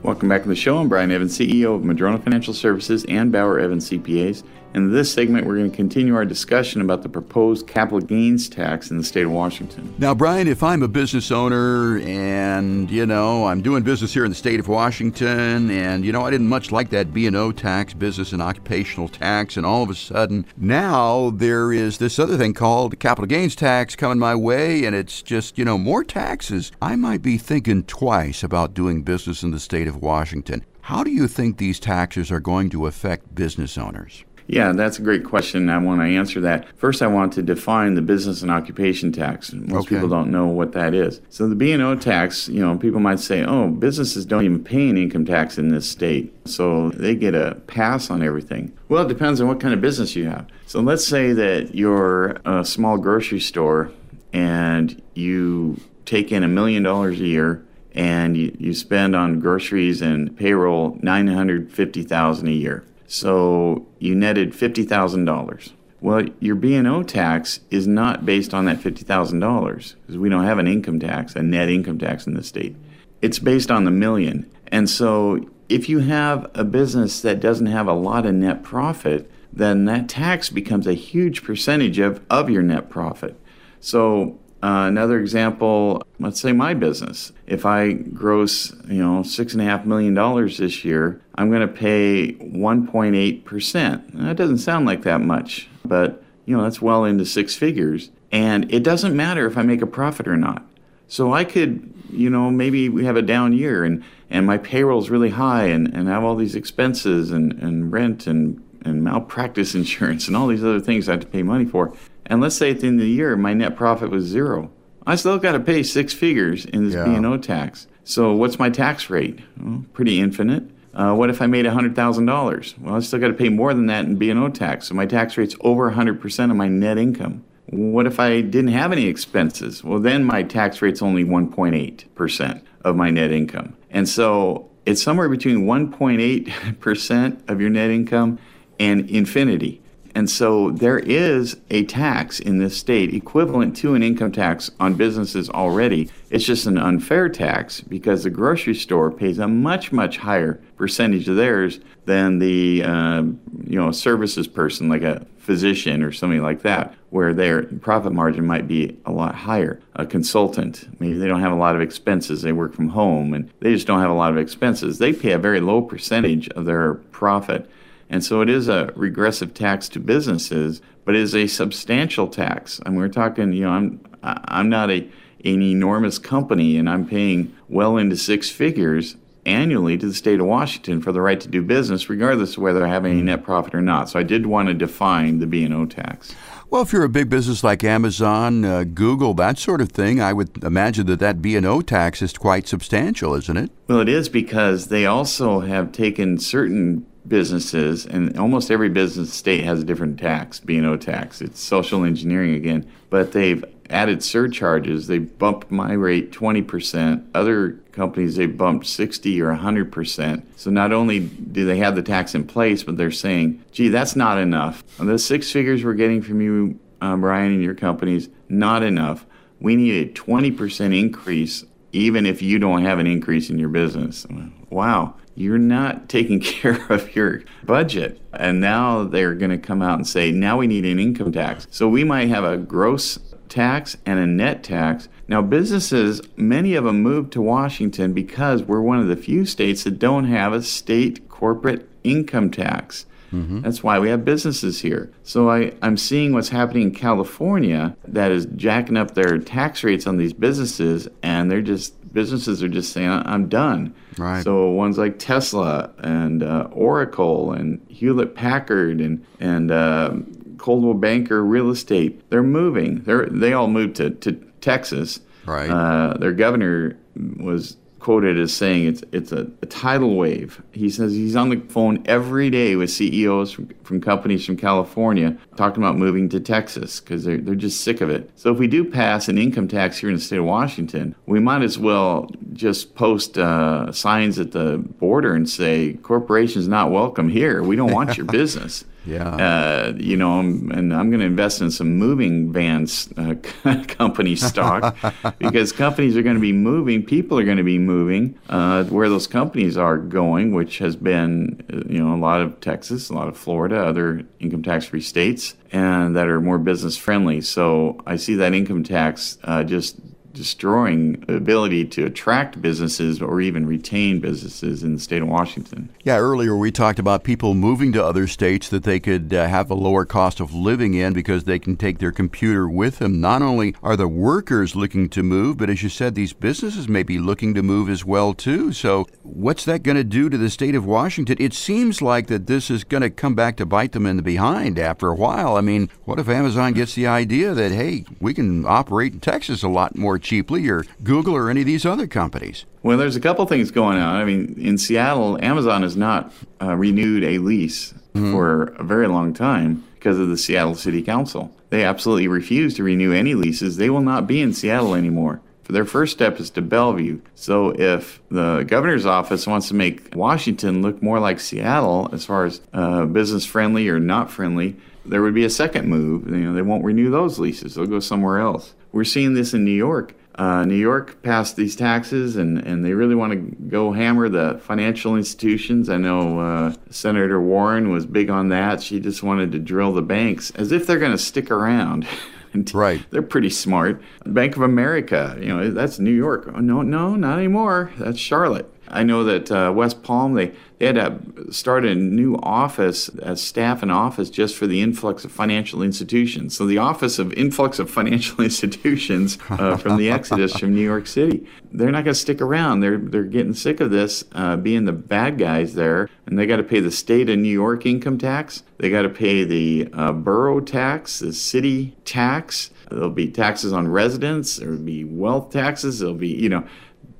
Welcome 0.02 0.28
back 0.28 0.42
to 0.42 0.48
the 0.48 0.56
show. 0.56 0.78
I'm 0.78 0.88
Brian 0.88 1.12
Evans, 1.12 1.38
CEO 1.38 1.76
of 1.76 1.84
Madrona 1.84 2.18
Financial 2.18 2.54
Services 2.54 3.04
and 3.08 3.30
Bauer 3.30 3.60
Evans 3.60 3.88
CPAs. 3.90 4.42
In 4.74 4.92
this 4.92 5.10
segment, 5.10 5.46
we're 5.46 5.56
going 5.56 5.70
to 5.70 5.76
continue 5.76 6.14
our 6.14 6.26
discussion 6.26 6.82
about 6.82 7.02
the 7.02 7.08
proposed 7.08 7.66
capital 7.66 8.00
gains 8.00 8.50
tax 8.50 8.90
in 8.90 8.98
the 8.98 9.02
state 9.02 9.24
of 9.24 9.30
Washington. 9.30 9.94
Now, 9.96 10.14
Brian, 10.14 10.46
if 10.46 10.62
I'm 10.62 10.82
a 10.82 10.88
business 10.88 11.30
owner 11.30 11.98
and, 12.00 12.90
you 12.90 13.06
know, 13.06 13.46
I'm 13.46 13.62
doing 13.62 13.82
business 13.82 14.12
here 14.12 14.26
in 14.26 14.30
the 14.30 14.36
state 14.36 14.60
of 14.60 14.68
Washington 14.68 15.70
and, 15.70 16.04
you 16.04 16.12
know, 16.12 16.22
I 16.22 16.30
didn't 16.30 16.48
much 16.48 16.70
like 16.70 16.90
that 16.90 17.14
B&O 17.14 17.50
tax, 17.52 17.94
business 17.94 18.32
and 18.32 18.42
occupational 18.42 19.08
tax, 19.08 19.56
and 19.56 19.64
all 19.64 19.82
of 19.82 19.88
a 19.88 19.94
sudden 19.94 20.44
now 20.58 21.30
there 21.30 21.72
is 21.72 21.96
this 21.96 22.18
other 22.18 22.36
thing 22.36 22.52
called 22.52 23.00
capital 23.00 23.26
gains 23.26 23.56
tax 23.56 23.96
coming 23.96 24.18
my 24.18 24.34
way 24.34 24.84
and 24.84 24.94
it's 24.94 25.22
just, 25.22 25.56
you 25.56 25.64
know, 25.64 25.78
more 25.78 26.04
taxes. 26.04 26.72
I 26.82 26.94
might 26.94 27.22
be 27.22 27.38
thinking 27.38 27.84
twice 27.84 28.42
about 28.42 28.74
doing 28.74 29.02
business 29.02 29.42
in 29.42 29.50
the 29.50 29.60
state 29.60 29.88
of 29.88 30.02
Washington. 30.02 30.64
How 30.82 31.02
do 31.04 31.10
you 31.10 31.26
think 31.26 31.56
these 31.56 31.80
taxes 31.80 32.30
are 32.30 32.40
going 32.40 32.68
to 32.70 32.86
affect 32.86 33.34
business 33.34 33.78
owners? 33.78 34.24
Yeah, 34.50 34.72
that's 34.72 34.98
a 34.98 35.02
great 35.02 35.24
question. 35.24 35.68
I 35.68 35.76
want 35.76 36.00
to 36.00 36.06
answer 36.06 36.40
that. 36.40 36.66
First, 36.78 37.02
I 37.02 37.06
want 37.06 37.34
to 37.34 37.42
define 37.42 37.94
the 37.94 38.00
business 38.02 38.40
and 38.40 38.50
occupation 38.50 39.12
tax. 39.12 39.52
Most 39.52 39.86
Okay. 39.86 39.96
people 39.96 40.08
don't 40.08 40.30
know 40.30 40.46
what 40.46 40.72
that 40.72 40.94
is. 40.94 41.20
So 41.28 41.46
the 41.48 41.54
B&O 41.54 41.94
tax, 41.96 42.48
you 42.48 42.60
know, 42.60 42.74
people 42.76 42.98
might 42.98 43.20
say, 43.20 43.44
"Oh, 43.44 43.68
businesses 43.68 44.24
don't 44.24 44.44
even 44.46 44.64
pay 44.64 44.88
an 44.88 44.96
income 44.96 45.26
tax 45.26 45.58
in 45.58 45.68
this 45.68 45.86
state." 45.86 46.34
So 46.46 46.88
they 46.96 47.14
get 47.14 47.34
a 47.34 47.58
pass 47.66 48.10
on 48.10 48.22
everything. 48.22 48.72
Well, 48.88 49.04
it 49.04 49.08
depends 49.08 49.38
on 49.42 49.48
what 49.48 49.60
kind 49.60 49.74
of 49.74 49.82
business 49.82 50.16
you 50.16 50.24
have. 50.24 50.46
So 50.66 50.80
let's 50.80 51.06
say 51.06 51.34
that 51.34 51.74
you're 51.74 52.38
a 52.46 52.64
small 52.64 52.96
grocery 52.96 53.40
store 53.40 53.90
and 54.32 55.00
you 55.14 55.76
take 56.06 56.32
in 56.32 56.42
a 56.42 56.48
million 56.48 56.82
dollars 56.82 57.20
a 57.20 57.24
year 57.26 57.62
and 57.94 58.34
you, 58.34 58.54
you 58.58 58.72
spend 58.72 59.14
on 59.14 59.40
groceries 59.40 60.00
and 60.00 60.34
payroll 60.38 60.98
950,000 61.02 62.48
a 62.48 62.50
year. 62.50 62.84
So 63.08 63.86
you 63.98 64.14
netted 64.14 64.52
$50,000. 64.52 65.72
Well, 66.00 66.26
your 66.38 66.54
B&O 66.54 67.02
tax 67.02 67.60
is 67.70 67.88
not 67.88 68.24
based 68.24 68.54
on 68.54 68.66
that 68.66 68.78
$50,000 68.78 69.74
because 69.74 70.18
we 70.18 70.28
don't 70.28 70.44
have 70.44 70.58
an 70.58 70.68
income 70.68 71.00
tax, 71.00 71.34
a 71.34 71.42
net 71.42 71.70
income 71.70 71.98
tax 71.98 72.26
in 72.26 72.34
the 72.34 72.44
state. 72.44 72.76
It's 73.20 73.40
based 73.40 73.70
on 73.70 73.84
the 73.84 73.90
million. 73.90 74.48
And 74.68 74.88
so 74.88 75.48
if 75.68 75.88
you 75.88 76.00
have 76.00 76.48
a 76.54 76.64
business 76.64 77.20
that 77.22 77.40
doesn't 77.40 77.66
have 77.66 77.88
a 77.88 77.94
lot 77.94 78.26
of 78.26 78.34
net 78.34 78.62
profit, 78.62 79.28
then 79.52 79.86
that 79.86 80.08
tax 80.08 80.50
becomes 80.50 80.86
a 80.86 80.92
huge 80.92 81.42
percentage 81.42 81.98
of, 81.98 82.20
of 82.30 82.50
your 82.50 82.62
net 82.62 82.90
profit. 82.90 83.40
So 83.80 84.38
uh, 84.62 84.86
another 84.88 85.20
example, 85.20 86.02
let's 86.18 86.40
say 86.40 86.52
my 86.52 86.74
business. 86.74 87.32
If 87.46 87.64
I 87.64 87.92
gross, 87.92 88.72
you 88.88 89.02
know, 89.02 89.22
six 89.22 89.52
and 89.52 89.62
a 89.62 89.64
half 89.64 89.86
million 89.86 90.14
dollars 90.14 90.58
this 90.58 90.84
year, 90.84 91.20
I'm 91.36 91.50
going 91.50 91.60
to 91.60 91.68
pay 91.68 92.34
1.8 92.34 93.44
percent. 93.44 94.18
That 94.18 94.36
doesn't 94.36 94.58
sound 94.58 94.86
like 94.86 95.02
that 95.02 95.20
much, 95.20 95.68
but 95.84 96.22
you 96.44 96.56
know 96.56 96.62
that's 96.64 96.82
well 96.82 97.04
into 97.04 97.24
six 97.24 97.54
figures. 97.54 98.10
And 98.32 98.72
it 98.72 98.82
doesn't 98.82 99.16
matter 99.16 99.46
if 99.46 99.56
I 99.56 99.62
make 99.62 99.82
a 99.82 99.86
profit 99.86 100.28
or 100.28 100.36
not. 100.36 100.64
So 101.08 101.32
I 101.32 101.44
could, 101.44 101.92
you 102.10 102.28
know, 102.28 102.50
maybe 102.50 102.88
we 102.88 103.04
have 103.06 103.16
a 103.16 103.22
down 103.22 103.54
year 103.54 103.82
and, 103.84 104.04
and 104.28 104.46
my 104.46 104.58
payroll's 104.58 105.08
really 105.08 105.30
high 105.30 105.64
and, 105.64 105.92
and 105.94 106.08
I 106.08 106.12
have 106.12 106.24
all 106.24 106.36
these 106.36 106.54
expenses 106.54 107.30
and, 107.30 107.54
and 107.54 107.90
rent 107.90 108.26
and, 108.26 108.62
and 108.84 109.02
malpractice 109.02 109.74
insurance 109.74 110.28
and 110.28 110.36
all 110.36 110.46
these 110.46 110.62
other 110.62 110.80
things 110.80 111.08
I 111.08 111.12
have 111.12 111.20
to 111.20 111.26
pay 111.26 111.42
money 111.42 111.64
for. 111.64 111.94
And 112.28 112.40
let's 112.40 112.56
say 112.56 112.70
at 112.70 112.80
the 112.80 112.86
end 112.86 113.00
of 113.00 113.06
the 113.06 113.10
year 113.10 113.36
my 113.36 113.54
net 113.54 113.76
profit 113.76 114.10
was 114.10 114.24
zero. 114.24 114.70
I 115.06 115.14
still 115.16 115.38
got 115.38 115.52
to 115.52 115.60
pay 115.60 115.82
six 115.82 116.12
figures 116.12 116.64
in 116.66 116.84
this 116.84 116.94
Yeah. 116.94 117.04
B&O 117.18 117.38
tax. 117.38 117.86
So 118.04 118.34
what's 118.34 118.58
my 118.58 118.68
tax 118.70 119.08
rate? 119.10 119.40
Well, 119.58 119.84
pretty 119.92 120.20
infinite. 120.20 120.64
Uh, 120.94 121.14
what 121.14 121.30
if 121.30 121.40
I 121.40 121.46
made 121.46 121.64
$100,000? 121.64 122.78
Well, 122.80 122.94
I 122.94 122.98
still 123.00 123.18
got 123.18 123.28
to 123.28 123.34
pay 123.34 123.48
more 123.48 123.72
than 123.72 123.86
that 123.86 124.04
in 124.04 124.16
B&O 124.16 124.48
tax. 124.48 124.88
So 124.88 124.94
my 124.94 125.06
tax 125.06 125.36
rate's 125.38 125.54
over 125.60 125.90
100% 125.92 126.50
of 126.50 126.56
my 126.56 126.68
net 126.68 126.98
income. 126.98 127.44
What 127.70 128.06
if 128.06 128.18
I 128.18 128.40
didn't 128.40 128.72
have 128.72 128.92
any 128.92 129.06
expenses? 129.06 129.84
Well, 129.84 129.98
then 130.00 130.24
my 130.24 130.42
tax 130.42 130.80
rate's 130.82 131.02
only 131.02 131.24
1.8% 131.24 132.62
of 132.84 132.96
my 132.96 133.10
net 133.10 133.30
income. 133.30 133.76
And 133.90 134.08
so 134.08 134.70
it's 134.86 135.02
somewhere 135.02 135.28
between 135.28 135.66
1.8% 135.66 137.40
of 137.48 137.60
your 137.60 137.70
net 137.70 137.90
income 137.90 138.38
and 138.80 139.08
infinity. 139.10 139.82
And 140.14 140.28
so 140.28 140.70
there 140.70 140.98
is 140.98 141.56
a 141.70 141.84
tax 141.84 142.40
in 142.40 142.58
this 142.58 142.76
state 142.76 143.14
equivalent 143.14 143.76
to 143.78 143.94
an 143.94 144.02
income 144.02 144.32
tax 144.32 144.70
on 144.80 144.94
businesses 144.94 145.48
already. 145.50 146.10
It's 146.30 146.44
just 146.44 146.66
an 146.66 146.78
unfair 146.78 147.28
tax 147.28 147.80
because 147.80 148.24
the 148.24 148.30
grocery 148.30 148.74
store 148.74 149.10
pays 149.10 149.38
a 149.38 149.48
much, 149.48 149.92
much 149.92 150.18
higher 150.18 150.60
percentage 150.76 151.28
of 151.28 151.36
theirs 151.36 151.80
than 152.04 152.38
the 152.38 152.82
uh, 152.82 153.22
you 153.64 153.78
know 153.78 153.92
services 153.92 154.48
person 154.48 154.88
like 154.88 155.02
a 155.02 155.26
physician 155.36 156.02
or 156.02 156.12
something 156.12 156.42
like 156.42 156.62
that, 156.62 156.94
where 157.10 157.32
their 157.32 157.62
profit 157.62 158.12
margin 158.12 158.46
might 158.46 158.68
be 158.68 158.98
a 159.06 159.10
lot 159.10 159.34
higher. 159.34 159.80
A 159.96 160.04
consultant, 160.04 160.86
maybe 161.00 161.16
they 161.16 161.26
don't 161.26 161.40
have 161.40 161.52
a 161.52 161.56
lot 161.56 161.74
of 161.74 161.80
expenses, 161.80 162.42
they 162.42 162.52
work 162.52 162.74
from 162.74 162.88
home 162.88 163.32
and 163.32 163.50
they 163.60 163.72
just 163.72 163.86
don't 163.86 164.00
have 164.00 164.10
a 164.10 164.14
lot 164.14 164.30
of 164.30 164.36
expenses. 164.36 164.98
They 164.98 165.12
pay 165.12 165.32
a 165.32 165.38
very 165.38 165.60
low 165.60 165.80
percentage 165.80 166.48
of 166.50 166.66
their 166.66 166.94
profit. 167.12 167.70
And 168.10 168.24
so 168.24 168.40
it 168.40 168.48
is 168.48 168.68
a 168.68 168.92
regressive 168.96 169.54
tax 169.54 169.88
to 169.90 170.00
businesses, 170.00 170.80
but 171.04 171.14
it 171.14 171.20
is 171.20 171.34
a 171.34 171.46
substantial 171.46 172.28
tax. 172.28 172.80
And 172.84 172.96
we're 172.96 173.08
talking, 173.08 173.52
you 173.52 173.64
know, 173.64 173.70
I'm 173.70 174.00
I'm 174.22 174.68
not 174.68 174.90
a 174.90 175.08
an 175.44 175.62
enormous 175.62 176.18
company 176.18 176.76
and 176.76 176.88
I'm 176.88 177.06
paying 177.06 177.54
well 177.68 177.96
into 177.96 178.16
six 178.16 178.50
figures 178.50 179.16
annually 179.46 179.96
to 179.96 180.06
the 180.06 180.14
state 180.14 180.40
of 180.40 180.46
Washington 180.46 181.00
for 181.00 181.12
the 181.12 181.20
right 181.20 181.40
to 181.40 181.48
do 181.48 181.62
business, 181.62 182.10
regardless 182.10 182.56
of 182.56 182.62
whether 182.62 182.84
I 182.84 182.88
have 182.88 183.04
any 183.04 183.22
net 183.22 183.44
profit 183.44 183.74
or 183.74 183.80
not. 183.80 184.08
So 184.08 184.18
I 184.18 184.22
did 184.22 184.46
want 184.46 184.68
to 184.68 184.74
define 184.74 185.38
the 185.38 185.46
B&O 185.46 185.86
tax. 185.86 186.34
Well, 186.70 186.82
if 186.82 186.92
you're 186.92 187.04
a 187.04 187.08
big 187.08 187.30
business 187.30 187.64
like 187.64 187.82
Amazon, 187.82 188.64
uh, 188.64 188.84
Google, 188.84 189.32
that 189.34 189.58
sort 189.58 189.80
of 189.80 189.90
thing, 189.90 190.20
I 190.20 190.34
would 190.34 190.62
imagine 190.62 191.06
that 191.06 191.20
that 191.20 191.40
B&O 191.40 191.80
tax 191.80 192.20
is 192.20 192.34
quite 192.34 192.68
substantial, 192.68 193.34
isn't 193.34 193.56
it? 193.56 193.70
Well, 193.86 194.00
it 194.00 194.08
is 194.08 194.28
because 194.28 194.88
they 194.88 195.06
also 195.06 195.60
have 195.60 195.92
taken 195.92 196.38
certain 196.38 197.06
businesses, 197.28 198.06
and 198.06 198.38
almost 198.38 198.70
every 198.70 198.88
business 198.88 199.32
state 199.32 199.64
has 199.64 199.80
a 199.80 199.84
different 199.84 200.18
tax, 200.18 200.60
B&O 200.60 200.96
tax. 200.96 201.40
It's 201.40 201.60
social 201.60 202.04
engineering 202.04 202.54
again, 202.54 202.90
but 203.10 203.32
they've 203.32 203.64
added 203.90 204.22
surcharges. 204.22 205.06
They 205.06 205.18
bumped 205.18 205.70
my 205.70 205.92
rate 205.92 206.32
20%. 206.32 207.24
Other 207.34 207.72
companies, 207.92 208.36
they 208.36 208.46
bumped 208.46 208.86
60 208.86 209.40
or 209.40 209.54
100%. 209.54 210.42
So 210.56 210.70
not 210.70 210.92
only 210.92 211.20
do 211.20 211.64
they 211.64 211.78
have 211.78 211.96
the 211.96 212.02
tax 212.02 212.34
in 212.34 212.46
place, 212.46 212.82
but 212.82 212.96
they're 212.96 213.10
saying, 213.10 213.62
gee, 213.72 213.88
that's 213.88 214.16
not 214.16 214.38
enough. 214.38 214.84
The 214.98 215.18
six 215.18 215.50
figures 215.50 215.84
we're 215.84 215.94
getting 215.94 216.22
from 216.22 216.40
you, 216.40 216.78
uh, 217.00 217.16
Brian, 217.16 217.52
and 217.52 217.62
your 217.62 217.74
companies, 217.74 218.28
not 218.48 218.82
enough. 218.82 219.24
We 219.60 219.76
need 219.76 220.08
a 220.08 220.12
20% 220.12 220.98
increase 220.98 221.64
even 221.92 222.26
if 222.26 222.42
you 222.42 222.58
don't 222.58 222.84
have 222.84 222.98
an 222.98 223.06
increase 223.06 223.50
in 223.50 223.58
your 223.58 223.68
business. 223.70 224.26
Wow, 224.70 225.14
you're 225.38 225.58
not 225.58 226.08
taking 226.08 226.40
care 226.40 226.84
of 226.90 227.14
your 227.14 227.42
budget. 227.64 228.20
And 228.32 228.60
now 228.60 229.04
they're 229.04 229.34
going 229.34 229.50
to 229.50 229.58
come 229.58 229.82
out 229.82 229.98
and 229.98 230.06
say, 230.06 230.30
now 230.30 230.58
we 230.58 230.66
need 230.66 230.84
an 230.84 230.98
income 230.98 231.32
tax. 231.32 231.66
So 231.70 231.88
we 231.88 232.04
might 232.04 232.28
have 232.28 232.44
a 232.44 232.56
gross 232.56 233.18
tax 233.48 233.96
and 234.04 234.18
a 234.18 234.26
net 234.26 234.62
tax. 234.62 235.08
Now, 235.26 235.42
businesses, 235.42 236.20
many 236.36 236.74
of 236.74 236.84
them 236.84 237.02
moved 237.02 237.32
to 237.32 237.42
Washington 237.42 238.12
because 238.12 238.62
we're 238.62 238.80
one 238.80 238.98
of 238.98 239.08
the 239.08 239.16
few 239.16 239.44
states 239.44 239.84
that 239.84 239.98
don't 239.98 240.24
have 240.24 240.52
a 240.52 240.62
state 240.62 241.28
corporate 241.28 241.88
income 242.02 242.50
tax. 242.50 243.06
Mm-hmm. 243.32 243.60
That's 243.60 243.82
why 243.82 243.98
we 243.98 244.08
have 244.08 244.24
businesses 244.24 244.80
here. 244.80 245.12
So 245.22 245.50
I, 245.50 245.74
I'm 245.82 245.96
seeing 245.96 246.32
what's 246.32 246.48
happening 246.48 246.84
in 246.84 246.94
California 246.94 247.96
that 248.06 248.30
is 248.32 248.46
jacking 248.56 248.96
up 248.96 249.14
their 249.14 249.38
tax 249.38 249.84
rates 249.84 250.06
on 250.06 250.16
these 250.16 250.32
businesses, 250.32 251.08
and 251.22 251.50
they're 251.50 251.60
just 251.60 251.94
businesses 252.12 252.62
are 252.62 252.68
just 252.68 252.92
saying, 252.92 253.10
"I'm 253.10 253.48
done." 253.48 253.94
Right. 254.16 254.42
So 254.42 254.70
ones 254.70 254.98
like 254.98 255.18
Tesla 255.18 255.92
and 255.98 256.42
uh, 256.42 256.68
Oracle 256.72 257.52
and 257.52 257.84
Hewlett 257.88 258.34
Packard 258.34 259.00
and 259.00 259.24
and 259.40 259.70
uh, 259.70 260.14
Coldwell 260.58 260.94
Banker 260.94 261.44
Real 261.44 261.70
Estate, 261.70 262.28
they're 262.30 262.42
moving. 262.42 263.02
They're 263.02 263.26
they 263.26 263.52
all 263.52 263.68
moved 263.68 263.96
to 263.96 264.10
to 264.10 264.32
Texas. 264.60 265.20
Right. 265.46 265.70
Uh, 265.70 266.18
their 266.18 266.32
governor 266.32 266.98
was 267.16 267.76
quoted 267.98 268.38
as 268.38 268.52
saying 268.52 268.86
it's 268.86 269.02
it's 269.12 269.32
a, 269.32 269.50
a, 269.62 269.66
tidal 269.66 270.16
wave. 270.16 270.62
He 270.72 270.88
says 270.88 271.12
he's 271.12 271.36
on 271.36 271.50
the 271.50 271.60
phone 271.68 272.02
every 272.06 272.50
day 272.50 272.76
with 272.76 272.90
CEOs 272.90 273.52
from, 273.52 273.68
from 273.82 274.00
companies 274.00 274.44
from 274.46 274.56
California 274.56 275.36
talking 275.56 275.82
about 275.82 275.96
moving 275.96 276.28
to 276.30 276.40
Texas 276.40 277.00
because 277.00 277.24
they're, 277.24 277.38
they're 277.38 277.54
just 277.54 277.80
sick 277.82 278.00
of 278.00 278.10
it. 278.10 278.30
So 278.36 278.52
if 278.52 278.58
we 278.58 278.66
do 278.66 278.84
pass 278.84 279.28
an 279.28 279.38
income 279.38 279.68
tax 279.68 279.98
here 279.98 280.08
in 280.08 280.16
the 280.16 280.20
state 280.20 280.38
of 280.38 280.44
Washington, 280.44 281.14
we 281.26 281.40
might 281.40 281.62
as 281.62 281.78
well 281.78 282.30
just 282.52 282.94
post 282.94 283.38
uh, 283.38 283.92
signs 283.92 284.38
at 284.38 284.52
the 284.52 284.78
border 284.78 285.34
and 285.34 285.48
say 285.48 285.94
corporations 286.02 286.68
not 286.68 286.90
welcome 286.90 287.28
here. 287.28 287.62
We 287.62 287.76
don't 287.76 287.92
want 287.92 288.16
your 288.16 288.26
business. 288.38 288.84
Yeah. 289.08 289.28
Uh, 289.28 289.94
you 289.96 290.16
know, 290.16 290.40
and 290.40 290.92
I'm 290.92 291.10
going 291.10 291.20
to 291.20 291.26
invest 291.26 291.62
in 291.62 291.70
some 291.70 291.96
moving 291.96 292.52
vans 292.52 293.08
uh, 293.16 293.34
company 293.88 294.36
stock 294.36 294.96
because 295.38 295.72
companies 295.72 296.16
are 296.16 296.22
going 296.22 296.36
to 296.36 296.40
be 296.40 296.52
moving. 296.52 297.04
People 297.04 297.38
are 297.38 297.44
going 297.44 297.56
to 297.56 297.62
be 297.62 297.78
moving 297.78 298.38
uh, 298.50 298.84
where 298.84 299.08
those 299.08 299.26
companies 299.26 299.78
are 299.78 299.96
going, 299.96 300.52
which 300.52 300.78
has 300.78 300.94
been, 300.94 301.64
uh, 301.72 301.90
you 301.90 302.04
know, 302.04 302.14
a 302.14 302.20
lot 302.20 302.42
of 302.42 302.60
Texas, 302.60 303.08
a 303.08 303.14
lot 303.14 303.28
of 303.28 303.36
Florida, 303.36 303.78
other 303.78 304.24
income 304.40 304.62
tax 304.62 304.84
free 304.84 305.00
states, 305.00 305.54
and 305.72 306.14
that 306.14 306.28
are 306.28 306.40
more 306.40 306.58
business 306.58 306.98
friendly. 306.98 307.40
So 307.40 307.98
I 308.06 308.16
see 308.16 308.34
that 308.34 308.52
income 308.52 308.84
tax 308.84 309.38
uh, 309.44 309.64
just 309.64 309.96
destroying 310.32 311.24
ability 311.28 311.84
to 311.84 312.04
attract 312.04 312.60
businesses 312.60 313.20
or 313.20 313.40
even 313.40 313.66
retain 313.66 314.20
businesses 314.20 314.82
in 314.82 314.94
the 314.94 315.00
state 315.00 315.22
of 315.22 315.28
Washington. 315.28 315.88
Yeah, 316.04 316.18
earlier 316.18 316.56
we 316.56 316.70
talked 316.70 316.98
about 316.98 317.24
people 317.24 317.54
moving 317.54 317.92
to 317.92 318.04
other 318.04 318.26
states 318.26 318.68
that 318.68 318.84
they 318.84 319.00
could 319.00 319.32
uh, 319.32 319.46
have 319.46 319.70
a 319.70 319.74
lower 319.74 320.04
cost 320.04 320.40
of 320.40 320.54
living 320.54 320.94
in 320.94 321.12
because 321.12 321.44
they 321.44 321.58
can 321.58 321.76
take 321.76 321.98
their 321.98 322.12
computer 322.12 322.68
with 322.68 322.98
them. 322.98 323.20
Not 323.20 323.42
only 323.42 323.74
are 323.82 323.96
the 323.96 324.08
workers 324.08 324.76
looking 324.76 325.08
to 325.10 325.22
move, 325.22 325.58
but 325.58 325.70
as 325.70 325.82
you 325.82 325.88
said, 325.88 326.14
these 326.14 326.32
businesses 326.32 326.88
may 326.88 327.02
be 327.02 327.18
looking 327.18 327.54
to 327.54 327.62
move 327.62 327.88
as 327.88 328.04
well 328.04 328.34
too. 328.34 328.72
So, 328.72 329.06
what's 329.22 329.64
that 329.64 329.82
going 329.82 329.96
to 329.96 330.04
do 330.04 330.28
to 330.28 330.38
the 330.38 330.50
state 330.50 330.74
of 330.74 330.86
Washington? 330.86 331.36
It 331.40 331.54
seems 331.54 332.02
like 332.02 332.26
that 332.28 332.46
this 332.46 332.70
is 332.70 332.84
going 332.84 333.02
to 333.02 333.10
come 333.10 333.34
back 333.34 333.56
to 333.56 333.66
bite 333.66 333.92
them 333.92 334.06
in 334.06 334.16
the 334.16 334.22
behind 334.22 334.78
after 334.78 335.08
a 335.08 335.14
while. 335.14 335.56
I 335.56 335.60
mean, 335.60 335.90
what 336.04 336.18
if 336.18 336.28
Amazon 336.28 336.72
gets 336.72 336.94
the 336.94 337.06
idea 337.06 337.54
that 337.54 337.72
hey, 337.72 338.04
we 338.20 338.34
can 338.34 338.66
operate 338.66 339.12
in 339.12 339.20
Texas 339.20 339.62
a 339.62 339.68
lot 339.68 339.96
more 339.96 340.17
cheaply, 340.18 340.68
or 340.68 340.84
Google 341.02 341.34
or 341.34 341.50
any 341.50 341.60
of 341.60 341.66
these 341.66 341.86
other 341.86 342.06
companies? 342.06 342.64
Well, 342.82 342.98
there's 342.98 343.16
a 343.16 343.20
couple 343.20 343.44
things 343.46 343.70
going 343.70 343.98
on. 343.98 344.16
I 344.16 344.24
mean, 344.24 344.54
in 344.58 344.78
Seattle, 344.78 345.42
Amazon 345.42 345.82
has 345.82 345.96
not 345.96 346.32
uh, 346.60 346.74
renewed 346.74 347.24
a 347.24 347.38
lease 347.38 347.92
mm-hmm. 348.14 348.32
for 348.32 348.64
a 348.78 348.84
very 348.84 349.08
long 349.08 349.32
time 349.32 349.84
because 349.94 350.18
of 350.18 350.28
the 350.28 350.38
Seattle 350.38 350.74
City 350.74 351.02
Council. 351.02 351.54
They 351.70 351.84
absolutely 351.84 352.28
refuse 352.28 352.74
to 352.74 352.82
renew 352.82 353.12
any 353.12 353.34
leases. 353.34 353.76
They 353.76 353.90
will 353.90 354.00
not 354.00 354.26
be 354.26 354.40
in 354.40 354.52
Seattle 354.52 354.94
anymore. 354.94 355.40
Their 355.68 355.84
first 355.84 356.14
step 356.14 356.40
is 356.40 356.48
to 356.50 356.62
Bellevue. 356.62 357.20
So 357.34 357.74
if 357.78 358.22
the 358.30 358.64
governor's 358.66 359.04
office 359.04 359.46
wants 359.46 359.68
to 359.68 359.74
make 359.74 360.14
Washington 360.16 360.80
look 360.80 361.02
more 361.02 361.20
like 361.20 361.40
Seattle 361.40 362.08
as 362.10 362.24
far 362.24 362.46
as 362.46 362.62
uh, 362.72 363.04
business 363.04 363.44
friendly 363.44 363.86
or 363.90 364.00
not 364.00 364.30
friendly, 364.30 364.76
there 365.04 365.20
would 365.20 365.34
be 365.34 365.44
a 365.44 365.50
second 365.50 365.86
move. 365.88 366.26
You 366.26 366.36
know, 366.36 366.52
they 366.54 366.62
won't 366.62 366.84
renew 366.84 367.10
those 367.10 367.38
leases. 367.38 367.74
They'll 367.74 367.86
go 367.86 368.00
somewhere 368.00 368.38
else. 368.38 368.74
We're 368.92 369.04
seeing 369.04 369.34
this 369.34 369.54
in 369.54 369.64
New 369.64 369.70
York. 369.70 370.14
Uh, 370.38 370.64
New 370.64 370.76
York 370.76 371.20
passed 371.22 371.56
these 371.56 371.74
taxes, 371.74 372.36
and, 372.36 372.58
and 372.58 372.84
they 372.84 372.92
really 372.92 373.16
want 373.16 373.32
to 373.32 373.56
go 373.66 373.90
hammer 373.90 374.28
the 374.28 374.60
financial 374.62 375.16
institutions. 375.16 375.88
I 375.88 375.96
know 375.96 376.38
uh, 376.38 376.74
Senator 376.90 377.40
Warren 377.40 377.90
was 377.90 378.06
big 378.06 378.30
on 378.30 378.48
that. 378.50 378.80
She 378.80 379.00
just 379.00 379.24
wanted 379.24 379.50
to 379.52 379.58
drill 379.58 379.92
the 379.92 380.02
banks 380.02 380.52
as 380.52 380.70
if 380.70 380.86
they're 380.86 381.00
going 381.00 381.12
to 381.12 381.18
stick 381.18 381.50
around. 381.50 382.06
right. 382.72 383.04
They're 383.10 383.20
pretty 383.20 383.50
smart. 383.50 384.00
Bank 384.24 384.54
of 384.54 384.62
America, 384.62 385.36
you 385.40 385.48
know, 385.48 385.70
that's 385.72 385.98
New 385.98 386.14
York. 386.14 386.48
Oh, 386.54 386.60
no, 386.60 386.82
no, 386.82 387.16
not 387.16 387.38
anymore. 387.38 387.90
That's 387.98 388.18
Charlotte. 388.18 388.72
I 388.90 389.02
know 389.02 389.24
that 389.24 389.50
uh, 389.50 389.72
West 389.74 390.02
Palm, 390.02 390.34
they, 390.34 390.52
they 390.78 390.86
had 390.86 390.94
to 390.96 391.52
start 391.52 391.84
a 391.84 391.94
new 391.94 392.36
office, 392.36 393.08
a 393.20 393.36
staff 393.36 393.82
and 393.82 393.92
office 393.92 394.30
just 394.30 394.56
for 394.56 394.66
the 394.66 394.80
influx 394.80 395.24
of 395.24 395.32
financial 395.32 395.82
institutions. 395.82 396.56
So 396.56 396.66
the 396.66 396.78
Office 396.78 397.18
of 397.18 397.32
Influx 397.34 397.78
of 397.78 397.90
Financial 397.90 398.40
Institutions 398.44 399.38
uh, 399.50 399.76
from 399.76 399.96
the 399.96 400.10
Exodus 400.10 400.56
from 400.56 400.74
New 400.74 400.82
York 400.82 401.06
City, 401.06 401.46
they're 401.72 401.90
not 401.90 402.04
going 402.04 402.14
to 402.14 402.20
stick 402.20 402.40
around. 402.40 402.80
They're, 402.80 402.98
they're 402.98 403.24
getting 403.24 403.54
sick 403.54 403.80
of 403.80 403.90
this, 403.90 404.24
uh, 404.32 404.56
being 404.56 404.84
the 404.84 404.92
bad 404.92 405.38
guys 405.38 405.74
there, 405.74 406.08
and 406.26 406.38
they 406.38 406.46
got 406.46 406.56
to 406.56 406.62
pay 406.62 406.80
the 406.80 406.90
state 406.90 407.28
of 407.28 407.38
New 407.38 407.48
York 407.52 407.84
income 407.86 408.18
tax. 408.18 408.62
They 408.78 408.90
got 408.90 409.02
to 409.02 409.08
pay 409.08 409.44
the 409.44 409.88
uh, 409.92 410.12
borough 410.12 410.60
tax, 410.60 411.18
the 411.18 411.32
city 411.32 411.96
tax. 412.04 412.70
There'll 412.90 413.10
be 413.10 413.30
taxes 413.30 413.72
on 413.72 413.88
residents. 413.88 414.56
There'll 414.56 414.78
be 414.78 415.04
wealth 415.04 415.50
taxes. 415.50 415.98
There'll 415.98 416.14
be, 416.14 416.28
you 416.28 416.48
know, 416.48 416.66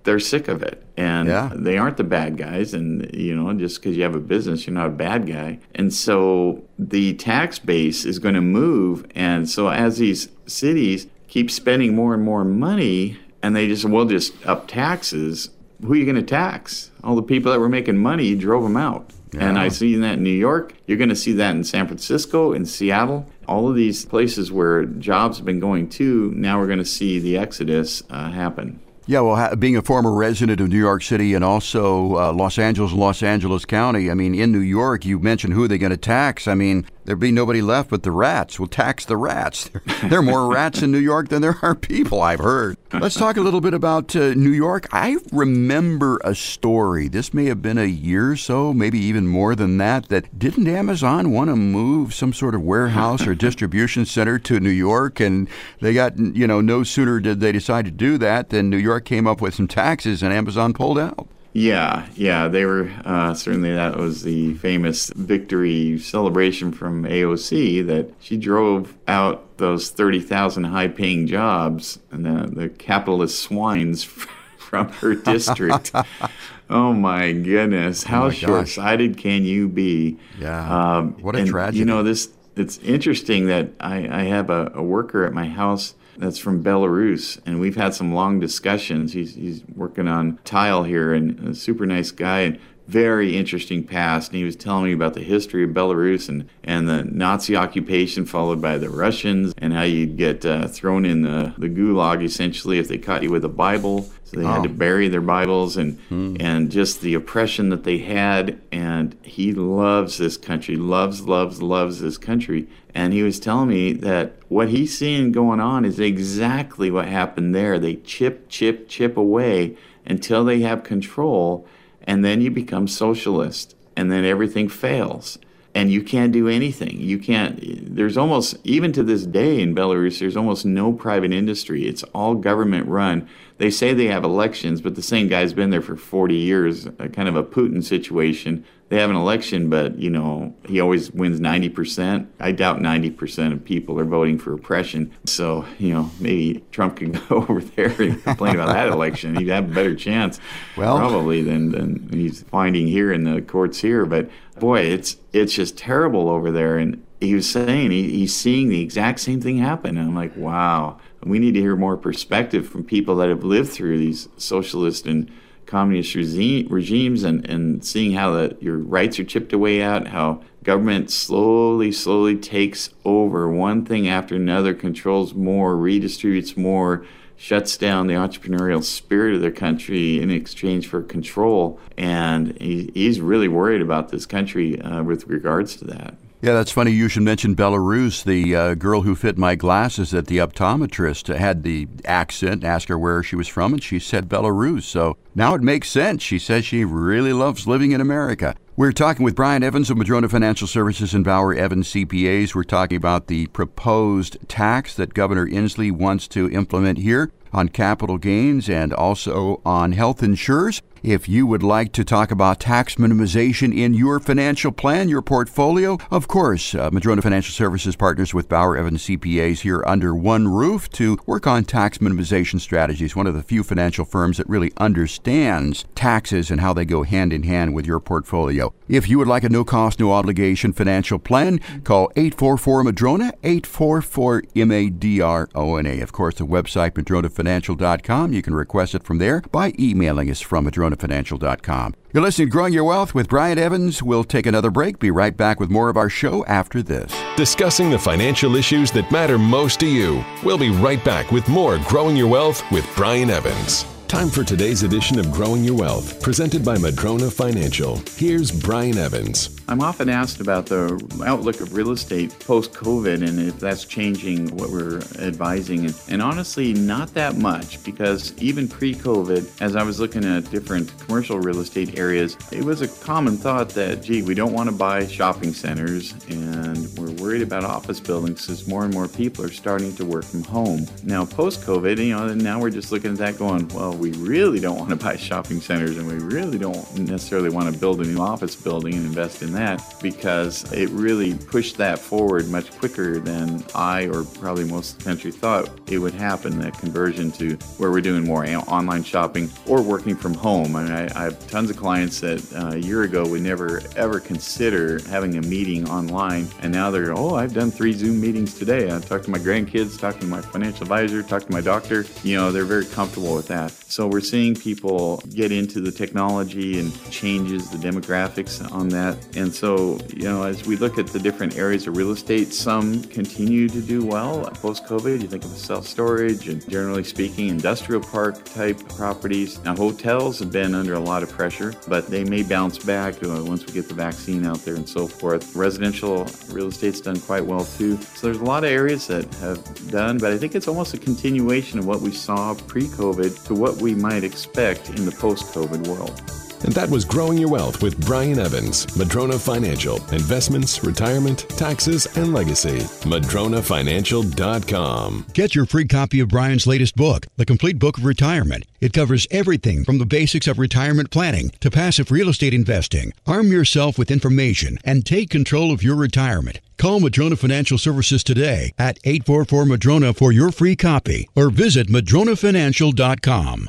they're 0.09 0.18
sick 0.18 0.48
of 0.48 0.62
it. 0.62 0.82
And 0.96 1.28
yeah. 1.28 1.52
they 1.54 1.76
aren't 1.76 1.98
the 1.98 2.04
bad 2.04 2.38
guys. 2.38 2.72
And 2.72 3.14
you 3.14 3.36
know 3.36 3.52
just 3.52 3.80
because 3.80 3.94
you 3.94 4.02
have 4.04 4.14
a 4.14 4.20
business 4.20 4.66
you're 4.66 4.72
not 4.72 4.86
a 4.86 4.90
bad 4.90 5.26
guy. 5.26 5.59
And 5.74 5.92
so 5.92 6.64
the 6.78 7.12
tax 7.14 7.59
base 7.59 8.06
is 8.06 8.18
going 8.18 8.34
to 8.34 8.40
move. 8.40 9.06
And 9.14 9.48
so 9.48 9.68
as 9.68 9.98
these 9.98 10.30
cities 10.46 11.09
keep 11.28 11.50
spending 11.50 11.94
more 11.94 12.14
and 12.14 12.22
more 12.22 12.42
money 12.42 13.18
and 13.42 13.54
they 13.54 13.68
just 13.68 13.84
will 13.84 14.06
just 14.06 14.32
up 14.46 14.66
taxes 14.66 15.50
who 15.82 15.92
are 15.92 15.96
you 15.96 16.06
going 16.06 16.16
to 16.16 16.22
tax? 16.22 16.90
All 17.04 17.14
the 17.14 17.22
people 17.22 17.52
that 17.52 17.61
were 17.61 17.68
making 17.68 17.98
money 17.98 18.24
you 18.24 18.36
drove 18.36 18.62
them 18.62 18.76
out. 18.76 19.12
Yeah. 19.34 19.46
and 19.46 19.59
i 19.59 19.68
see 19.68 19.94
that 19.94 20.14
in 20.14 20.22
new 20.22 20.30
york 20.30 20.72
you're 20.86 20.96
going 20.96 21.11
to 21.11 21.14
see 21.14 21.32
that 21.32 21.54
in 21.54 21.62
san 21.62 21.86
francisco 21.86 22.54
in 22.54 22.64
seattle 22.64 23.28
all 23.46 23.68
of 23.68 23.74
these 23.76 24.06
places 24.06 24.50
where 24.50 24.86
jobs 24.86 25.36
have 25.36 25.44
been 25.44 25.61
going 25.61 25.90
to 25.90 26.32
now 26.34 26.59
we're 26.59 26.66
going 26.66 26.78
to 26.78 26.84
see 26.86 27.18
the 27.18 27.36
exodus 27.36 28.02
uh, 28.09 28.30
happen 28.30 28.80
yeah, 29.09 29.20
well, 29.20 29.56
being 29.56 29.74
a 29.74 29.80
former 29.80 30.12
resident 30.12 30.61
of 30.61 30.68
New 30.68 30.78
York 30.78 31.02
City 31.02 31.32
and 31.32 31.42
also 31.42 32.14
uh, 32.16 32.30
Los 32.30 32.59
Angeles, 32.59 32.92
Los 32.92 33.22
Angeles 33.22 33.64
County, 33.64 34.11
I 34.11 34.14
mean, 34.14 34.34
in 34.34 34.52
New 34.52 34.61
York, 34.61 35.06
you 35.06 35.18
mentioned 35.18 35.54
who 35.54 35.64
are 35.64 35.68
they're 35.68 35.78
going 35.78 35.92
to 35.92 35.96
tax. 35.96 36.46
I 36.46 36.54
mean, 36.54 36.84
there'd 37.09 37.18
be 37.18 37.32
nobody 37.32 37.62
left 37.62 37.88
but 37.88 38.02
the 38.02 38.11
rats. 38.11 38.61
We'll 38.61 38.68
tax 38.68 39.06
the 39.06 39.16
rats. 39.16 39.70
there 40.04 40.18
are 40.18 40.22
more 40.22 40.52
rats 40.52 40.82
in 40.82 40.92
New 40.92 40.98
York 40.98 41.30
than 41.30 41.40
there 41.40 41.56
are 41.62 41.74
people, 41.74 42.20
I've 42.20 42.40
heard. 42.40 42.76
Let's 42.92 43.14
talk 43.14 43.38
a 43.38 43.40
little 43.40 43.62
bit 43.62 43.72
about 43.72 44.14
uh, 44.14 44.34
New 44.34 44.52
York. 44.52 44.86
I 44.92 45.16
remember 45.32 46.20
a 46.22 46.34
story. 46.34 47.09
This 47.09 47.32
may 47.32 47.46
have 47.46 47.62
been 47.62 47.78
a 47.78 47.86
year 47.86 48.32
or 48.32 48.36
so, 48.36 48.74
maybe 48.74 48.98
even 48.98 49.26
more 49.26 49.54
than 49.54 49.78
that, 49.78 50.11
that 50.11 50.38
didn't 50.38 50.68
Amazon 50.68 51.30
want 51.30 51.48
to 51.48 51.56
move 51.56 52.12
some 52.12 52.34
sort 52.34 52.54
of 52.54 52.61
warehouse 52.61 53.26
or 53.26 53.34
distribution 53.34 54.04
center 54.04 54.38
to 54.40 54.61
New 54.61 54.68
York? 54.68 55.18
And 55.18 55.48
they 55.80 55.94
got, 55.94 56.18
you 56.18 56.46
know, 56.46 56.61
no 56.61 56.82
sooner 56.82 57.20
did 57.20 57.40
they 57.40 57.52
decide 57.52 57.86
to 57.86 57.90
do 57.90 58.18
that 58.18 58.50
than 58.50 58.68
New 58.68 58.76
York 58.76 59.06
came 59.06 59.26
up 59.26 59.40
with 59.40 59.54
some 59.54 59.66
taxes 59.66 60.22
and 60.22 60.30
Amazon 60.30 60.74
pulled 60.74 60.98
out. 60.98 61.26
Yeah, 61.59 62.06
yeah, 62.14 62.46
they 62.46 62.64
were 62.64 62.88
uh, 63.04 63.34
certainly 63.34 63.74
that 63.74 63.96
was 63.96 64.22
the 64.22 64.54
famous 64.54 65.11
victory 65.11 65.98
celebration 65.98 66.70
from 66.70 67.02
AOC 67.02 67.84
that 67.86 68.14
she 68.20 68.36
drove 68.36 68.96
out 69.09 69.59
those 69.59 69.90
30,000 69.90 70.64
high 70.64 70.86
paying 70.86 71.26
jobs 71.26 71.98
and 72.12 72.24
the, 72.24 72.46
the 72.48 72.68
capitalist 72.68 73.40
swines 73.40 74.04
from 74.59 74.92
her 74.92 75.16
district. 75.16 75.90
oh 76.70 76.92
my 76.92 77.32
goodness, 77.32 78.04
how 78.04 78.26
oh 78.26 78.30
short 78.30 78.68
sighted 78.68 79.16
can 79.16 79.44
you 79.44 79.66
be? 79.68 80.16
Yeah. 80.38 80.98
Um, 80.98 81.14
what 81.20 81.34
a 81.34 81.40
and, 81.40 81.48
tragedy. 81.48 81.80
You 81.80 81.86
know, 81.86 82.04
this 82.04 82.30
it's 82.54 82.78
interesting 82.78 83.46
that 83.46 83.70
I, 83.80 84.20
I 84.20 84.22
have 84.24 84.50
a, 84.50 84.70
a 84.74 84.82
worker 84.82 85.24
at 85.24 85.32
my 85.32 85.48
house 85.48 85.94
that's 86.18 86.38
from 86.38 86.62
Belarus, 86.62 87.40
and 87.46 87.60
we've 87.60 87.76
had 87.76 87.94
some 87.94 88.12
long 88.12 88.40
discussions. 88.40 89.12
He's 89.12 89.34
he's 89.34 89.62
working 89.74 90.08
on 90.08 90.38
tile 90.44 90.84
here, 90.84 91.14
and 91.14 91.48
a 91.48 91.54
super 91.54 91.86
nice 91.86 92.10
guy. 92.10 92.40
And 92.40 92.60
very 92.89 93.36
interesting 93.36 93.84
past. 93.84 94.30
And 94.30 94.39
he 94.39 94.45
was 94.45 94.57
telling 94.57 94.84
me 94.84 94.93
about 94.95 95.12
the 95.12 95.20
history 95.22 95.62
of 95.62 95.70
Belarus 95.70 96.28
and, 96.28 96.49
and 96.64 96.89
the 96.89 97.05
Nazi 97.05 97.55
occupation 97.55 98.24
followed 98.24 98.62
by 98.62 98.78
the 98.78 98.89
Russians 98.89 99.53
and 99.59 99.74
how 99.74 99.82
you'd 99.82 100.16
get 100.16 100.45
uh, 100.47 100.66
thrown 100.68 101.05
in 101.05 101.22
the, 101.22 101.55
the 101.59 101.68
gulag 101.68 102.24
essentially 102.24 102.78
if 102.78 102.89
they 102.89 102.97
caught 102.97 103.22
you 103.22 103.30
with 103.30 103.45
a 103.45 103.51
Bible. 103.51 104.09
So 104.24 104.39
they 104.39 104.45
oh. 104.45 104.53
had 104.53 104.62
to 104.62 104.70
bury 104.70 105.09
their 105.09 105.20
Bibles 105.20 105.76
and 105.76 105.99
hmm. 106.09 106.36
and 106.41 106.70
just 106.70 107.01
the 107.01 107.14
oppression 107.14 107.68
that 107.70 107.84
they 107.84 107.99
had. 107.99 108.59
And 108.72 109.16
he 109.22 109.53
loves 109.53 110.18
this 110.18 110.36
country, 110.36 110.76
loves, 110.76 111.22
loves, 111.22 111.62
loves 111.62 112.01
this 112.01 112.18
country. 112.18 112.68
And 112.95 113.12
he 113.12 113.22
was 113.22 113.39
telling 113.39 113.68
me 113.68 113.93
that 113.93 114.32
what 114.49 114.70
he's 114.70 114.97
seeing 114.97 115.30
going 115.30 115.61
on 115.61 115.84
is 115.84 116.01
exactly 116.01 116.91
what 116.91 117.07
happened 117.07 117.55
there. 117.55 117.78
They 117.78 117.97
chip, 117.97 118.49
chip, 118.49 118.89
chip 118.89 119.16
away 119.16 119.76
until 120.05 120.45
they 120.45 120.61
have 120.61 120.82
control, 120.84 121.66
and 122.09 122.24
then 122.24 122.40
you 122.40 122.50
become 122.50 122.88
socialist, 122.88 123.76
and 123.94 124.11
then 124.11 124.24
everything 124.24 124.68
fails 124.68 125.38
and 125.74 125.92
you 125.92 126.02
can't 126.02 126.32
do 126.32 126.48
anything. 126.48 126.98
You 127.00 127.18
can't, 127.18 127.94
there's 127.94 128.16
almost, 128.16 128.56
even 128.64 128.90
to 128.92 129.02
this 129.04 129.26
day 129.26 129.61
in 129.61 129.74
Belarus, 129.74 130.18
there's 130.18 130.36
almost 130.36 130.64
no 130.64 130.92
private 130.92 131.32
industry. 131.32 131.86
It's 131.86 132.02
all 132.14 132.34
government 132.34 132.88
run. 132.88 133.28
They 133.59 133.70
say 133.70 133.92
they 133.92 134.06
have 134.06 134.24
elections, 134.24 134.80
but 134.80 134.96
the 134.96 135.02
same 135.02 135.28
guy's 135.28 135.52
been 135.52 135.70
there 135.70 135.82
for 135.82 135.94
40 135.94 136.34
years, 136.34 136.88
kind 137.12 137.28
of 137.28 137.36
a 137.36 137.44
Putin 137.44 137.84
situation. 137.84 138.64
They 138.89 138.99
have 139.01 139.11
an 139.11 139.16
election, 139.16 139.68
but, 139.68 139.99
you 139.99 140.09
know, 140.09 140.55
he 140.66 140.80
always 140.80 141.11
wins 141.11 141.41
90%. 141.41 142.26
I 142.41 142.53
doubt 142.53 142.78
90% 142.78 143.53
of 143.53 143.62
people 143.62 144.01
are 144.01 144.05
voting 144.07 144.39
for 144.39 144.55
oppression. 144.55 145.12
So, 145.26 145.66
you 145.78 145.93
know, 145.93 146.11
maybe 146.18 146.64
Trump 146.72 146.97
can 146.97 147.12
go 147.28 147.47
over 147.49 147.61
there 147.61 147.95
and 148.01 148.22
complain 148.22 148.55
about 148.55 148.68
that 148.68 148.89
election. 148.89 149.36
He'd 149.36 149.49
have 149.49 149.70
a 149.70 149.74
better 149.74 149.95
chance, 149.95 150.41
well, 150.76 150.97
probably, 150.97 151.43
than, 151.43 151.72
than 151.72 152.09
he's 152.11 152.43
finding 152.45 152.86
here 152.86 153.12
in 153.12 153.24
the 153.24 153.43
courts 153.43 153.78
here. 153.80 154.07
But 154.07 154.30
boy, 154.59 154.80
it's 154.80 155.18
it's 155.32 155.53
just 155.53 155.76
terrible 155.76 156.30
over 156.30 156.51
there. 156.51 156.78
And 156.78 157.05
he 157.20 157.34
was 157.34 157.49
saying 157.49 157.91
he, 157.91 158.11
he's 158.11 158.34
seeing 158.34 158.68
the 158.68 158.80
exact 158.80 159.20
same 159.20 159.41
thing 159.41 159.59
happen. 159.59 159.97
And 159.97 160.09
I'm 160.09 160.14
like, 160.14 160.36
wow, 160.36 160.99
we 161.22 161.39
need 161.39 161.55
to 161.55 161.61
hear 161.61 161.76
more 161.76 161.97
perspective 161.97 162.68
from 162.68 162.84
people 162.84 163.16
that 163.16 163.28
have 163.28 163.45
lived 163.45 163.70
through 163.70 163.99
these 163.99 164.28
socialist 164.36 165.07
and 165.07 165.30
communist 165.68 166.14
regime, 166.14 166.66
regimes 166.68 167.22
and, 167.22 167.48
and 167.48 167.84
seeing 167.84 168.14
how 168.14 168.32
the, 168.32 168.56
your 168.60 168.78
rights 168.78 169.20
are 169.20 169.24
chipped 169.24 169.52
away 169.52 169.82
out, 169.82 170.08
how 170.08 170.42
government 170.64 171.10
slowly, 171.10 171.92
slowly 171.92 172.36
takes 172.36 172.90
over 173.04 173.48
one 173.48 173.84
thing 173.84 174.08
after 174.08 174.34
another, 174.34 174.74
controls 174.74 175.34
more, 175.34 175.76
redistributes 175.76 176.56
more, 176.56 177.04
shuts 177.36 177.76
down 177.76 178.06
the 178.06 178.14
entrepreneurial 178.14 178.82
spirit 178.82 179.34
of 179.34 179.40
their 179.40 179.52
country 179.52 180.20
in 180.20 180.30
exchange 180.30 180.88
for 180.88 181.02
control. 181.02 181.78
And 181.96 182.58
he, 182.60 182.90
he's 182.94 183.20
really 183.20 183.48
worried 183.48 183.82
about 183.82 184.08
this 184.08 184.26
country 184.26 184.80
uh, 184.80 185.02
with 185.02 185.26
regards 185.28 185.76
to 185.76 185.84
that. 185.84 186.14
Yeah, 186.41 186.53
that's 186.53 186.70
funny. 186.70 186.93
You 186.93 187.09
should 187.09 187.24
mention 187.24 187.57
Belarus. 187.57 188.22
The 188.22 188.55
uh, 188.55 188.74
girl 188.74 189.03
who 189.03 189.16
fit 189.16 189.36
my 189.36 189.57
glasses 189.57 190.14
at 190.14 190.28
the 190.28 190.39
optometrist 190.39 191.34
had 191.34 191.64
the 191.64 191.89
accent, 192.05 192.62
asked 192.62 192.89
her 192.89 192.99
where 192.99 193.24
she 193.24 193.34
was 193.34 193.49
from, 193.49 193.72
and 193.72 193.82
she 193.82 193.99
said 193.99 194.28
Belarus. 194.28 194.84
So 194.84 195.16
now 195.34 195.55
it 195.55 195.62
makes 195.62 195.91
sense. 195.91 196.22
She 196.22 196.39
says 196.39 196.64
she 196.64 196.84
really 196.84 197.32
loves 197.32 197.66
living 197.66 197.91
in 197.91 198.01
America. 198.01 198.55
We're 198.76 198.93
talking 198.93 199.24
with 199.24 199.34
Brian 199.34 199.64
Evans 199.64 199.91
of 199.91 199.97
Madrona 199.97 200.28
Financial 200.28 200.68
Services 200.68 201.12
and 201.12 201.24
Bauer 201.24 201.53
Evans 201.53 201.89
CPAs. 201.89 202.55
We're 202.55 202.62
talking 202.62 202.97
about 202.97 203.26
the 203.26 203.49
proposed 203.49 204.36
tax 204.47 204.95
that 204.95 205.14
Governor 205.14 205.49
Inslee 205.49 205.91
wants 205.91 206.28
to 206.28 206.49
implement 206.53 206.99
here 206.99 207.32
on 207.53 207.68
capital 207.68 208.18
gains 208.18 208.68
and 208.68 208.93
also 208.93 209.61
on 209.64 209.91
health 209.91 210.22
insurers. 210.22 210.82
If 211.03 211.28
you 211.28 211.46
would 211.46 211.62
like 211.62 211.92
to 211.92 212.05
talk 212.05 212.32
about 212.32 212.59
tax 212.59 212.96
minimization 212.96 213.76
in 213.76 213.94
your 213.94 214.18
financial 214.18 214.72
plan, 214.72 215.09
your 215.09 215.22
portfolio, 215.22 215.99
of 216.11 216.26
course, 216.26 216.74
uh, 216.74 216.90
Madrona 216.92 217.22
Financial 217.22 217.53
Services 217.53 217.94
partners 217.94 218.34
with 218.34 218.49
Bauer 218.49 218.76
Evans 218.76 219.05
CPAs 219.05 219.61
here 219.61 219.84
under 219.86 220.14
one 220.14 220.49
roof 220.49 220.90
to 220.90 221.18
work 221.24 221.46
on 221.46 221.64
tax 221.64 221.99
minimization 221.99 222.61
strategies. 222.61 223.14
One 223.14 223.28
of 223.28 223.34
the 223.34 223.42
few 223.44 223.62
financial 223.62 224.05
firms 224.05 224.38
that 224.38 224.49
really 224.49 224.72
understands 224.76 225.84
taxes 225.94 226.51
and 226.51 226.61
how 226.61 226.72
they 226.72 226.84
go 226.84 227.05
hand 227.05 227.32
in 227.32 227.44
hand 227.44 227.74
with 227.74 227.86
your 227.86 228.01
portfolio. 228.01 228.74
If 228.88 229.09
you 229.09 229.18
would 229.18 229.28
like 229.28 229.44
a 229.44 229.49
no 229.49 229.64
cost, 229.64 230.01
no 230.01 230.12
obligation 230.12 230.72
financial 230.72 231.18
plan, 231.18 231.61
call 231.84 232.11
844 232.16 232.82
Madrona, 232.82 233.32
844 233.44 234.42
M 234.57 234.72
A 234.72 234.90
D 234.90 235.20
R 235.20 235.49
O 235.55 235.76
N 235.76 235.86
A. 235.86 236.01
Of 236.01 236.12
course, 236.12 236.36
the 236.36 236.46
website, 236.46 236.92
madronafinancial.com. 236.92 238.32
You 238.32 238.42
can 238.42 238.55
request 238.55 238.94
it 238.94 239.05
from 239.05 239.18
there 239.18 239.42
by 239.53 239.74
emailing 239.78 240.30
us 240.30 240.40
from 240.40 240.64
Madrona 240.64 240.88
CoronaFinancial.com. 240.89 241.95
You're 242.12 242.22
listening 242.22 242.49
to 242.49 242.53
Growing 242.53 242.72
Your 242.72 242.84
Wealth 242.84 243.14
with 243.14 243.28
Brian 243.28 243.59
Evans. 243.59 244.03
We'll 244.03 244.24
take 244.24 244.47
another 244.47 244.70
break. 244.70 244.99
Be 244.99 245.11
right 245.11 245.36
back 245.36 245.61
with 245.61 245.70
more 245.70 245.89
of 245.89 245.97
our 245.97 246.09
show 246.09 246.45
after 246.47 246.82
this. 246.82 247.14
Discussing 247.36 247.91
the 247.91 247.99
financial 247.99 248.57
issues 248.57 248.91
that 248.93 249.11
matter 249.12 249.39
most 249.39 249.80
to 249.80 249.86
you. 249.86 250.24
We'll 250.43 250.59
be 250.59 250.70
right 250.70 251.05
back 251.05 251.30
with 251.30 251.49
more 251.49 251.78
Growing 251.89 252.16
Your 252.16 252.28
Wealth 252.28 252.62
with 252.70 252.91
Brian 252.97 253.30
Evans. 253.30 253.84
Time 254.09 254.30
for 254.30 254.42
today's 254.42 254.84
edition 254.84 255.18
of 255.18 255.30
Growing 255.30 255.62
Your 255.62 255.76
Wealth, 255.76 256.22
presented 256.22 256.64
by 256.64 256.78
Madrona 256.78 257.30
Financial. 257.30 258.00
Here's 258.16 258.50
Brian 258.50 258.96
Evans. 258.96 259.54
I'm 259.68 259.82
often 259.82 260.09
asked 260.09 260.40
about 260.40 260.64
the 260.64 261.22
outlook 261.26 261.61
of 261.61 261.74
real 261.74 261.90
estate 261.90 262.34
post 262.40 262.72
COVID 262.72 263.22
and 263.22 263.38
if 263.38 263.61
that's 263.61 263.84
changing 263.84 264.56
what 264.56 264.70
we're 264.70 265.00
advising. 265.18 265.92
And, 266.09 266.22
honestly, 266.22 266.72
not 266.72 267.12
that 267.12 267.36
much 267.36 267.84
because 267.84 268.32
even 268.42 268.66
pre 268.66 268.94
COVID, 268.94 269.61
as 269.61 269.76
I 269.76 269.82
was 269.82 270.00
looking 270.00 270.24
at 270.24 270.50
different 270.50 270.90
commercial 271.00 271.38
real 271.38 271.61
estate 271.61 271.98
areas, 271.98 272.34
it 272.50 272.64
was 272.64 272.80
a 272.80 272.88
common 272.88 273.36
thought 273.36 273.68
that, 273.70 274.02
gee, 274.02 274.22
we 274.22 274.34
don't 274.34 274.54
want 274.54 274.70
to 274.70 274.74
buy 274.74 275.06
shopping 275.06 275.52
centers 275.52 276.14
and 276.30 276.88
we're 276.96 277.12
worried 277.22 277.42
about 277.42 277.62
office 277.62 278.00
buildings 278.00 278.46
because 278.46 278.66
more 278.66 278.86
and 278.86 278.94
more 278.94 279.06
people 279.06 279.44
are 279.44 279.52
starting 279.52 279.94
to 279.96 280.06
work 280.06 280.24
from 280.24 280.44
home. 280.44 280.86
Now, 281.04 281.26
post 281.26 281.61
COVID, 281.61 281.98
you 281.98 282.16
know, 282.16 282.32
now 282.32 282.59
we're 282.59 282.70
just 282.70 282.90
looking 282.90 283.12
at 283.12 283.18
that 283.18 283.36
going, 283.36 283.68
well, 283.68 283.97
we 283.99 284.12
really 284.12 284.61
don't 284.61 284.78
want 284.78 284.90
to 284.90 284.96
buy 284.96 285.16
shopping 285.16 285.61
centers 285.61 285.96
and 285.96 286.07
we 286.07 286.14
really 286.14 286.59
don't 286.59 286.99
necessarily 286.99 287.51
want 287.51 287.72
to 287.72 287.78
build 287.78 288.01
a 288.01 288.05
new 288.05 288.20
office 288.20 288.55
building 288.55 288.94
and 288.94 289.07
invest 289.07 289.42
in 289.42 289.53
that 289.53 289.82
because 290.03 290.70
it 290.72 290.88
really 290.90 291.34
pushed 291.34 291.76
that 291.76 291.99
forward 291.99 292.49
much 292.49 292.70
quicker 292.78 293.18
than 293.18 293.64
I 293.74 294.07
or 294.07 294.24
probably 294.24 294.64
most 294.64 294.92
of 294.92 294.99
the 294.99 295.05
country 295.05 295.30
thought 295.30 295.68
it 295.90 295.99
would 295.99 296.14
happen. 296.14 296.59
That 296.59 296.78
conversion 296.78 297.30
to 297.32 297.55
where 297.78 297.90
we're 297.90 298.01
doing 298.01 298.24
more 298.24 298.46
online 298.46 299.03
shopping 299.03 299.51
or 299.66 299.82
working 299.82 300.16
from 300.16 300.34
home. 300.34 300.76
I 300.76 300.82
mean, 300.82 300.92
I, 300.92 301.05
I 301.14 301.24
have 301.24 301.46
tons 301.49 301.70
of 301.70 301.76
clients 301.76 302.20
that 302.20 302.53
uh, 302.55 302.74
a 302.74 302.78
year 302.78 303.03
ago 303.03 303.26
would 303.26 303.42
never 303.42 303.82
ever 303.96 304.20
consider 304.20 305.01
having 305.09 305.36
a 305.36 305.42
meeting 305.42 305.88
online, 305.88 306.49
and 306.61 306.72
now 306.72 306.90
they're 306.90 307.16
oh, 307.16 307.34
I've 307.34 307.55
done 307.55 307.70
three 307.70 307.92
Zoom 307.92 308.20
meetings 308.20 308.55
today. 308.55 308.94
I 308.94 308.99
talked 309.01 309.24
to 309.24 309.30
my 309.30 309.38
grandkids, 309.38 309.99
talked 309.99 310.20
to 310.20 310.26
my 310.26 310.40
financial 310.40 310.82
advisor, 310.82 311.22
talked 311.22 311.46
to 311.46 311.53
my 311.53 311.61
doctor. 311.61 312.05
You 312.22 312.36
know, 312.36 312.53
they're 312.53 312.64
very 312.64 312.86
comfortable 312.86 313.34
with 313.34 313.49
that. 313.49 313.72
So 313.89 314.07
we're 314.07 314.20
seeing 314.20 314.55
people 314.55 315.16
get 315.34 315.51
into 315.51 315.80
the 315.80 315.91
technology 315.91 316.78
and 316.78 316.93
changes 317.11 317.70
the 317.70 317.78
demographics 317.78 318.61
on 318.70 318.91
that. 318.91 319.16
And 319.34 319.53
so, 319.53 319.99
you 320.14 320.24
know, 320.24 320.43
as 320.43 320.66
we 320.66 320.76
look 320.76 320.99
at 320.99 321.07
the 321.07 321.18
different 321.18 321.57
areas 321.57 321.86
of 321.86 321.97
real 321.97 322.11
estate, 322.11 322.53
some 322.53 323.03
continue 323.05 323.66
to 323.66 323.80
do 323.80 324.05
well 324.05 324.43
post 324.61 324.84
COVID. 324.84 325.22
You 325.22 325.26
think 325.26 325.43
of 325.43 325.51
self 325.53 325.86
storage 325.86 326.49
and 326.49 326.68
generally 326.68 327.03
speaking, 327.03 327.49
industrial 327.49 328.03
park 328.03 328.45
type 328.45 328.78
properties. 328.91 329.59
Now, 329.64 329.74
hotels 329.74 330.39
have 330.41 330.53
been 330.53 330.74
under 330.74 330.93
a 330.93 331.01
lot 331.01 331.22
of 331.22 331.30
pressure, 331.30 331.72
but 331.89 332.09
they 332.09 332.24
may 332.24 332.43
bounce 332.43 332.78
back 332.78 333.14
uh, 333.24 333.43
once 333.43 333.64
we 333.64 333.72
get 333.72 333.89
the 333.89 333.95
vaccine 333.95 334.45
out 334.45 334.59
there 334.66 334.74
and 334.74 334.86
so 334.86 335.07
forth. 335.07 335.57
Residential 335.57 336.26
real 336.51 336.68
estate's 336.68 337.01
done 337.01 337.18
quite 337.20 337.45
well 337.45 337.64
too. 337.64 337.97
So 337.97 338.26
there's 338.26 338.41
a 338.41 338.45
lot 338.45 338.64
of 338.64 338.70
areas 338.70 339.07
that 339.07 339.32
have 339.36 339.91
done, 339.91 340.18
but 340.18 340.30
I 340.30 340.36
think 340.36 340.55
it's 340.55 340.68
almost 340.68 340.93
a 340.93 340.99
continuation 340.99 341.78
of 341.78 341.86
what 341.86 342.03
we 342.03 342.12
saw 342.12 342.53
pre 342.55 342.82
COVID 342.82 343.47
to 343.47 343.55
what 343.55 343.77
we 343.80 343.94
might 343.94 344.24
expect 344.24 344.90
in 344.90 345.04
the 345.04 345.12
post 345.12 345.54
COVID 345.54 345.86
world. 345.86 346.47
And 346.64 346.72
that 346.72 346.90
was 346.90 347.04
Growing 347.04 347.38
Your 347.38 347.50
Wealth 347.50 347.80
with 347.82 348.04
Brian 348.04 348.38
Evans, 348.38 348.96
Madrona 348.96 349.36
Financial, 349.38 349.96
investments, 350.12 350.84
retirement, 350.84 351.48
taxes, 351.50 352.06
and 352.16 352.34
legacy. 352.34 352.78
MadronaFinancial.com. 353.09 355.26
Get 355.32 355.54
your 355.54 355.66
free 355.66 355.86
copy 355.86 356.18
of 356.20 356.28
Brian's 356.28 356.66
latest 356.66 356.96
book, 356.96 357.26
The 357.36 357.46
Complete 357.46 357.78
Book 357.78 357.98
of 357.98 358.04
Retirement. 358.04 358.64
It 358.80 358.92
covers 358.92 359.26
everything 359.30 359.84
from 359.84 359.98
the 359.98 360.06
basics 360.06 360.46
of 360.46 360.59
retirement 360.59 361.11
planning 361.11 361.50
to 361.61 361.70
passive 361.70 362.11
real 362.11 362.28
estate 362.28 362.54
investing. 362.54 363.12
Arm 363.26 363.52
yourself 363.52 363.98
with 363.98 364.11
information 364.11 364.78
and 364.84 365.04
take 365.04 365.30
control 365.30 365.72
of 365.72 365.82
your 365.82 365.96
retirement. 365.96 366.61
Call 366.78 367.00
Madrona 367.00 367.36
Financial 367.36 367.76
Services 367.76 368.22
today 368.22 368.72
at 368.78 368.98
844 369.04 369.64
Madrona 369.64 370.14
for 370.14 370.30
your 370.30 370.52
free 370.52 370.76
copy 370.76 371.28
or 371.34 371.50
visit 371.50 371.88
MadronaFinancial.com. 371.88 373.68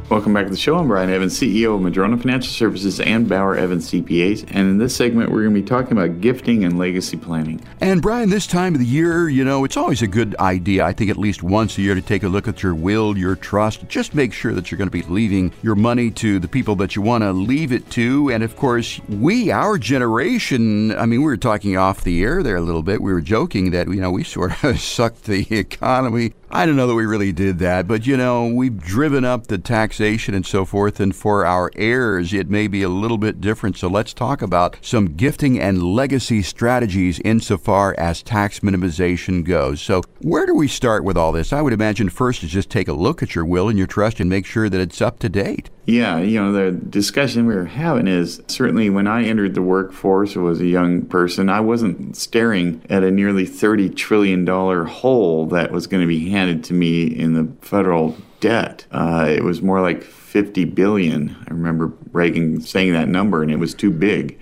Welcome 0.11 0.33
back 0.33 0.43
to 0.43 0.51
the 0.51 0.57
show. 0.57 0.77
I'm 0.77 0.89
Brian 0.89 1.09
Evans, 1.09 1.39
CEO 1.39 1.73
of 1.73 1.81
Madrona 1.81 2.17
Financial 2.17 2.51
Services 2.51 2.99
and 2.99 3.29
Bauer 3.29 3.55
Evans 3.55 3.89
CPAs. 3.89 4.41
And 4.51 4.67
in 4.67 4.77
this 4.77 4.93
segment, 4.93 5.31
we're 5.31 5.43
going 5.43 5.55
to 5.55 5.61
be 5.61 5.65
talking 5.65 5.93
about 5.93 6.19
gifting 6.19 6.65
and 6.65 6.77
legacy 6.77 7.15
planning. 7.15 7.61
And 7.79 8.01
Brian, 8.01 8.29
this 8.29 8.45
time 8.45 8.73
of 8.73 8.81
the 8.81 8.85
year, 8.85 9.29
you 9.29 9.45
know, 9.45 9.63
it's 9.63 9.77
always 9.77 10.01
a 10.01 10.07
good 10.07 10.35
idea, 10.35 10.83
I 10.83 10.91
think 10.91 11.11
at 11.11 11.15
least 11.15 11.43
once 11.43 11.77
a 11.77 11.81
year, 11.81 11.95
to 11.95 12.01
take 12.01 12.23
a 12.23 12.27
look 12.27 12.49
at 12.49 12.61
your 12.61 12.75
will, 12.75 13.17
your 13.17 13.37
trust. 13.37 13.87
Just 13.87 14.13
make 14.13 14.33
sure 14.33 14.53
that 14.53 14.69
you're 14.69 14.77
going 14.77 14.89
to 14.89 14.91
be 14.91 15.03
leaving 15.03 15.53
your 15.63 15.75
money 15.75 16.11
to 16.11 16.39
the 16.39 16.47
people 16.49 16.75
that 16.75 16.93
you 16.93 17.01
want 17.01 17.23
to 17.23 17.31
leave 17.31 17.71
it 17.71 17.89
to. 17.91 18.29
And 18.33 18.43
of 18.43 18.57
course, 18.57 18.99
we, 19.07 19.49
our 19.49 19.77
generation, 19.77 20.93
I 20.97 21.05
mean, 21.05 21.21
we 21.21 21.27
were 21.27 21.37
talking 21.37 21.77
off 21.77 22.03
the 22.03 22.21
air 22.21 22.43
there 22.43 22.57
a 22.57 22.61
little 22.61 22.83
bit. 22.83 23.01
We 23.01 23.13
were 23.13 23.21
joking 23.21 23.71
that, 23.71 23.87
you 23.87 24.01
know, 24.01 24.11
we 24.11 24.25
sort 24.25 24.61
of 24.61 24.77
sucked 24.81 25.23
the 25.23 25.47
economy 25.57 26.33
I 26.53 26.65
don't 26.65 26.75
know 26.75 26.87
that 26.87 26.95
we 26.95 27.05
really 27.05 27.31
did 27.31 27.59
that, 27.59 27.87
but 27.87 28.05
you 28.05 28.17
know, 28.17 28.45
we've 28.45 28.77
driven 28.77 29.23
up 29.23 29.47
the 29.47 29.57
taxation 29.57 30.33
and 30.33 30.45
so 30.45 30.65
forth, 30.65 30.99
and 30.99 31.15
for 31.15 31.45
our 31.45 31.71
heirs, 31.77 32.33
it 32.33 32.49
may 32.49 32.67
be 32.67 32.83
a 32.83 32.89
little 32.89 33.17
bit 33.17 33.39
different. 33.39 33.77
So 33.77 33.87
let's 33.87 34.13
talk 34.13 34.41
about 34.41 34.77
some 34.81 35.15
gifting 35.15 35.57
and 35.61 35.81
legacy 35.81 36.41
strategies 36.41 37.21
insofar 37.21 37.95
as 37.97 38.21
tax 38.21 38.59
minimization 38.59 39.45
goes. 39.45 39.81
So, 39.81 40.01
where 40.19 40.45
do 40.45 40.53
we 40.53 40.67
start 40.67 41.05
with 41.05 41.15
all 41.15 41.31
this? 41.31 41.53
I 41.53 41.61
would 41.61 41.71
imagine 41.71 42.09
first 42.09 42.43
is 42.43 42.51
just 42.51 42.69
take 42.69 42.89
a 42.89 42.93
look 42.93 43.23
at 43.23 43.33
your 43.33 43.45
will 43.45 43.69
and 43.69 43.77
your 43.77 43.87
trust 43.87 44.19
and 44.19 44.29
make 44.29 44.45
sure 44.45 44.67
that 44.69 44.81
it's 44.81 45.01
up 45.01 45.19
to 45.19 45.29
date. 45.29 45.69
Yeah, 45.85 46.19
you 46.19 46.39
know, 46.39 46.51
the 46.51 46.71
discussion 46.71 47.47
we 47.47 47.55
were 47.55 47.65
having 47.65 48.07
is 48.07 48.41
certainly 48.47 48.89
when 48.91 49.07
I 49.07 49.23
entered 49.23 49.55
the 49.55 49.63
workforce 49.63 50.37
as 50.37 50.59
a 50.59 50.67
young 50.67 51.05
person, 51.07 51.49
I 51.49 51.59
wasn't 51.59 52.15
staring 52.15 52.83
at 52.89 53.03
a 53.03 53.09
nearly 53.09 53.47
$30 53.47 53.95
trillion 53.95 54.45
hole 54.45 55.47
that 55.47 55.71
was 55.71 55.87
going 55.87 56.01
to 56.01 56.07
be 56.07 56.29
handed 56.29 56.63
to 56.65 56.73
me 56.73 57.05
in 57.05 57.33
the 57.33 57.51
federal 57.65 58.15
debt. 58.39 58.85
Uh, 58.91 59.25
it 59.27 59.43
was 59.43 59.63
more 59.63 59.81
like 59.81 60.03
50 60.03 60.65
billion. 60.65 61.35
I 61.47 61.53
remember 61.53 61.91
Reagan 62.11 62.61
saying 62.61 62.93
that 62.93 63.07
number, 63.07 63.41
and 63.41 63.51
it 63.51 63.57
was 63.57 63.73
too 63.73 63.91
big. 63.91 64.39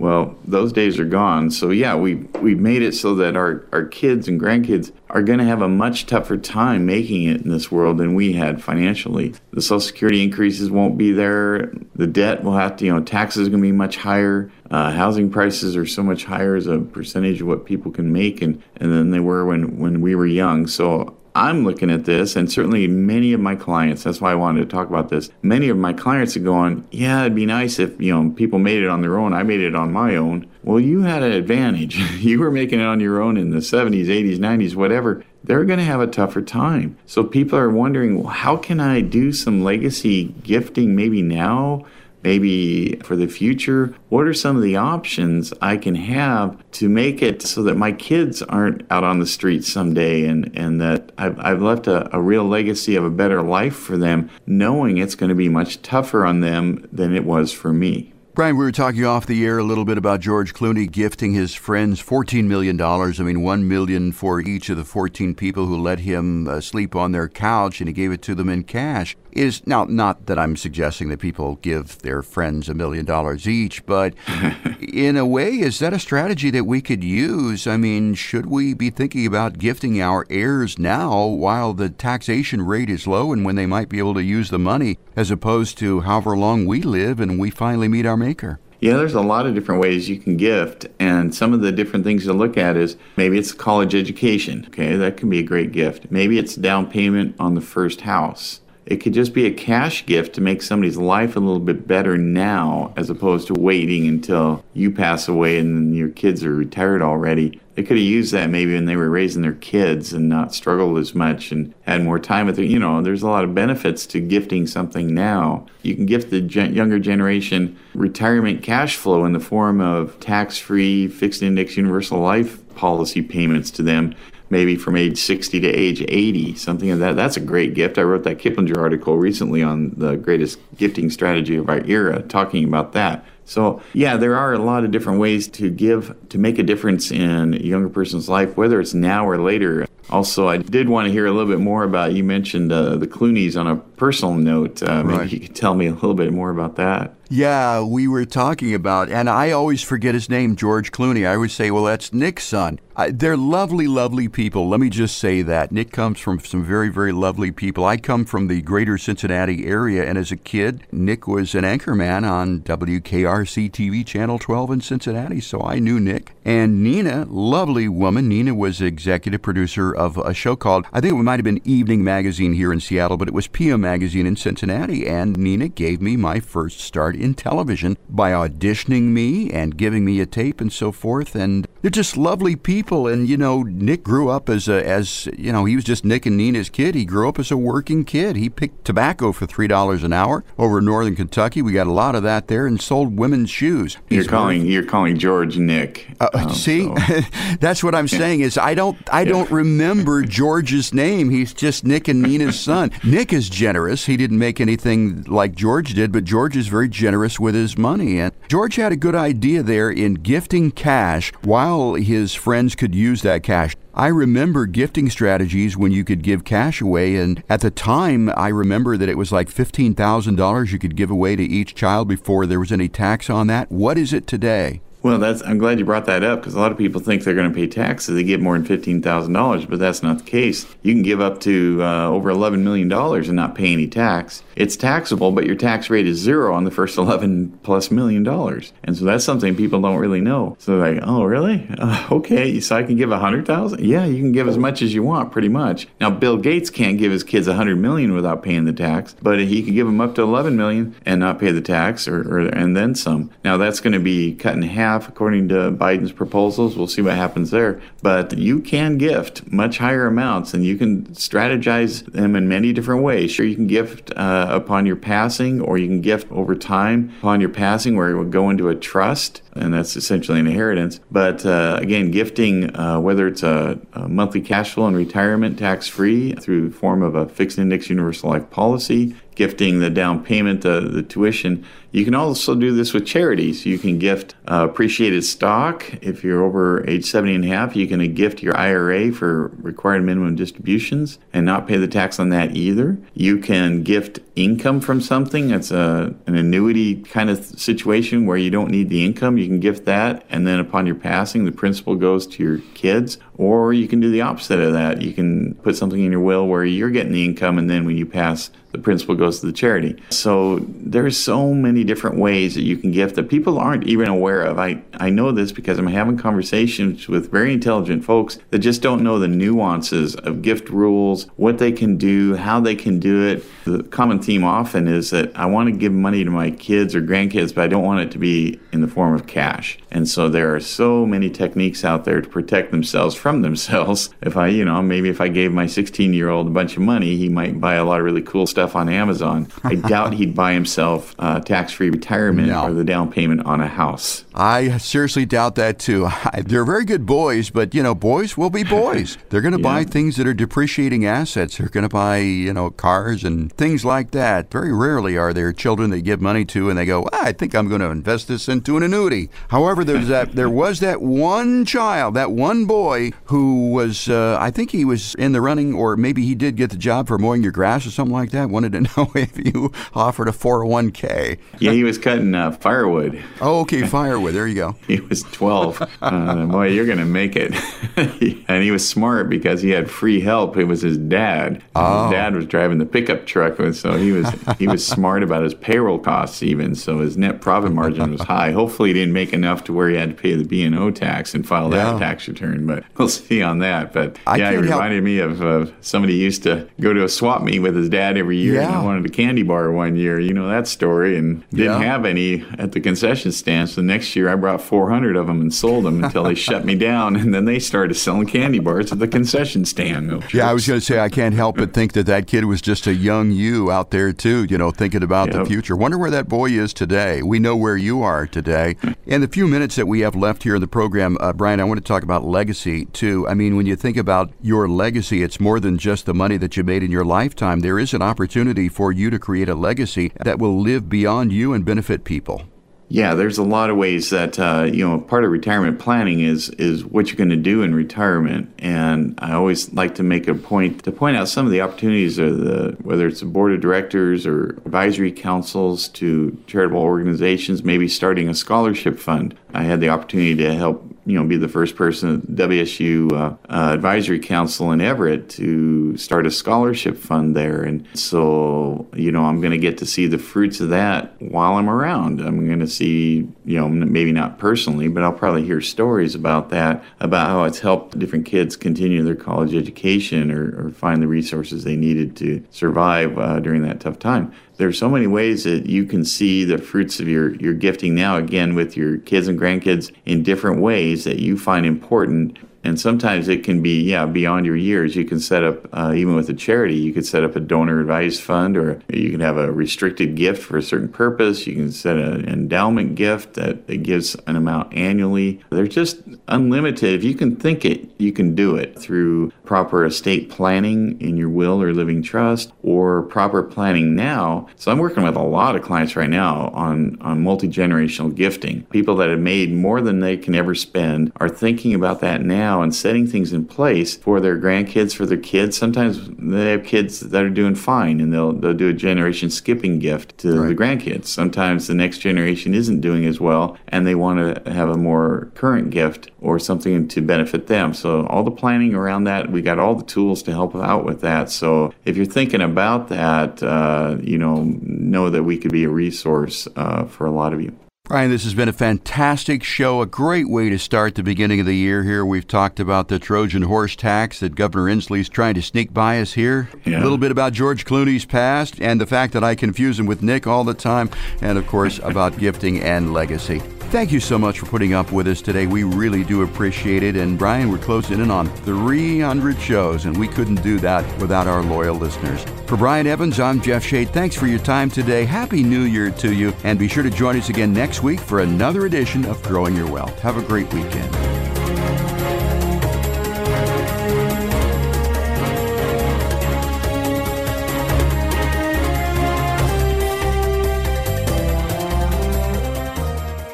Well, 0.00 0.34
those 0.46 0.72
days 0.72 0.98
are 0.98 1.04
gone. 1.04 1.50
So 1.50 1.68
yeah, 1.68 1.94
we 1.94 2.14
we 2.40 2.54
made 2.54 2.80
it 2.80 2.94
so 2.94 3.14
that 3.16 3.36
our, 3.36 3.66
our 3.70 3.84
kids 3.84 4.28
and 4.28 4.40
grandkids 4.40 4.92
are 5.10 5.22
going 5.22 5.40
to 5.40 5.44
have 5.44 5.60
a 5.60 5.68
much 5.68 6.06
tougher 6.06 6.38
time 6.38 6.86
making 6.86 7.24
it 7.24 7.42
in 7.42 7.50
this 7.50 7.70
world 7.70 7.98
than 7.98 8.14
we 8.14 8.32
had 8.32 8.62
financially. 8.62 9.34
The 9.52 9.60
Social 9.60 9.78
Security 9.78 10.22
increases 10.22 10.70
won't 10.70 10.96
be 10.96 11.12
there. 11.12 11.70
The 11.96 12.06
debt 12.06 12.42
will 12.42 12.56
have 12.56 12.78
to, 12.78 12.86
you 12.86 12.94
know, 12.94 13.02
taxes 13.02 13.46
are 13.46 13.50
going 13.50 13.62
to 13.62 13.68
be 13.68 13.72
much 13.72 13.98
higher. 13.98 14.50
Uh, 14.70 14.90
housing 14.90 15.28
prices 15.28 15.76
are 15.76 15.84
so 15.84 16.02
much 16.02 16.24
higher 16.24 16.56
as 16.56 16.66
a 16.66 16.78
percentage 16.78 17.42
of 17.42 17.46
what 17.46 17.66
people 17.66 17.92
can 17.92 18.10
make, 18.10 18.40
and, 18.40 18.62
and 18.76 18.90
than 18.90 19.10
they 19.10 19.20
were 19.20 19.44
when 19.44 19.78
when 19.78 20.00
we 20.00 20.14
were 20.14 20.26
young. 20.26 20.66
So 20.66 21.14
I'm 21.34 21.64
looking 21.64 21.90
at 21.90 22.04
this, 22.04 22.34
and 22.34 22.50
certainly 22.50 22.86
many 22.88 23.32
of 23.32 23.40
my 23.40 23.54
clients, 23.54 24.02
that's 24.02 24.20
why 24.20 24.32
I 24.32 24.34
wanted 24.34 24.60
to 24.60 24.66
talk 24.66 24.88
about 24.88 25.10
this. 25.10 25.30
Many 25.42 25.68
of 25.68 25.76
my 25.76 25.92
clients 25.92 26.36
are 26.36 26.40
going, 26.40 26.86
Yeah, 26.90 27.20
it'd 27.20 27.34
be 27.34 27.46
nice 27.46 27.78
if, 27.78 28.00
you 28.00 28.12
know, 28.12 28.30
people 28.30 28.58
made 28.58 28.82
it 28.82 28.88
on 28.88 29.00
their 29.00 29.18
own. 29.18 29.32
I 29.32 29.42
made 29.42 29.60
it 29.60 29.74
on 29.74 29.92
my 29.92 30.16
own. 30.16 30.48
Well, 30.62 30.80
you 30.80 31.02
had 31.02 31.22
an 31.22 31.32
advantage. 31.32 31.96
you 32.18 32.40
were 32.40 32.50
making 32.50 32.80
it 32.80 32.86
on 32.86 33.00
your 33.00 33.20
own 33.20 33.36
in 33.36 33.50
the 33.50 33.58
70s, 33.58 34.06
80s, 34.06 34.38
90s, 34.38 34.74
whatever. 34.74 35.24
They're 35.42 35.64
going 35.64 35.78
to 35.78 35.84
have 35.84 36.00
a 36.00 36.06
tougher 36.06 36.42
time. 36.42 36.98
So 37.06 37.24
people 37.24 37.58
are 37.58 37.70
wondering, 37.70 38.18
well, 38.18 38.32
how 38.32 38.56
can 38.56 38.80
I 38.80 39.00
do 39.00 39.32
some 39.32 39.62
legacy 39.62 40.34
gifting 40.42 40.94
maybe 40.94 41.22
now? 41.22 41.86
Maybe 42.22 42.96
for 42.96 43.16
the 43.16 43.26
future? 43.26 43.94
What 44.08 44.26
are 44.26 44.34
some 44.34 44.56
of 44.56 44.62
the 44.62 44.76
options 44.76 45.52
I 45.60 45.76
can 45.76 45.94
have 45.94 46.58
to 46.72 46.88
make 46.88 47.22
it 47.22 47.42
so 47.42 47.62
that 47.64 47.76
my 47.76 47.92
kids 47.92 48.42
aren't 48.42 48.90
out 48.90 49.04
on 49.04 49.18
the 49.18 49.26
streets 49.26 49.72
someday 49.72 50.26
and, 50.26 50.56
and 50.56 50.80
that 50.80 51.12
I've, 51.18 51.38
I've 51.38 51.62
left 51.62 51.86
a, 51.86 52.14
a 52.14 52.20
real 52.20 52.44
legacy 52.44 52.96
of 52.96 53.04
a 53.04 53.10
better 53.10 53.42
life 53.42 53.76
for 53.76 53.96
them, 53.96 54.30
knowing 54.46 54.98
it's 54.98 55.14
going 55.14 55.30
to 55.30 55.34
be 55.34 55.48
much 55.48 55.82
tougher 55.82 56.24
on 56.24 56.40
them 56.40 56.88
than 56.92 57.14
it 57.14 57.24
was 57.24 57.52
for 57.52 57.72
me? 57.72 58.12
Brian, 58.32 58.56
we 58.56 58.64
were 58.64 58.72
talking 58.72 59.04
off 59.04 59.26
the 59.26 59.44
air 59.44 59.58
a 59.58 59.64
little 59.64 59.84
bit 59.84 59.98
about 59.98 60.20
George 60.20 60.54
Clooney 60.54 60.90
gifting 60.90 61.34
his 61.34 61.52
friends 61.52 62.00
$14 62.00 62.44
million. 62.44 62.80
I 62.80 63.10
mean, 63.22 63.42
1 63.42 63.68
million 63.68 64.12
for 64.12 64.40
each 64.40 64.70
of 64.70 64.76
the 64.76 64.84
14 64.84 65.34
people 65.34 65.66
who 65.66 65.76
let 65.76 65.98
him 65.98 66.46
uh, 66.46 66.60
sleep 66.60 66.94
on 66.94 67.10
their 67.10 67.28
couch, 67.28 67.80
and 67.80 67.88
he 67.88 67.92
gave 67.92 68.12
it 68.12 68.22
to 68.22 68.36
them 68.36 68.48
in 68.48 68.62
cash 68.62 69.16
is 69.32 69.66
now 69.66 69.84
not 69.84 70.26
that 70.26 70.38
I'm 70.38 70.56
suggesting 70.56 71.08
that 71.08 71.20
people 71.20 71.56
give 71.56 71.98
their 71.98 72.22
friends 72.22 72.68
a 72.68 72.74
million 72.74 73.04
dollars 73.04 73.48
each, 73.48 73.84
but 73.86 74.14
in 74.80 75.16
a 75.16 75.26
way, 75.26 75.50
is 75.60 75.78
that 75.78 75.92
a 75.92 75.98
strategy 75.98 76.50
that 76.50 76.66
we 76.66 76.80
could 76.80 77.04
use? 77.04 77.66
I 77.66 77.76
mean, 77.76 78.14
should 78.14 78.46
we 78.46 78.74
be 78.74 78.90
thinking 78.90 79.26
about 79.26 79.58
gifting 79.58 80.00
our 80.00 80.26
heirs 80.30 80.78
now 80.78 81.24
while 81.24 81.72
the 81.72 81.88
taxation 81.88 82.62
rate 82.62 82.90
is 82.90 83.06
low 83.06 83.32
and 83.32 83.44
when 83.44 83.56
they 83.56 83.66
might 83.66 83.88
be 83.88 83.98
able 83.98 84.14
to 84.14 84.22
use 84.22 84.50
the 84.50 84.58
money 84.58 84.98
as 85.16 85.30
opposed 85.30 85.78
to 85.78 86.00
however 86.00 86.36
long 86.36 86.66
we 86.66 86.82
live 86.82 87.20
and 87.20 87.38
we 87.38 87.50
finally 87.50 87.88
meet 87.88 88.06
our 88.06 88.16
maker? 88.16 88.60
Yeah, 88.80 88.96
there's 88.96 89.14
a 89.14 89.20
lot 89.20 89.44
of 89.44 89.54
different 89.54 89.82
ways 89.82 90.08
you 90.08 90.18
can 90.18 90.38
gift, 90.38 90.86
and 90.98 91.34
some 91.34 91.52
of 91.52 91.60
the 91.60 91.70
different 91.70 92.02
things 92.02 92.24
to 92.24 92.32
look 92.32 92.56
at 92.56 92.78
is 92.78 92.96
maybe 93.18 93.36
it's 93.36 93.52
college 93.52 93.94
education. 93.94 94.64
Okay, 94.68 94.96
that 94.96 95.18
can 95.18 95.28
be 95.28 95.38
a 95.38 95.42
great 95.42 95.70
gift. 95.72 96.10
Maybe 96.10 96.38
it's 96.38 96.56
down 96.56 96.90
payment 96.90 97.36
on 97.38 97.54
the 97.54 97.60
first 97.60 98.00
house. 98.00 98.62
It 98.90 99.00
could 99.00 99.14
just 99.14 99.32
be 99.32 99.46
a 99.46 99.52
cash 99.52 100.04
gift 100.04 100.34
to 100.34 100.40
make 100.40 100.62
somebody's 100.62 100.96
life 100.96 101.36
a 101.36 101.40
little 101.40 101.60
bit 101.60 101.86
better 101.86 102.18
now 102.18 102.92
as 102.96 103.08
opposed 103.08 103.46
to 103.46 103.54
waiting 103.54 104.08
until 104.08 104.64
you 104.74 104.90
pass 104.90 105.28
away 105.28 105.58
and 105.58 105.94
your 105.94 106.08
kids 106.08 106.44
are 106.44 106.52
retired 106.52 107.00
already. 107.00 107.60
They 107.76 107.84
could 107.84 107.98
have 107.98 108.06
used 108.06 108.32
that 108.34 108.50
maybe 108.50 108.74
when 108.74 108.86
they 108.86 108.96
were 108.96 109.08
raising 109.08 109.42
their 109.42 109.52
kids 109.52 110.12
and 110.12 110.28
not 110.28 110.52
struggled 110.56 110.98
as 110.98 111.14
much 111.14 111.52
and 111.52 111.72
had 111.82 112.02
more 112.02 112.18
time 112.18 112.46
with 112.46 112.58
it. 112.58 112.66
You 112.66 112.80
know, 112.80 113.00
there's 113.00 113.22
a 113.22 113.28
lot 113.28 113.44
of 113.44 113.54
benefits 113.54 114.06
to 114.06 114.18
gifting 114.18 114.66
something 114.66 115.14
now. 115.14 115.66
You 115.82 115.94
can 115.94 116.04
gift 116.04 116.30
the 116.30 116.40
gen- 116.40 116.74
younger 116.74 116.98
generation 116.98 117.78
retirement 117.94 118.64
cash 118.64 118.96
flow 118.96 119.24
in 119.24 119.32
the 119.32 119.40
form 119.40 119.80
of 119.80 120.18
tax 120.18 120.58
free 120.58 121.06
fixed 121.06 121.42
index 121.42 121.76
universal 121.76 122.18
life 122.18 122.58
policy 122.74 123.22
payments 123.22 123.70
to 123.70 123.82
them 123.82 124.14
maybe 124.50 124.76
from 124.76 124.96
age 124.96 125.18
60 125.18 125.60
to 125.60 125.68
age 125.68 126.02
80, 126.02 126.56
something 126.56 126.90
of 126.90 126.98
that. 126.98 127.16
That's 127.16 127.36
a 127.36 127.40
great 127.40 127.74
gift. 127.74 127.98
I 127.98 128.02
wrote 128.02 128.24
that 128.24 128.38
Kiplinger 128.38 128.76
article 128.76 129.16
recently 129.16 129.62
on 129.62 129.94
the 129.96 130.16
greatest 130.16 130.58
gifting 130.76 131.08
strategy 131.10 131.56
of 131.56 131.68
our 131.70 131.82
era, 131.84 132.22
talking 132.22 132.64
about 132.64 132.92
that. 132.92 133.24
So, 133.44 133.82
yeah, 133.94 134.16
there 134.16 134.36
are 134.36 134.52
a 134.52 134.58
lot 134.58 134.84
of 134.84 134.90
different 134.90 135.18
ways 135.18 135.48
to 135.48 135.70
give 135.70 136.14
to 136.28 136.38
make 136.38 136.58
a 136.58 136.62
difference 136.62 137.10
in 137.10 137.54
a 137.54 137.58
younger 137.58 137.88
person's 137.88 138.28
life, 138.28 138.56
whether 138.56 138.80
it's 138.80 138.94
now 138.94 139.28
or 139.28 139.38
later. 139.38 139.86
Also, 140.08 140.48
I 140.48 140.56
did 140.56 140.88
want 140.88 141.06
to 141.06 141.12
hear 141.12 141.26
a 141.26 141.32
little 141.32 141.50
bit 141.50 141.60
more 141.60 141.84
about 141.84 142.14
you 142.14 142.24
mentioned 142.24 142.72
uh, 142.72 142.96
the 142.96 143.06
Clooneys 143.06 143.56
on 143.56 143.66
a 143.66 143.76
personal 143.76 144.34
note. 144.34 144.82
Uh, 144.82 145.04
maybe 145.04 145.18
right. 145.18 145.32
you 145.32 145.40
could 145.40 145.54
tell 145.54 145.74
me 145.74 145.86
a 145.86 145.92
little 145.92 146.14
bit 146.14 146.32
more 146.32 146.50
about 146.50 146.76
that. 146.76 147.14
Yeah, 147.32 147.84
we 147.84 148.08
were 148.08 148.24
talking 148.24 148.74
about, 148.74 149.08
and 149.08 149.30
I 149.30 149.52
always 149.52 149.84
forget 149.84 150.14
his 150.14 150.28
name, 150.28 150.56
George 150.56 150.90
Clooney. 150.90 151.28
I 151.28 151.34
always 151.34 151.52
say, 151.52 151.70
well, 151.70 151.84
that's 151.84 152.12
Nick's 152.12 152.42
son. 152.44 152.80
I, 152.96 153.12
they're 153.12 153.36
lovely, 153.36 153.86
lovely 153.86 154.28
people. 154.28 154.68
Let 154.68 154.80
me 154.80 154.90
just 154.90 155.16
say 155.16 155.42
that. 155.42 155.70
Nick 155.70 155.92
comes 155.92 156.18
from 156.18 156.40
some 156.40 156.64
very, 156.64 156.88
very 156.88 157.12
lovely 157.12 157.52
people. 157.52 157.84
I 157.84 157.98
come 157.98 158.24
from 158.24 158.48
the 158.48 158.60
greater 158.62 158.98
Cincinnati 158.98 159.64
area, 159.64 160.04
and 160.04 160.18
as 160.18 160.32
a 160.32 160.36
kid, 160.36 160.82
Nick 160.90 161.28
was 161.28 161.54
an 161.54 161.62
anchorman 161.62 162.28
on 162.28 162.62
WKRC 162.62 163.70
TV 163.70 164.04
Channel 164.04 164.40
12 164.40 164.70
in 164.72 164.80
Cincinnati, 164.80 165.40
so 165.40 165.62
I 165.62 165.78
knew 165.78 166.00
Nick. 166.00 166.32
And 166.50 166.82
Nina, 166.82 167.26
lovely 167.30 167.86
woman. 167.88 168.28
Nina 168.28 168.56
was 168.56 168.80
executive 168.80 169.40
producer 169.40 169.94
of 169.94 170.18
a 170.18 170.34
show 170.34 170.56
called, 170.56 170.84
I 170.92 171.00
think 171.00 171.12
it 171.12 171.22
might 171.22 171.38
have 171.38 171.44
been 171.44 171.60
Evening 171.62 172.02
Magazine 172.02 172.54
here 172.54 172.72
in 172.72 172.80
Seattle, 172.80 173.16
but 173.16 173.28
it 173.28 173.34
was 173.34 173.46
PM 173.46 173.82
Magazine 173.82 174.26
in 174.26 174.34
Cincinnati. 174.34 175.06
And 175.06 175.38
Nina 175.38 175.68
gave 175.68 176.02
me 176.02 176.16
my 176.16 176.40
first 176.40 176.80
start 176.80 177.14
in 177.14 177.34
television 177.34 177.96
by 178.08 178.32
auditioning 178.32 179.12
me 179.12 179.48
and 179.52 179.76
giving 179.76 180.04
me 180.04 180.18
a 180.18 180.26
tape 180.26 180.60
and 180.60 180.72
so 180.72 180.90
forth. 180.90 181.36
And 181.36 181.68
they're 181.82 181.90
just 181.90 182.16
lovely 182.16 182.56
people. 182.56 183.06
And, 183.06 183.28
you 183.28 183.36
know, 183.36 183.62
Nick 183.62 184.02
grew 184.02 184.28
up 184.28 184.48
as 184.48 184.68
a, 184.68 184.86
as, 184.86 185.28
you 185.36 185.52
know, 185.52 185.64
he 185.64 185.76
was 185.76 185.84
just 185.84 186.04
Nick 186.04 186.26
and 186.26 186.36
Nina's 186.36 186.68
kid. 186.68 186.94
He 186.94 187.04
grew 187.04 187.28
up 187.28 187.38
as 187.38 187.50
a 187.50 187.56
working 187.56 188.04
kid. 188.04 188.36
He 188.36 188.48
picked 188.48 188.84
tobacco 188.84 189.32
for 189.32 189.46
$3 189.46 190.04
an 190.04 190.12
hour 190.12 190.44
over 190.58 190.78
in 190.78 190.84
northern 190.84 191.16
Kentucky. 191.16 191.62
We 191.62 191.72
got 191.72 191.86
a 191.86 191.92
lot 191.92 192.14
of 192.14 192.22
that 192.22 192.48
there 192.48 192.66
and 192.66 192.80
sold 192.80 193.18
women's 193.18 193.50
shoes. 193.50 193.96
You're 194.08 194.24
calling, 194.24 194.66
you're 194.66 194.84
calling 194.84 195.18
George 195.18 195.56
Nick. 195.56 196.08
Uh, 196.20 196.28
um, 196.34 196.50
see, 196.54 196.84
so. 196.84 196.94
that's 197.60 197.82
what 197.82 197.94
I'm 197.94 198.08
saying 198.08 198.40
is 198.40 198.58
I 198.58 198.74
don't, 198.74 198.98
I 199.12 199.24
don't 199.24 199.50
remember 199.50 200.22
George's 200.22 200.92
name. 200.92 201.30
He's 201.30 201.54
just 201.54 201.84
Nick 201.84 202.08
and 202.08 202.22
Nina's 202.22 202.58
son. 202.60 202.90
Nick 203.04 203.32
is 203.32 203.48
generous. 203.48 204.06
He 204.06 204.16
didn't 204.16 204.38
make 204.38 204.60
anything 204.60 205.22
like 205.24 205.54
George 205.54 205.94
did, 205.94 206.12
but 206.12 206.24
George 206.24 206.56
is 206.56 206.68
very 206.68 206.88
generous 206.88 207.40
with 207.40 207.54
his 207.54 207.78
money. 207.78 208.18
And 208.18 208.32
George 208.48 208.76
had 208.76 208.92
a 208.92 208.96
good 208.96 209.14
idea 209.14 209.62
there 209.62 209.90
in 209.90 210.14
gifting 210.14 210.70
cash 210.70 211.32
while 211.42 211.69
his 211.94 212.34
friends 212.34 212.74
could 212.74 212.94
use 212.94 213.22
that 213.22 213.42
cash. 213.42 213.76
I 213.94 214.06
remember 214.08 214.66
gifting 214.66 215.10
strategies 215.10 215.76
when 215.76 215.92
you 215.92 216.04
could 216.04 216.22
give 216.22 216.44
cash 216.44 216.80
away, 216.80 217.16
and 217.16 217.42
at 217.48 217.60
the 217.60 217.70
time, 217.70 218.30
I 218.36 218.48
remember 218.48 218.96
that 218.96 219.08
it 219.08 219.18
was 219.18 219.32
like 219.32 219.48
$15,000 219.48 220.72
you 220.72 220.78
could 220.78 220.96
give 220.96 221.10
away 221.10 221.36
to 221.36 221.42
each 221.42 221.74
child 221.74 222.08
before 222.08 222.46
there 222.46 222.60
was 222.60 222.72
any 222.72 222.88
tax 222.88 223.28
on 223.28 223.46
that. 223.48 223.70
What 223.70 223.98
is 223.98 224.12
it 224.12 224.26
today? 224.26 224.80
Well, 225.02 225.18
that's 225.18 225.42
I'm 225.42 225.58
glad 225.58 225.78
you 225.78 225.84
brought 225.84 226.04
that 226.06 226.22
up 226.22 226.40
because 226.40 226.54
a 226.54 226.58
lot 226.58 226.72
of 226.72 226.78
people 226.78 227.00
think 227.00 227.24
they're 227.24 227.34
going 227.34 227.48
to 227.50 227.54
pay 227.54 227.66
taxes. 227.66 228.14
They 228.14 228.22
get 228.22 228.40
more 228.40 228.54
than 228.56 228.66
fifteen 228.66 229.00
thousand 229.00 229.32
dollars, 229.32 229.64
but 229.64 229.78
that's 229.78 230.02
not 230.02 230.18
the 230.18 230.24
case. 230.24 230.66
You 230.82 230.92
can 230.92 231.02
give 231.02 231.20
up 231.20 231.40
to 231.40 231.78
uh, 231.82 232.08
over 232.08 232.28
eleven 232.28 232.64
million 232.64 232.88
dollars 232.88 233.28
and 233.28 233.36
not 233.36 233.54
pay 233.54 233.72
any 233.72 233.88
tax. 233.88 234.42
It's 234.56 234.76
taxable, 234.76 235.32
but 235.32 235.46
your 235.46 235.56
tax 235.56 235.88
rate 235.88 236.06
is 236.06 236.18
zero 236.18 236.54
on 236.54 236.64
the 236.64 236.70
first 236.70 236.98
eleven 236.98 237.58
plus 237.62 237.90
million 237.90 238.22
dollars, 238.22 238.72
and 238.84 238.96
so 238.96 239.04
that's 239.06 239.24
something 239.24 239.56
people 239.56 239.80
don't 239.80 239.96
really 239.96 240.20
know. 240.20 240.56
So 240.58 240.78
they're 240.78 240.94
like, 240.94 241.02
oh, 241.06 241.24
really? 241.24 241.66
Uh, 241.78 242.08
okay, 242.10 242.60
so 242.60 242.76
I 242.76 242.82
can 242.82 242.96
give 242.96 243.10
a 243.10 243.18
hundred 243.18 243.46
thousand? 243.46 243.80
Yeah, 243.80 244.04
you 244.04 244.18
can 244.18 244.32
give 244.32 244.48
as 244.48 244.58
much 244.58 244.82
as 244.82 244.92
you 244.92 245.02
want, 245.02 245.32
pretty 245.32 245.48
much. 245.48 245.88
Now, 245.98 246.10
Bill 246.10 246.36
Gates 246.36 246.68
can't 246.68 246.98
give 246.98 247.10
his 247.10 247.24
kids 247.24 247.48
a 247.48 247.54
hundred 247.54 247.76
million 247.76 248.12
without 248.12 248.42
paying 248.42 248.66
the 248.66 248.72
tax, 248.72 249.16
but 249.22 249.40
he 249.40 249.62
can 249.62 249.74
give 249.74 249.86
them 249.86 250.00
up 250.00 250.14
to 250.16 250.22
eleven 250.22 250.56
million 250.56 250.94
and 251.06 251.20
not 251.20 251.38
pay 251.38 251.52
the 251.52 251.62
tax, 251.62 252.06
or, 252.06 252.20
or 252.20 252.40
and 252.48 252.76
then 252.76 252.94
some. 252.94 253.30
Now 253.44 253.56
that's 253.56 253.80
going 253.80 253.94
to 253.94 253.98
be 253.98 254.34
cut 254.34 254.54
in 254.54 254.62
half 254.62 254.89
half, 254.90 255.08
according 255.08 255.48
to 255.48 255.70
Biden's 255.70 256.12
proposals. 256.12 256.76
We'll 256.76 256.86
see 256.86 257.02
what 257.02 257.14
happens 257.14 257.50
there. 257.50 257.80
But 258.02 258.36
you 258.36 258.60
can 258.60 258.98
gift 258.98 259.50
much 259.50 259.78
higher 259.78 260.06
amounts, 260.06 260.54
and 260.54 260.64
you 260.64 260.76
can 260.76 261.06
strategize 261.06 262.10
them 262.12 262.34
in 262.34 262.48
many 262.48 262.72
different 262.72 263.02
ways. 263.02 263.30
Sure, 263.30 263.46
you 263.46 263.54
can 263.54 263.66
gift 263.66 264.10
uh, 264.16 264.48
upon 264.50 264.86
your 264.86 264.96
passing, 264.96 265.60
or 265.60 265.78
you 265.78 265.86
can 265.86 266.00
gift 266.00 266.30
over 266.32 266.54
time 266.54 267.12
upon 267.18 267.40
your 267.40 267.50
passing, 267.50 267.96
where 267.96 268.10
it 268.10 268.18
would 268.18 268.32
go 268.32 268.50
into 268.50 268.68
a 268.68 268.74
trust, 268.74 269.42
and 269.60 269.72
that's 269.74 269.96
essentially 269.96 270.40
an 270.40 270.46
inheritance. 270.46 271.00
But 271.10 271.44
uh, 271.44 271.78
again, 271.80 272.10
gifting, 272.10 272.74
uh, 272.76 272.98
whether 273.00 273.26
it's 273.28 273.42
a, 273.42 273.78
a, 273.92 274.08
monthly 274.08 274.40
cash 274.40 274.74
flow 274.74 274.88
in 274.88 274.96
retirement 274.96 275.58
tax 275.58 275.86
free 275.86 276.32
through 276.32 276.72
form 276.72 277.02
of 277.02 277.14
a 277.14 277.28
fixed 277.28 277.58
index 277.58 277.88
universal 277.88 278.30
life 278.30 278.50
policy, 278.50 279.14
gifting 279.34 279.78
the 279.80 279.88
down 279.88 280.22
payment, 280.22 280.62
the, 280.62 280.80
the 280.80 281.02
tuition. 281.02 281.64
You 281.92 282.04
can 282.04 282.14
also 282.14 282.54
do 282.54 282.74
this 282.74 282.92
with 282.92 283.06
charities. 283.06 283.64
You 283.64 283.78
can 283.78 283.98
gift 283.98 284.34
uh, 284.46 284.68
appreciated 284.68 285.24
stock. 285.24 285.84
If 286.02 286.22
you're 286.22 286.44
over 286.44 286.88
age 286.88 287.06
70 287.06 287.36
and 287.36 287.44
a 287.44 287.48
half, 287.48 287.74
you 287.74 287.86
can 287.86 288.14
gift 288.14 288.42
your 288.42 288.56
IRA 288.56 289.10
for 289.12 289.48
required 289.56 290.04
minimum 290.04 290.36
distributions 290.36 291.18
and 291.32 291.46
not 291.46 291.66
pay 291.66 291.78
the 291.78 291.88
tax 291.88 292.20
on 292.20 292.28
that 292.28 292.54
either. 292.54 292.98
You 293.14 293.38
can 293.38 293.82
gift 293.82 294.20
income 294.36 294.80
from 294.80 295.00
something. 295.00 295.50
It's 295.50 295.70
a, 295.70 296.14
an 296.26 296.36
annuity 296.36 297.02
kind 297.02 297.30
of 297.30 297.44
situation 297.44 298.26
where 298.26 298.36
you 298.36 298.50
don't 298.50 298.70
need 298.70 298.88
the 298.88 299.04
income. 299.04 299.38
You 299.38 299.46
can 299.50 299.60
gift 299.60 299.84
that, 299.84 300.24
and 300.30 300.46
then 300.46 300.60
upon 300.60 300.86
your 300.86 300.94
passing, 300.94 301.44
the 301.44 301.52
principal 301.52 301.96
goes 301.96 302.26
to 302.28 302.42
your 302.42 302.58
kids. 302.74 303.18
Or 303.36 303.72
you 303.72 303.88
can 303.88 303.98
do 303.98 304.10
the 304.10 304.20
opposite 304.20 304.60
of 304.60 304.72
that. 304.72 305.02
You 305.02 305.12
can 305.12 305.54
put 305.56 305.76
something 305.76 306.02
in 306.02 306.12
your 306.12 306.20
will 306.20 306.46
where 306.46 306.64
you're 306.64 306.90
getting 306.90 307.12
the 307.12 307.24
income, 307.24 307.58
and 307.58 307.68
then 307.68 307.84
when 307.84 307.96
you 307.96 308.06
pass, 308.06 308.50
the 308.72 308.78
principal 308.78 309.14
goes 309.14 309.40
to 309.40 309.46
the 309.46 309.52
charity. 309.52 310.00
So 310.10 310.60
there's 310.68 311.16
so 311.16 311.52
many 311.52 311.84
different 311.84 312.18
ways 312.18 312.54
that 312.54 312.62
you 312.62 312.76
can 312.76 312.92
gift 312.92 313.16
that 313.16 313.28
people 313.28 313.58
aren't 313.58 313.84
even 313.84 314.08
aware 314.08 314.42
of. 314.42 314.58
I, 314.58 314.82
I 314.94 315.10
know 315.10 315.32
this 315.32 315.52
because 315.52 315.78
I'm 315.78 315.86
having 315.86 316.16
conversations 316.16 317.08
with 317.08 317.30
very 317.30 317.52
intelligent 317.52 318.04
folks 318.04 318.38
that 318.50 318.60
just 318.60 318.82
don't 318.82 319.02
know 319.02 319.18
the 319.18 319.28
nuances 319.28 320.14
of 320.16 320.42
gift 320.42 320.68
rules, 320.68 321.26
what 321.36 321.58
they 321.58 321.72
can 321.72 321.96
do, 321.96 322.34
how 322.36 322.60
they 322.60 322.74
can 322.74 322.98
do 323.00 323.26
it. 323.26 323.44
The 323.64 323.82
common 323.84 324.20
theme 324.20 324.44
often 324.44 324.86
is 324.86 325.10
that 325.10 325.36
I 325.36 325.46
want 325.46 325.68
to 325.68 325.76
give 325.76 325.92
money 325.92 326.24
to 326.24 326.30
my 326.30 326.50
kids 326.50 326.94
or 326.94 327.02
grandkids, 327.02 327.54
but 327.54 327.64
I 327.64 327.68
don't 327.68 327.84
want 327.84 328.00
it 328.00 328.10
to 328.12 328.18
be 328.18 328.60
in 328.72 328.80
the 328.80 328.88
form 328.88 329.14
of 329.14 329.26
cash. 329.26 329.78
And 329.90 330.08
so 330.08 330.28
there 330.28 330.54
are 330.54 330.60
so 330.60 331.04
many 331.06 331.30
techniques 331.30 331.84
out 331.84 332.04
there 332.04 332.20
to 332.20 332.28
protect 332.28 332.70
themselves 332.70 333.14
from 333.14 333.42
themselves. 333.42 334.10
If 334.22 334.36
I, 334.36 334.48
you 334.48 334.64
know, 334.64 334.82
maybe 334.82 335.08
if 335.08 335.20
I 335.20 335.28
gave 335.28 335.50
my 335.50 335.66
16 335.66 336.12
year 336.12 336.28
old 336.28 336.46
a 336.46 336.50
bunch 336.50 336.76
of 336.76 336.82
money, 336.82 337.16
he 337.16 337.28
might 337.28 337.60
buy 337.60 337.74
a 337.74 337.84
lot 337.84 338.00
of 338.00 338.04
really 338.04 338.22
cool 338.22 338.46
stuff 338.46 338.59
stuff 338.60 338.76
on 338.76 338.90
Amazon, 338.90 339.48
I 339.64 339.74
doubt 339.94 340.12
he'd 340.12 340.34
buy 340.34 340.52
himself 340.52 341.14
uh, 341.18 341.40
tax 341.40 341.72
free 341.72 341.88
retirement 341.88 342.48
no. 342.48 342.64
or 342.64 342.74
the 342.74 342.84
down 342.84 343.10
payment 343.10 343.46
on 343.46 343.62
a 343.62 343.66
house. 343.66 344.26
I 344.34 344.76
seriously 344.76 345.24
doubt 345.24 345.54
that 345.54 345.78
too. 345.78 346.10
They're 346.44 346.66
very 346.66 346.84
good 346.84 347.06
boys, 347.06 347.48
but 347.48 347.74
you 347.74 347.82
know, 347.82 347.94
boys 347.94 348.36
will 348.36 348.50
be 348.50 348.62
boys. 348.62 349.16
They're 349.30 349.40
going 349.40 349.56
to 349.56 349.58
yeah. 349.58 349.62
buy 349.62 349.84
things 349.84 350.16
that 350.16 350.26
are 350.26 350.34
depreciating 350.34 351.06
assets. 351.06 351.56
They're 351.56 351.68
going 351.68 351.88
to 351.88 351.88
buy, 351.88 352.18
you 352.18 352.52
know, 352.52 352.70
cars 352.70 353.24
and 353.24 353.50
things 353.52 353.82
like 353.82 354.10
that. 354.10 354.50
Very 354.50 354.72
rarely 354.72 355.16
are 355.16 355.32
there 355.32 355.52
children 355.52 355.90
they 355.90 356.02
give 356.02 356.20
money 356.20 356.44
to 356.46 356.68
and 356.68 356.78
they 356.78 356.84
go, 356.84 357.08
ah, 357.12 357.24
"I 357.24 357.32
think 357.32 357.54
I'm 357.54 357.68
going 357.68 357.80
to 357.80 357.90
invest 357.90 358.28
this 358.28 358.48
into 358.48 358.76
an 358.76 358.82
annuity." 358.82 359.30
However, 359.48 359.84
there's 359.84 360.08
that 360.08 360.32
there 360.34 360.50
was 360.50 360.80
that 360.80 361.00
one 361.00 361.64
child, 361.64 362.14
that 362.14 362.30
one 362.32 362.66
boy 362.66 363.12
who 363.24 363.70
was, 363.70 364.08
uh, 364.08 364.36
I 364.38 364.50
think 364.50 364.70
he 364.70 364.84
was 364.84 365.14
in 365.14 365.32
the 365.32 365.40
running, 365.40 365.72
or 365.74 365.96
maybe 365.96 366.26
he 366.26 366.34
did 366.34 366.56
get 366.56 366.70
the 366.70 366.76
job 366.76 367.08
for 367.08 367.18
mowing 367.18 367.42
your 367.42 367.52
grass 367.52 367.86
or 367.86 367.90
something 367.90 368.14
like 368.14 368.30
that 368.30 368.49
wanted 368.50 368.72
to 368.72 368.80
know 368.96 369.10
if 369.14 369.38
you 369.38 369.72
offered 369.94 370.28
a 370.28 370.32
401k. 370.32 371.38
Yeah, 371.58 371.72
he 371.72 371.84
was 371.84 371.98
cutting 371.98 372.34
uh, 372.34 372.52
firewood. 372.52 373.22
Oh, 373.40 373.60
okay, 373.60 373.86
firewood. 373.86 374.34
There 374.34 374.46
you 374.46 374.54
go. 374.54 374.76
he 374.86 375.00
was 375.00 375.22
12. 375.22 375.88
Uh, 376.02 376.46
boy, 376.46 376.68
you're 376.68 376.86
going 376.86 376.98
to 376.98 377.04
make 377.04 377.36
it. 377.36 377.54
and 378.48 378.62
he 378.62 378.70
was 378.70 378.86
smart 378.86 379.28
because 379.28 379.62
he 379.62 379.70
had 379.70 379.90
free 379.90 380.20
help. 380.20 380.56
It 380.56 380.64
was 380.64 380.82
his 380.82 380.98
dad. 380.98 381.62
Oh. 381.74 382.04
His 382.04 382.12
dad 382.12 382.34
was 382.34 382.46
driving 382.46 382.78
the 382.78 382.86
pickup 382.86 383.26
truck, 383.26 383.50
so 383.74 383.96
he 383.96 384.12
was 384.12 384.28
he 384.58 384.66
was 384.66 384.86
smart 384.86 385.22
about 385.22 385.42
his 385.42 385.54
payroll 385.54 385.98
costs 385.98 386.42
even. 386.42 386.74
So 386.74 386.98
his 386.98 387.16
net 387.16 387.40
profit 387.40 387.72
margin 387.72 388.12
was 388.12 388.22
high. 388.22 388.52
Hopefully, 388.52 388.90
he 388.90 388.92
didn't 388.94 389.12
make 389.12 389.32
enough 389.32 389.64
to 389.64 389.72
where 389.72 389.88
he 389.88 389.96
had 389.96 390.10
to 390.10 390.14
pay 390.14 390.34
the 390.34 390.44
B 390.44 390.62
and 390.62 390.76
O 390.76 390.90
tax 390.90 391.34
and 391.34 391.46
file 391.46 391.68
that 391.70 391.98
tax 391.98 392.28
return. 392.28 392.66
But 392.66 392.84
we'll 392.96 393.08
see 393.08 393.42
on 393.42 393.58
that. 393.58 393.92
But 393.92 394.18
I 394.26 394.36
yeah, 394.36 394.50
he 394.52 394.56
reminded 394.56 394.96
help. 394.96 395.04
me 395.04 395.18
of 395.18 395.42
uh, 395.42 395.66
somebody 395.80 396.14
used 396.14 396.42
to 396.44 396.68
go 396.80 396.92
to 396.92 397.04
a 397.04 397.08
swap 397.08 397.42
meet 397.42 397.60
with 397.60 397.76
his 397.76 397.88
dad 397.88 398.16
every 398.16 398.36
year. 398.40 398.54
Yeah. 398.54 398.68
And 398.68 398.76
I 398.76 398.84
wanted 398.84 399.06
a 399.06 399.08
candy 399.08 399.42
bar 399.42 399.70
one 399.70 399.96
year. 399.96 400.18
You 400.18 400.32
know 400.32 400.48
that 400.48 400.66
story, 400.66 401.16
and 401.16 401.48
didn't 401.50 401.80
yeah. 401.80 401.86
have 401.86 402.04
any 402.04 402.44
at 402.58 402.72
the 402.72 402.80
concession 402.80 403.32
stand. 403.32 403.70
So 403.70 403.76
the 403.76 403.86
next 403.86 404.16
year 404.16 404.28
I 404.28 404.34
brought 404.34 404.60
400 404.60 405.16
of 405.16 405.26
them 405.26 405.40
and 405.40 405.52
sold 405.52 405.84
them 405.84 406.02
until 406.02 406.24
they 406.24 406.34
shut 406.34 406.64
me 406.64 406.74
down, 406.74 407.16
and 407.16 407.34
then 407.34 407.44
they 407.44 407.58
started 407.58 407.94
selling 407.94 408.26
candy 408.26 408.58
bars 408.58 408.92
at 408.92 408.98
the 408.98 409.08
concession 409.08 409.64
stand. 409.64 410.08
No 410.08 410.20
yeah, 410.32 410.48
I 410.48 410.54
was 410.54 410.66
going 410.66 410.80
to 410.80 410.84
say 410.84 410.98
I 410.98 411.08
can't 411.08 411.34
help 411.34 411.56
but 411.56 411.72
think 411.72 411.92
that 411.92 412.06
that 412.06 412.26
kid 412.26 412.44
was 412.44 412.60
just 412.60 412.86
a 412.86 412.94
young 412.94 413.30
you 413.30 413.70
out 413.70 413.90
there 413.90 414.12
too. 414.12 414.46
You 414.48 414.58
know, 414.58 414.70
thinking 414.70 415.02
about 415.02 415.32
yep. 415.32 415.42
the 415.42 415.44
future. 415.44 415.76
Wonder 415.76 415.98
where 415.98 416.10
that 416.10 416.28
boy 416.28 416.50
is 416.50 416.72
today. 416.72 417.22
We 417.22 417.38
know 417.38 417.56
where 417.56 417.76
you 417.76 418.02
are 418.02 418.26
today. 418.26 418.76
in 419.06 419.20
the 419.20 419.28
few 419.28 419.46
minutes 419.46 419.76
that 419.76 419.86
we 419.86 420.00
have 420.00 420.14
left 420.14 420.42
here 420.42 420.54
in 420.54 420.60
the 420.60 420.68
program, 420.68 421.16
uh, 421.20 421.32
Brian, 421.32 421.60
I 421.60 421.64
want 421.64 421.78
to 421.78 421.84
talk 421.84 422.02
about 422.02 422.24
legacy 422.24 422.86
too. 422.86 423.28
I 423.28 423.34
mean, 423.34 423.56
when 423.56 423.66
you 423.66 423.76
think 423.76 423.96
about 423.96 424.32
your 424.40 424.68
legacy, 424.68 425.22
it's 425.22 425.40
more 425.40 425.60
than 425.60 425.78
just 425.78 426.06
the 426.06 426.14
money 426.14 426.36
that 426.38 426.56
you 426.56 426.64
made 426.64 426.82
in 426.82 426.90
your 426.90 427.04
lifetime. 427.04 427.60
There 427.60 427.78
is 427.78 427.92
an 427.94 428.02
opportunity 428.02 428.29
opportunity 428.30 428.68
for 428.68 428.92
you 428.92 429.10
to 429.10 429.18
create 429.18 429.48
a 429.48 429.56
legacy 429.56 430.12
that 430.20 430.38
will 430.38 430.60
live 430.60 430.88
beyond 430.88 431.32
you 431.32 431.52
and 431.52 431.64
benefit 431.64 432.04
people. 432.04 432.44
Yeah, 432.86 433.14
there's 433.14 433.38
a 433.38 433.42
lot 433.42 433.70
of 433.70 433.76
ways 433.76 434.10
that 434.10 434.38
uh, 434.38 434.68
you 434.72 434.88
know 434.88 435.00
part 435.00 435.24
of 435.24 435.32
retirement 435.32 435.80
planning 435.80 436.20
is 436.20 436.48
is 436.50 436.84
what 436.84 437.08
you're 437.08 437.16
going 437.16 437.30
to 437.30 437.36
do 437.36 437.62
in 437.62 437.74
retirement, 437.74 438.52
and 438.58 439.18
I 439.18 439.32
always 439.32 439.72
like 439.72 439.96
to 439.96 440.04
make 440.04 440.28
a 440.28 440.34
point 440.34 440.84
to 440.84 440.92
point 440.92 441.16
out 441.16 441.28
some 441.28 441.44
of 441.44 441.50
the 441.50 441.60
opportunities 441.60 442.18
of 442.18 442.38
the 442.38 442.76
whether 442.82 443.08
it's 443.08 443.18
the 443.18 443.26
board 443.26 443.52
of 443.52 443.60
directors 443.60 444.26
or 444.26 444.50
advisory 444.64 445.10
councils 445.10 445.88
to 445.88 446.36
charitable 446.46 446.80
organizations, 446.80 447.64
maybe 447.64 447.88
starting 447.88 448.28
a 448.28 448.34
scholarship 448.34 448.98
fund. 449.00 449.36
I 449.54 449.64
had 449.64 449.80
the 449.80 449.88
opportunity 449.88 450.36
to 450.36 450.54
help 450.54 450.84
you 451.10 451.18
know, 451.18 451.24
be 451.24 451.36
the 451.36 451.48
first 451.48 451.74
person 451.74 452.14
at 452.14 452.20
WSU 452.28 453.12
uh, 453.12 453.36
uh, 453.48 453.72
Advisory 453.74 454.20
Council 454.20 454.70
in 454.70 454.80
Everett 454.80 455.28
to 455.30 455.96
start 455.96 456.24
a 456.24 456.30
scholarship 456.30 456.96
fund 456.96 457.34
there. 457.34 457.62
And 457.62 457.84
so, 457.94 458.88
you 458.94 459.10
know, 459.10 459.24
I'm 459.24 459.40
going 459.40 459.50
to 459.50 459.58
get 459.58 459.78
to 459.78 459.86
see 459.86 460.06
the 460.06 460.18
fruits 460.18 460.60
of 460.60 460.68
that 460.68 461.20
while 461.20 461.54
I'm 461.54 461.68
around. 461.68 462.20
I'm 462.20 462.46
going 462.46 462.60
to 462.60 462.68
see, 462.68 463.28
you 463.44 463.58
know, 463.58 463.68
maybe 463.68 464.12
not 464.12 464.38
personally, 464.38 464.86
but 464.86 465.02
I'll 465.02 465.12
probably 465.12 465.44
hear 465.44 465.60
stories 465.60 466.14
about 466.14 466.50
that, 466.50 466.84
about 467.00 467.26
how 467.26 467.44
it's 467.44 467.58
helped 467.58 467.98
different 467.98 468.24
kids 468.24 468.56
continue 468.56 469.02
their 469.02 469.16
college 469.16 469.54
education 469.54 470.30
or, 470.30 470.66
or 470.66 470.70
find 470.70 471.02
the 471.02 471.08
resources 471.08 471.64
they 471.64 471.76
needed 471.76 472.16
to 472.18 472.44
survive 472.50 473.18
uh, 473.18 473.40
during 473.40 473.62
that 473.62 473.80
tough 473.80 473.98
time 473.98 474.32
there's 474.60 474.78
so 474.78 474.90
many 474.90 475.06
ways 475.06 475.44
that 475.44 475.64
you 475.64 475.86
can 475.86 476.04
see 476.04 476.44
the 476.44 476.58
fruits 476.58 477.00
of 477.00 477.08
your, 477.08 477.34
your 477.36 477.54
gifting 477.54 477.94
now, 477.94 478.18
again, 478.18 478.54
with 478.54 478.76
your 478.76 478.98
kids 478.98 479.26
and 479.26 479.40
grandkids 479.40 479.90
in 480.04 480.22
different 480.22 480.60
ways 480.60 481.04
that 481.04 481.18
you 481.18 481.38
find 481.38 481.64
important 481.64 482.38
and 482.64 482.80
sometimes 482.80 483.28
it 483.28 483.44
can 483.44 483.62
be 483.62 483.82
yeah 483.82 484.06
beyond 484.06 484.46
your 484.46 484.56
years 484.56 484.96
you 484.96 485.04
can 485.04 485.20
set 485.20 485.42
up 485.44 485.68
uh, 485.72 485.92
even 485.94 486.14
with 486.14 486.28
a 486.28 486.34
charity 486.34 486.76
you 486.76 486.92
could 486.92 487.06
set 487.06 487.24
up 487.24 487.36
a 487.36 487.40
donor 487.40 487.80
advised 487.80 488.22
fund 488.22 488.56
or 488.56 488.80
you 488.88 489.10
can 489.10 489.20
have 489.20 489.36
a 489.36 489.52
restricted 489.52 490.14
gift 490.14 490.42
for 490.42 490.56
a 490.56 490.62
certain 490.62 490.88
purpose. 490.88 491.46
You 491.46 491.54
can 491.54 491.72
set 491.72 491.96
an 491.96 492.28
endowment 492.28 492.94
gift 492.94 493.34
that, 493.34 493.66
that 493.66 493.82
gives 493.82 494.14
an 494.26 494.36
amount 494.36 494.74
annually. 494.74 495.40
They're 495.50 495.66
just 495.66 496.00
unlimited. 496.28 496.94
If 496.94 497.04
you 497.04 497.14
can 497.14 497.36
think 497.36 497.64
it 497.64 497.88
you 498.00 498.12
can 498.12 498.34
do 498.34 498.56
it 498.56 498.78
through 498.78 499.30
proper 499.44 499.84
estate 499.84 500.30
planning 500.30 501.00
in 501.00 501.16
your 501.16 501.28
will 501.28 501.62
or 501.62 501.72
living 501.74 502.02
trust 502.02 502.52
or 502.62 503.02
proper 503.02 503.42
planning 503.42 503.94
now. 503.94 504.48
So 504.56 504.72
i'm 504.72 504.78
working 504.78 505.02
with 505.02 505.16
a 505.16 505.22
lot 505.22 505.56
of 505.56 505.62
clients 505.62 505.96
right 505.96 506.08
now 506.08 506.48
on 506.48 506.98
on 507.00 507.22
multi-generational 507.22 508.14
gifting. 508.14 508.62
People 508.66 508.96
that 508.96 509.10
have 509.10 509.18
made 509.18 509.52
more 509.52 509.80
than 509.80 510.00
they 510.00 510.16
can 510.16 510.34
ever 510.34 510.54
spend 510.54 511.12
are 511.16 511.28
thinking 511.28 511.74
about 511.74 512.00
that 512.00 512.22
now 512.22 512.49
now 512.50 512.62
and 512.62 512.74
setting 512.74 513.06
things 513.06 513.32
in 513.32 513.44
place 513.44 513.96
for 513.96 514.20
their 514.20 514.36
grandkids, 514.36 514.94
for 514.94 515.06
their 515.06 515.24
kids. 515.34 515.56
Sometimes 515.56 515.94
they 516.18 516.50
have 516.50 516.64
kids 516.64 517.00
that 517.00 517.22
are 517.22 517.30
doing 517.30 517.54
fine 517.54 518.00
and 518.00 518.12
they'll, 518.12 518.32
they'll 518.32 518.54
do 518.64 518.68
a 518.68 518.72
generation 518.88 519.30
skipping 519.30 519.78
gift 519.78 520.18
to 520.18 520.28
right. 520.40 520.48
the 520.48 520.54
grandkids. 520.54 521.06
Sometimes 521.06 521.66
the 521.66 521.74
next 521.74 521.98
generation 521.98 522.54
isn't 522.54 522.80
doing 522.80 523.04
as 523.06 523.20
well 523.20 523.56
and 523.68 523.86
they 523.86 523.94
want 523.94 524.16
to 524.18 524.52
have 524.52 524.68
a 524.68 524.76
more 524.76 525.30
current 525.34 525.70
gift 525.70 526.10
or 526.20 526.38
something 526.38 526.88
to 526.88 527.00
benefit 527.00 527.46
them. 527.46 527.72
So, 527.72 528.06
all 528.06 528.24
the 528.24 528.30
planning 528.30 528.74
around 528.74 529.04
that, 529.04 529.30
we 529.30 529.42
got 529.42 529.58
all 529.58 529.74
the 529.74 529.84
tools 529.84 530.22
to 530.24 530.32
help 530.32 530.54
out 530.56 530.84
with 530.84 531.00
that. 531.02 531.30
So, 531.30 531.72
if 531.84 531.96
you're 531.96 532.06
thinking 532.18 532.42
about 532.42 532.88
that, 532.88 533.42
uh, 533.42 533.96
you 534.02 534.18
know, 534.18 534.42
know 534.44 535.10
that 535.10 535.22
we 535.22 535.38
could 535.38 535.52
be 535.52 535.64
a 535.64 535.68
resource 535.68 536.48
uh, 536.56 536.84
for 536.84 537.06
a 537.06 537.10
lot 537.10 537.32
of 537.32 537.40
you. 537.40 537.52
Brian, 537.90 538.08
this 538.08 538.22
has 538.22 538.34
been 538.34 538.48
a 538.48 538.52
fantastic 538.52 539.42
show, 539.42 539.82
a 539.82 539.86
great 539.86 540.30
way 540.30 540.48
to 540.48 540.60
start 540.60 540.94
the 540.94 541.02
beginning 541.02 541.40
of 541.40 541.46
the 541.46 541.56
year 541.56 541.82
here. 541.82 542.06
We've 542.06 542.24
talked 542.24 542.60
about 542.60 542.86
the 542.86 543.00
Trojan 543.00 543.42
horse 543.42 543.74
tax 543.74 544.20
that 544.20 544.36
Governor 544.36 544.72
Inslee's 544.72 545.08
trying 545.08 545.34
to 545.34 545.42
sneak 545.42 545.74
by 545.74 546.00
us 546.00 546.12
here. 546.12 546.48
Yeah. 546.64 546.80
A 546.80 546.84
little 546.84 546.98
bit 546.98 547.10
about 547.10 547.32
George 547.32 547.64
Clooney's 547.64 548.04
past 548.04 548.60
and 548.60 548.80
the 548.80 548.86
fact 548.86 549.12
that 549.14 549.24
I 549.24 549.34
confuse 549.34 549.80
him 549.80 549.86
with 549.86 550.04
Nick 550.04 550.28
all 550.28 550.44
the 550.44 550.54
time, 550.54 550.88
and 551.20 551.36
of 551.36 551.48
course 551.48 551.80
about 551.82 552.16
gifting 552.16 552.60
and 552.60 552.92
legacy. 552.92 553.42
Thank 553.70 553.92
you 553.92 554.00
so 554.00 554.18
much 554.18 554.40
for 554.40 554.46
putting 554.46 554.72
up 554.72 554.90
with 554.90 555.06
us 555.06 555.22
today. 555.22 555.46
We 555.46 555.62
really 555.62 556.02
do 556.02 556.22
appreciate 556.22 556.82
it. 556.82 556.96
And 556.96 557.16
Brian, 557.16 557.52
we're 557.52 557.58
closing 557.58 558.00
in 558.00 558.10
on 558.10 558.26
300 558.38 559.40
shows, 559.40 559.84
and 559.84 559.96
we 559.96 560.08
couldn't 560.08 560.42
do 560.42 560.58
that 560.58 560.84
without 561.00 561.28
our 561.28 561.40
loyal 561.40 561.76
listeners. 561.76 562.24
For 562.46 562.56
Brian 562.56 562.88
Evans, 562.88 563.20
I'm 563.20 563.40
Jeff 563.40 563.64
Shade. 563.64 563.90
Thanks 563.90 564.16
for 564.16 564.26
your 564.26 564.40
time 564.40 564.70
today. 564.70 565.04
Happy 565.04 565.44
New 565.44 565.62
Year 565.62 565.92
to 565.92 566.12
you. 566.12 566.34
And 566.42 566.58
be 566.58 566.66
sure 566.66 566.82
to 566.82 566.90
join 566.90 567.16
us 567.16 567.28
again 567.28 567.52
next 567.52 567.80
week 567.80 568.00
for 568.00 568.20
another 568.20 568.66
edition 568.66 569.04
of 569.04 569.22
Growing 569.22 569.54
Your 569.54 569.70
Wealth. 569.70 569.96
Have 570.00 570.16
a 570.16 570.22
great 570.22 570.52
weekend. 570.52 571.39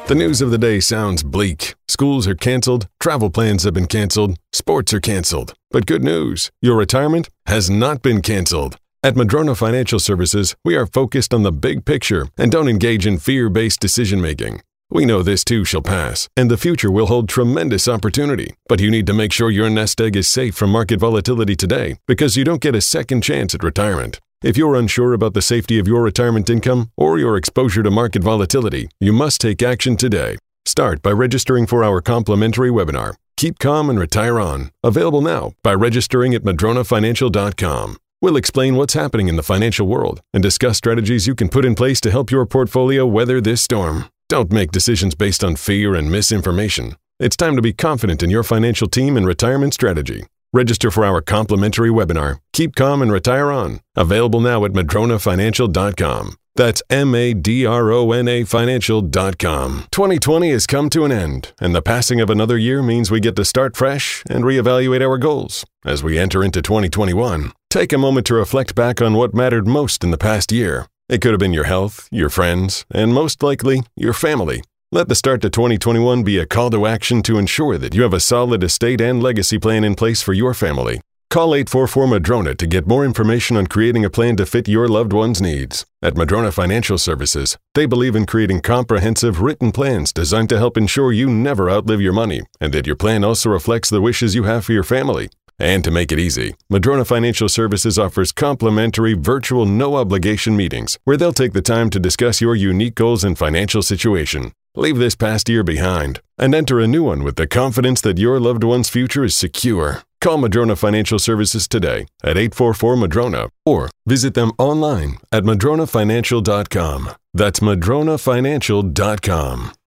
The 0.07 0.15
news 0.15 0.39
of 0.41 0.51
the 0.51 0.57
day 0.57 0.79
sounds 0.79 1.21
bleak. 1.21 1.75
Schools 1.89 2.27
are 2.27 2.35
canceled, 2.35 2.87
travel 2.97 3.29
plans 3.29 3.63
have 3.63 3.73
been 3.73 3.87
canceled, 3.87 4.37
sports 4.53 4.93
are 4.93 5.01
canceled. 5.01 5.53
But 5.69 5.85
good 5.85 6.01
news 6.01 6.49
your 6.61 6.77
retirement 6.77 7.27
has 7.47 7.69
not 7.69 8.01
been 8.03 8.21
canceled. 8.21 8.77
At 9.03 9.17
Madrona 9.17 9.53
Financial 9.53 9.99
Services, 9.99 10.55
we 10.63 10.77
are 10.77 10.85
focused 10.85 11.33
on 11.33 11.43
the 11.43 11.51
big 11.51 11.83
picture 11.83 12.29
and 12.37 12.49
don't 12.49 12.69
engage 12.69 13.05
in 13.05 13.17
fear 13.17 13.49
based 13.49 13.81
decision 13.81 14.21
making. 14.21 14.61
We 14.89 15.03
know 15.03 15.23
this 15.23 15.43
too 15.43 15.65
shall 15.65 15.81
pass, 15.81 16.29
and 16.37 16.49
the 16.49 16.55
future 16.55 16.89
will 16.89 17.07
hold 17.07 17.27
tremendous 17.27 17.89
opportunity. 17.89 18.53
But 18.69 18.79
you 18.79 18.89
need 18.89 19.07
to 19.07 19.13
make 19.13 19.33
sure 19.33 19.51
your 19.51 19.69
nest 19.69 19.99
egg 19.99 20.15
is 20.15 20.29
safe 20.29 20.55
from 20.55 20.69
market 20.69 21.01
volatility 21.01 21.57
today 21.57 21.97
because 22.07 22.37
you 22.37 22.45
don't 22.45 22.61
get 22.61 22.75
a 22.75 22.79
second 22.79 23.23
chance 23.23 23.53
at 23.53 23.61
retirement. 23.61 24.21
If 24.43 24.55
you're 24.55 24.75
unsure 24.75 25.13
about 25.13 25.33
the 25.33 25.41
safety 25.41 25.79
of 25.79 25.87
your 25.87 26.03
retirement 26.03 26.47
income 26.47 26.91
or 26.95 27.17
your 27.17 27.37
exposure 27.37 27.81
to 27.81 27.89
market 27.89 28.21
volatility, 28.21 28.87
you 28.99 29.11
must 29.11 29.41
take 29.41 29.63
action 29.63 29.97
today. 29.97 30.37
Start 30.63 31.01
by 31.01 31.09
registering 31.09 31.65
for 31.65 31.83
our 31.83 32.01
complimentary 32.01 32.69
webinar, 32.69 33.15
Keep 33.35 33.57
Calm 33.57 33.89
and 33.89 33.99
Retire 33.99 34.39
On, 34.39 34.69
available 34.83 35.21
now 35.21 35.53
by 35.63 35.73
registering 35.73 36.35
at 36.35 36.43
madronafinancial.com. 36.43 37.97
We'll 38.21 38.37
explain 38.37 38.75
what's 38.75 38.93
happening 38.93 39.27
in 39.27 39.37
the 39.37 39.43
financial 39.43 39.87
world 39.87 40.21
and 40.31 40.43
discuss 40.43 40.77
strategies 40.77 41.25
you 41.25 41.33
can 41.33 41.49
put 41.49 41.65
in 41.65 41.73
place 41.73 41.99
to 42.01 42.11
help 42.11 42.29
your 42.29 42.45
portfolio 42.45 43.07
weather 43.07 43.41
this 43.41 43.63
storm. 43.63 44.05
Don't 44.29 44.51
make 44.51 44.71
decisions 44.71 45.15
based 45.15 45.43
on 45.43 45.55
fear 45.55 45.95
and 45.95 46.11
misinformation. 46.11 46.95
It's 47.19 47.37
time 47.37 47.55
to 47.55 47.61
be 47.63 47.73
confident 47.73 48.21
in 48.21 48.29
your 48.29 48.43
financial 48.43 48.87
team 48.87 49.17
and 49.17 49.25
retirement 49.25 49.73
strategy. 49.73 50.25
Register 50.53 50.89
for 50.89 51.03
our 51.05 51.21
complimentary 51.21 51.89
webinar, 51.89 52.39
Keep 52.53 52.75
Calm 52.75 53.01
and 53.01 53.11
Retire 53.11 53.51
On, 53.51 53.81
available 53.95 54.39
now 54.39 54.63
at 54.63 54.71
madronafinancial.com. 54.71 56.35
That's 56.55 56.81
M 56.89 57.13
A 57.13 57.33
D 57.33 57.65
R 57.65 57.91
O 57.91 58.11
N 58.11 58.27
A 58.27 58.43
financial.com. 58.43 59.83
2020 59.91 60.51
has 60.51 60.65
come 60.65 60.89
to 60.89 61.05
an 61.05 61.11
end, 61.11 61.53
and 61.61 61.75
the 61.75 61.81
passing 61.83 62.19
of 62.19 62.29
another 62.29 62.57
year 62.57 62.81
means 62.81 63.11
we 63.11 63.19
get 63.19 63.35
to 63.35 63.45
start 63.45 63.75
fresh 63.77 64.23
and 64.29 64.43
reevaluate 64.43 65.07
our 65.07 65.17
goals. 65.17 65.65
As 65.85 66.01
we 66.03 66.17
enter 66.17 66.43
into 66.43 66.61
2021, 66.61 67.51
take 67.69 67.93
a 67.93 67.97
moment 67.97 68.25
to 68.27 68.33
reflect 68.33 68.73
back 68.73 69.01
on 69.01 69.13
what 69.13 69.35
mattered 69.35 69.67
most 69.67 70.03
in 70.03 70.11
the 70.11 70.17
past 70.17 70.51
year. 70.51 70.87
It 71.09 71.21
could 71.21 71.31
have 71.31 71.39
been 71.39 71.53
your 71.53 71.65
health, 71.65 72.07
your 72.11 72.29
friends, 72.29 72.85
and 72.91 73.13
most 73.13 73.43
likely, 73.43 73.83
your 73.95 74.13
family. 74.13 74.63
Let 74.89 75.09
the 75.09 75.15
start 75.15 75.41
to 75.41 75.49
2021 75.49 76.23
be 76.23 76.37
a 76.37 76.45
call 76.45 76.69
to 76.69 76.87
action 76.87 77.21
to 77.23 77.37
ensure 77.37 77.77
that 77.77 77.93
you 77.93 78.03
have 78.03 78.13
a 78.13 78.21
solid 78.21 78.63
estate 78.63 79.01
and 79.01 79.21
legacy 79.21 79.59
plan 79.59 79.83
in 79.83 79.95
place 79.95 80.21
for 80.21 80.31
your 80.31 80.53
family. 80.53 81.01
Call 81.29 81.53
844 81.53 82.07
Madrona 82.07 82.55
to 82.55 82.65
get 82.65 82.87
more 82.87 83.03
information 83.03 83.57
on 83.57 83.67
creating 83.67 84.05
a 84.05 84.09
plan 84.09 84.37
to 84.37 84.45
fit 84.45 84.69
your 84.69 84.87
loved 84.87 85.11
one's 85.11 85.41
needs. 85.41 85.85
At 86.01 86.15
Madrona 86.15 86.53
Financial 86.53 86.97
Services, 86.97 87.57
they 87.73 87.85
believe 87.85 88.15
in 88.15 88.25
creating 88.25 88.61
comprehensive 88.61 89.41
written 89.41 89.73
plans 89.73 90.13
designed 90.13 90.47
to 90.49 90.57
help 90.57 90.77
ensure 90.77 91.11
you 91.11 91.29
never 91.29 91.69
outlive 91.69 91.99
your 91.99 92.13
money 92.13 92.43
and 92.61 92.71
that 92.71 92.87
your 92.87 92.95
plan 92.95 93.25
also 93.25 93.49
reflects 93.49 93.89
the 93.89 93.99
wishes 93.99 94.35
you 94.35 94.43
have 94.43 94.63
for 94.63 94.71
your 94.71 94.83
family. 94.83 95.27
And 95.59 95.83
to 95.83 95.91
make 95.91 96.13
it 96.13 96.19
easy, 96.19 96.55
Madrona 96.69 97.03
Financial 97.03 97.49
Services 97.49 97.99
offers 97.99 98.31
complimentary 98.31 99.15
virtual 99.15 99.65
no 99.65 99.97
obligation 99.97 100.55
meetings 100.55 100.97
where 101.03 101.17
they'll 101.17 101.33
take 101.33 101.51
the 101.51 101.61
time 101.61 101.89
to 101.89 101.99
discuss 101.99 102.39
your 102.39 102.55
unique 102.55 102.95
goals 102.95 103.25
and 103.25 103.37
financial 103.37 103.81
situation. 103.81 104.53
Leave 104.75 104.97
this 104.97 105.15
past 105.15 105.49
year 105.49 105.63
behind 105.63 106.21
and 106.37 106.53
enter 106.53 106.79
a 106.79 106.87
new 106.87 107.03
one 107.03 107.23
with 107.23 107.35
the 107.35 107.47
confidence 107.47 108.01
that 108.01 108.17
your 108.17 108.39
loved 108.39 108.63
one's 108.63 108.89
future 108.89 109.23
is 109.23 109.35
secure. 109.35 110.01
Call 110.21 110.37
Madrona 110.37 110.75
Financial 110.75 111.19
Services 111.19 111.67
today 111.67 112.07
at 112.23 112.37
844 112.37 112.95
Madrona 112.95 113.49
or 113.65 113.89
visit 114.05 114.33
them 114.33 114.51
online 114.57 115.17
at 115.31 115.43
madronafinancial.com. 115.43 117.11
That's 117.33 117.59
madronafinancial.com. 117.59 119.71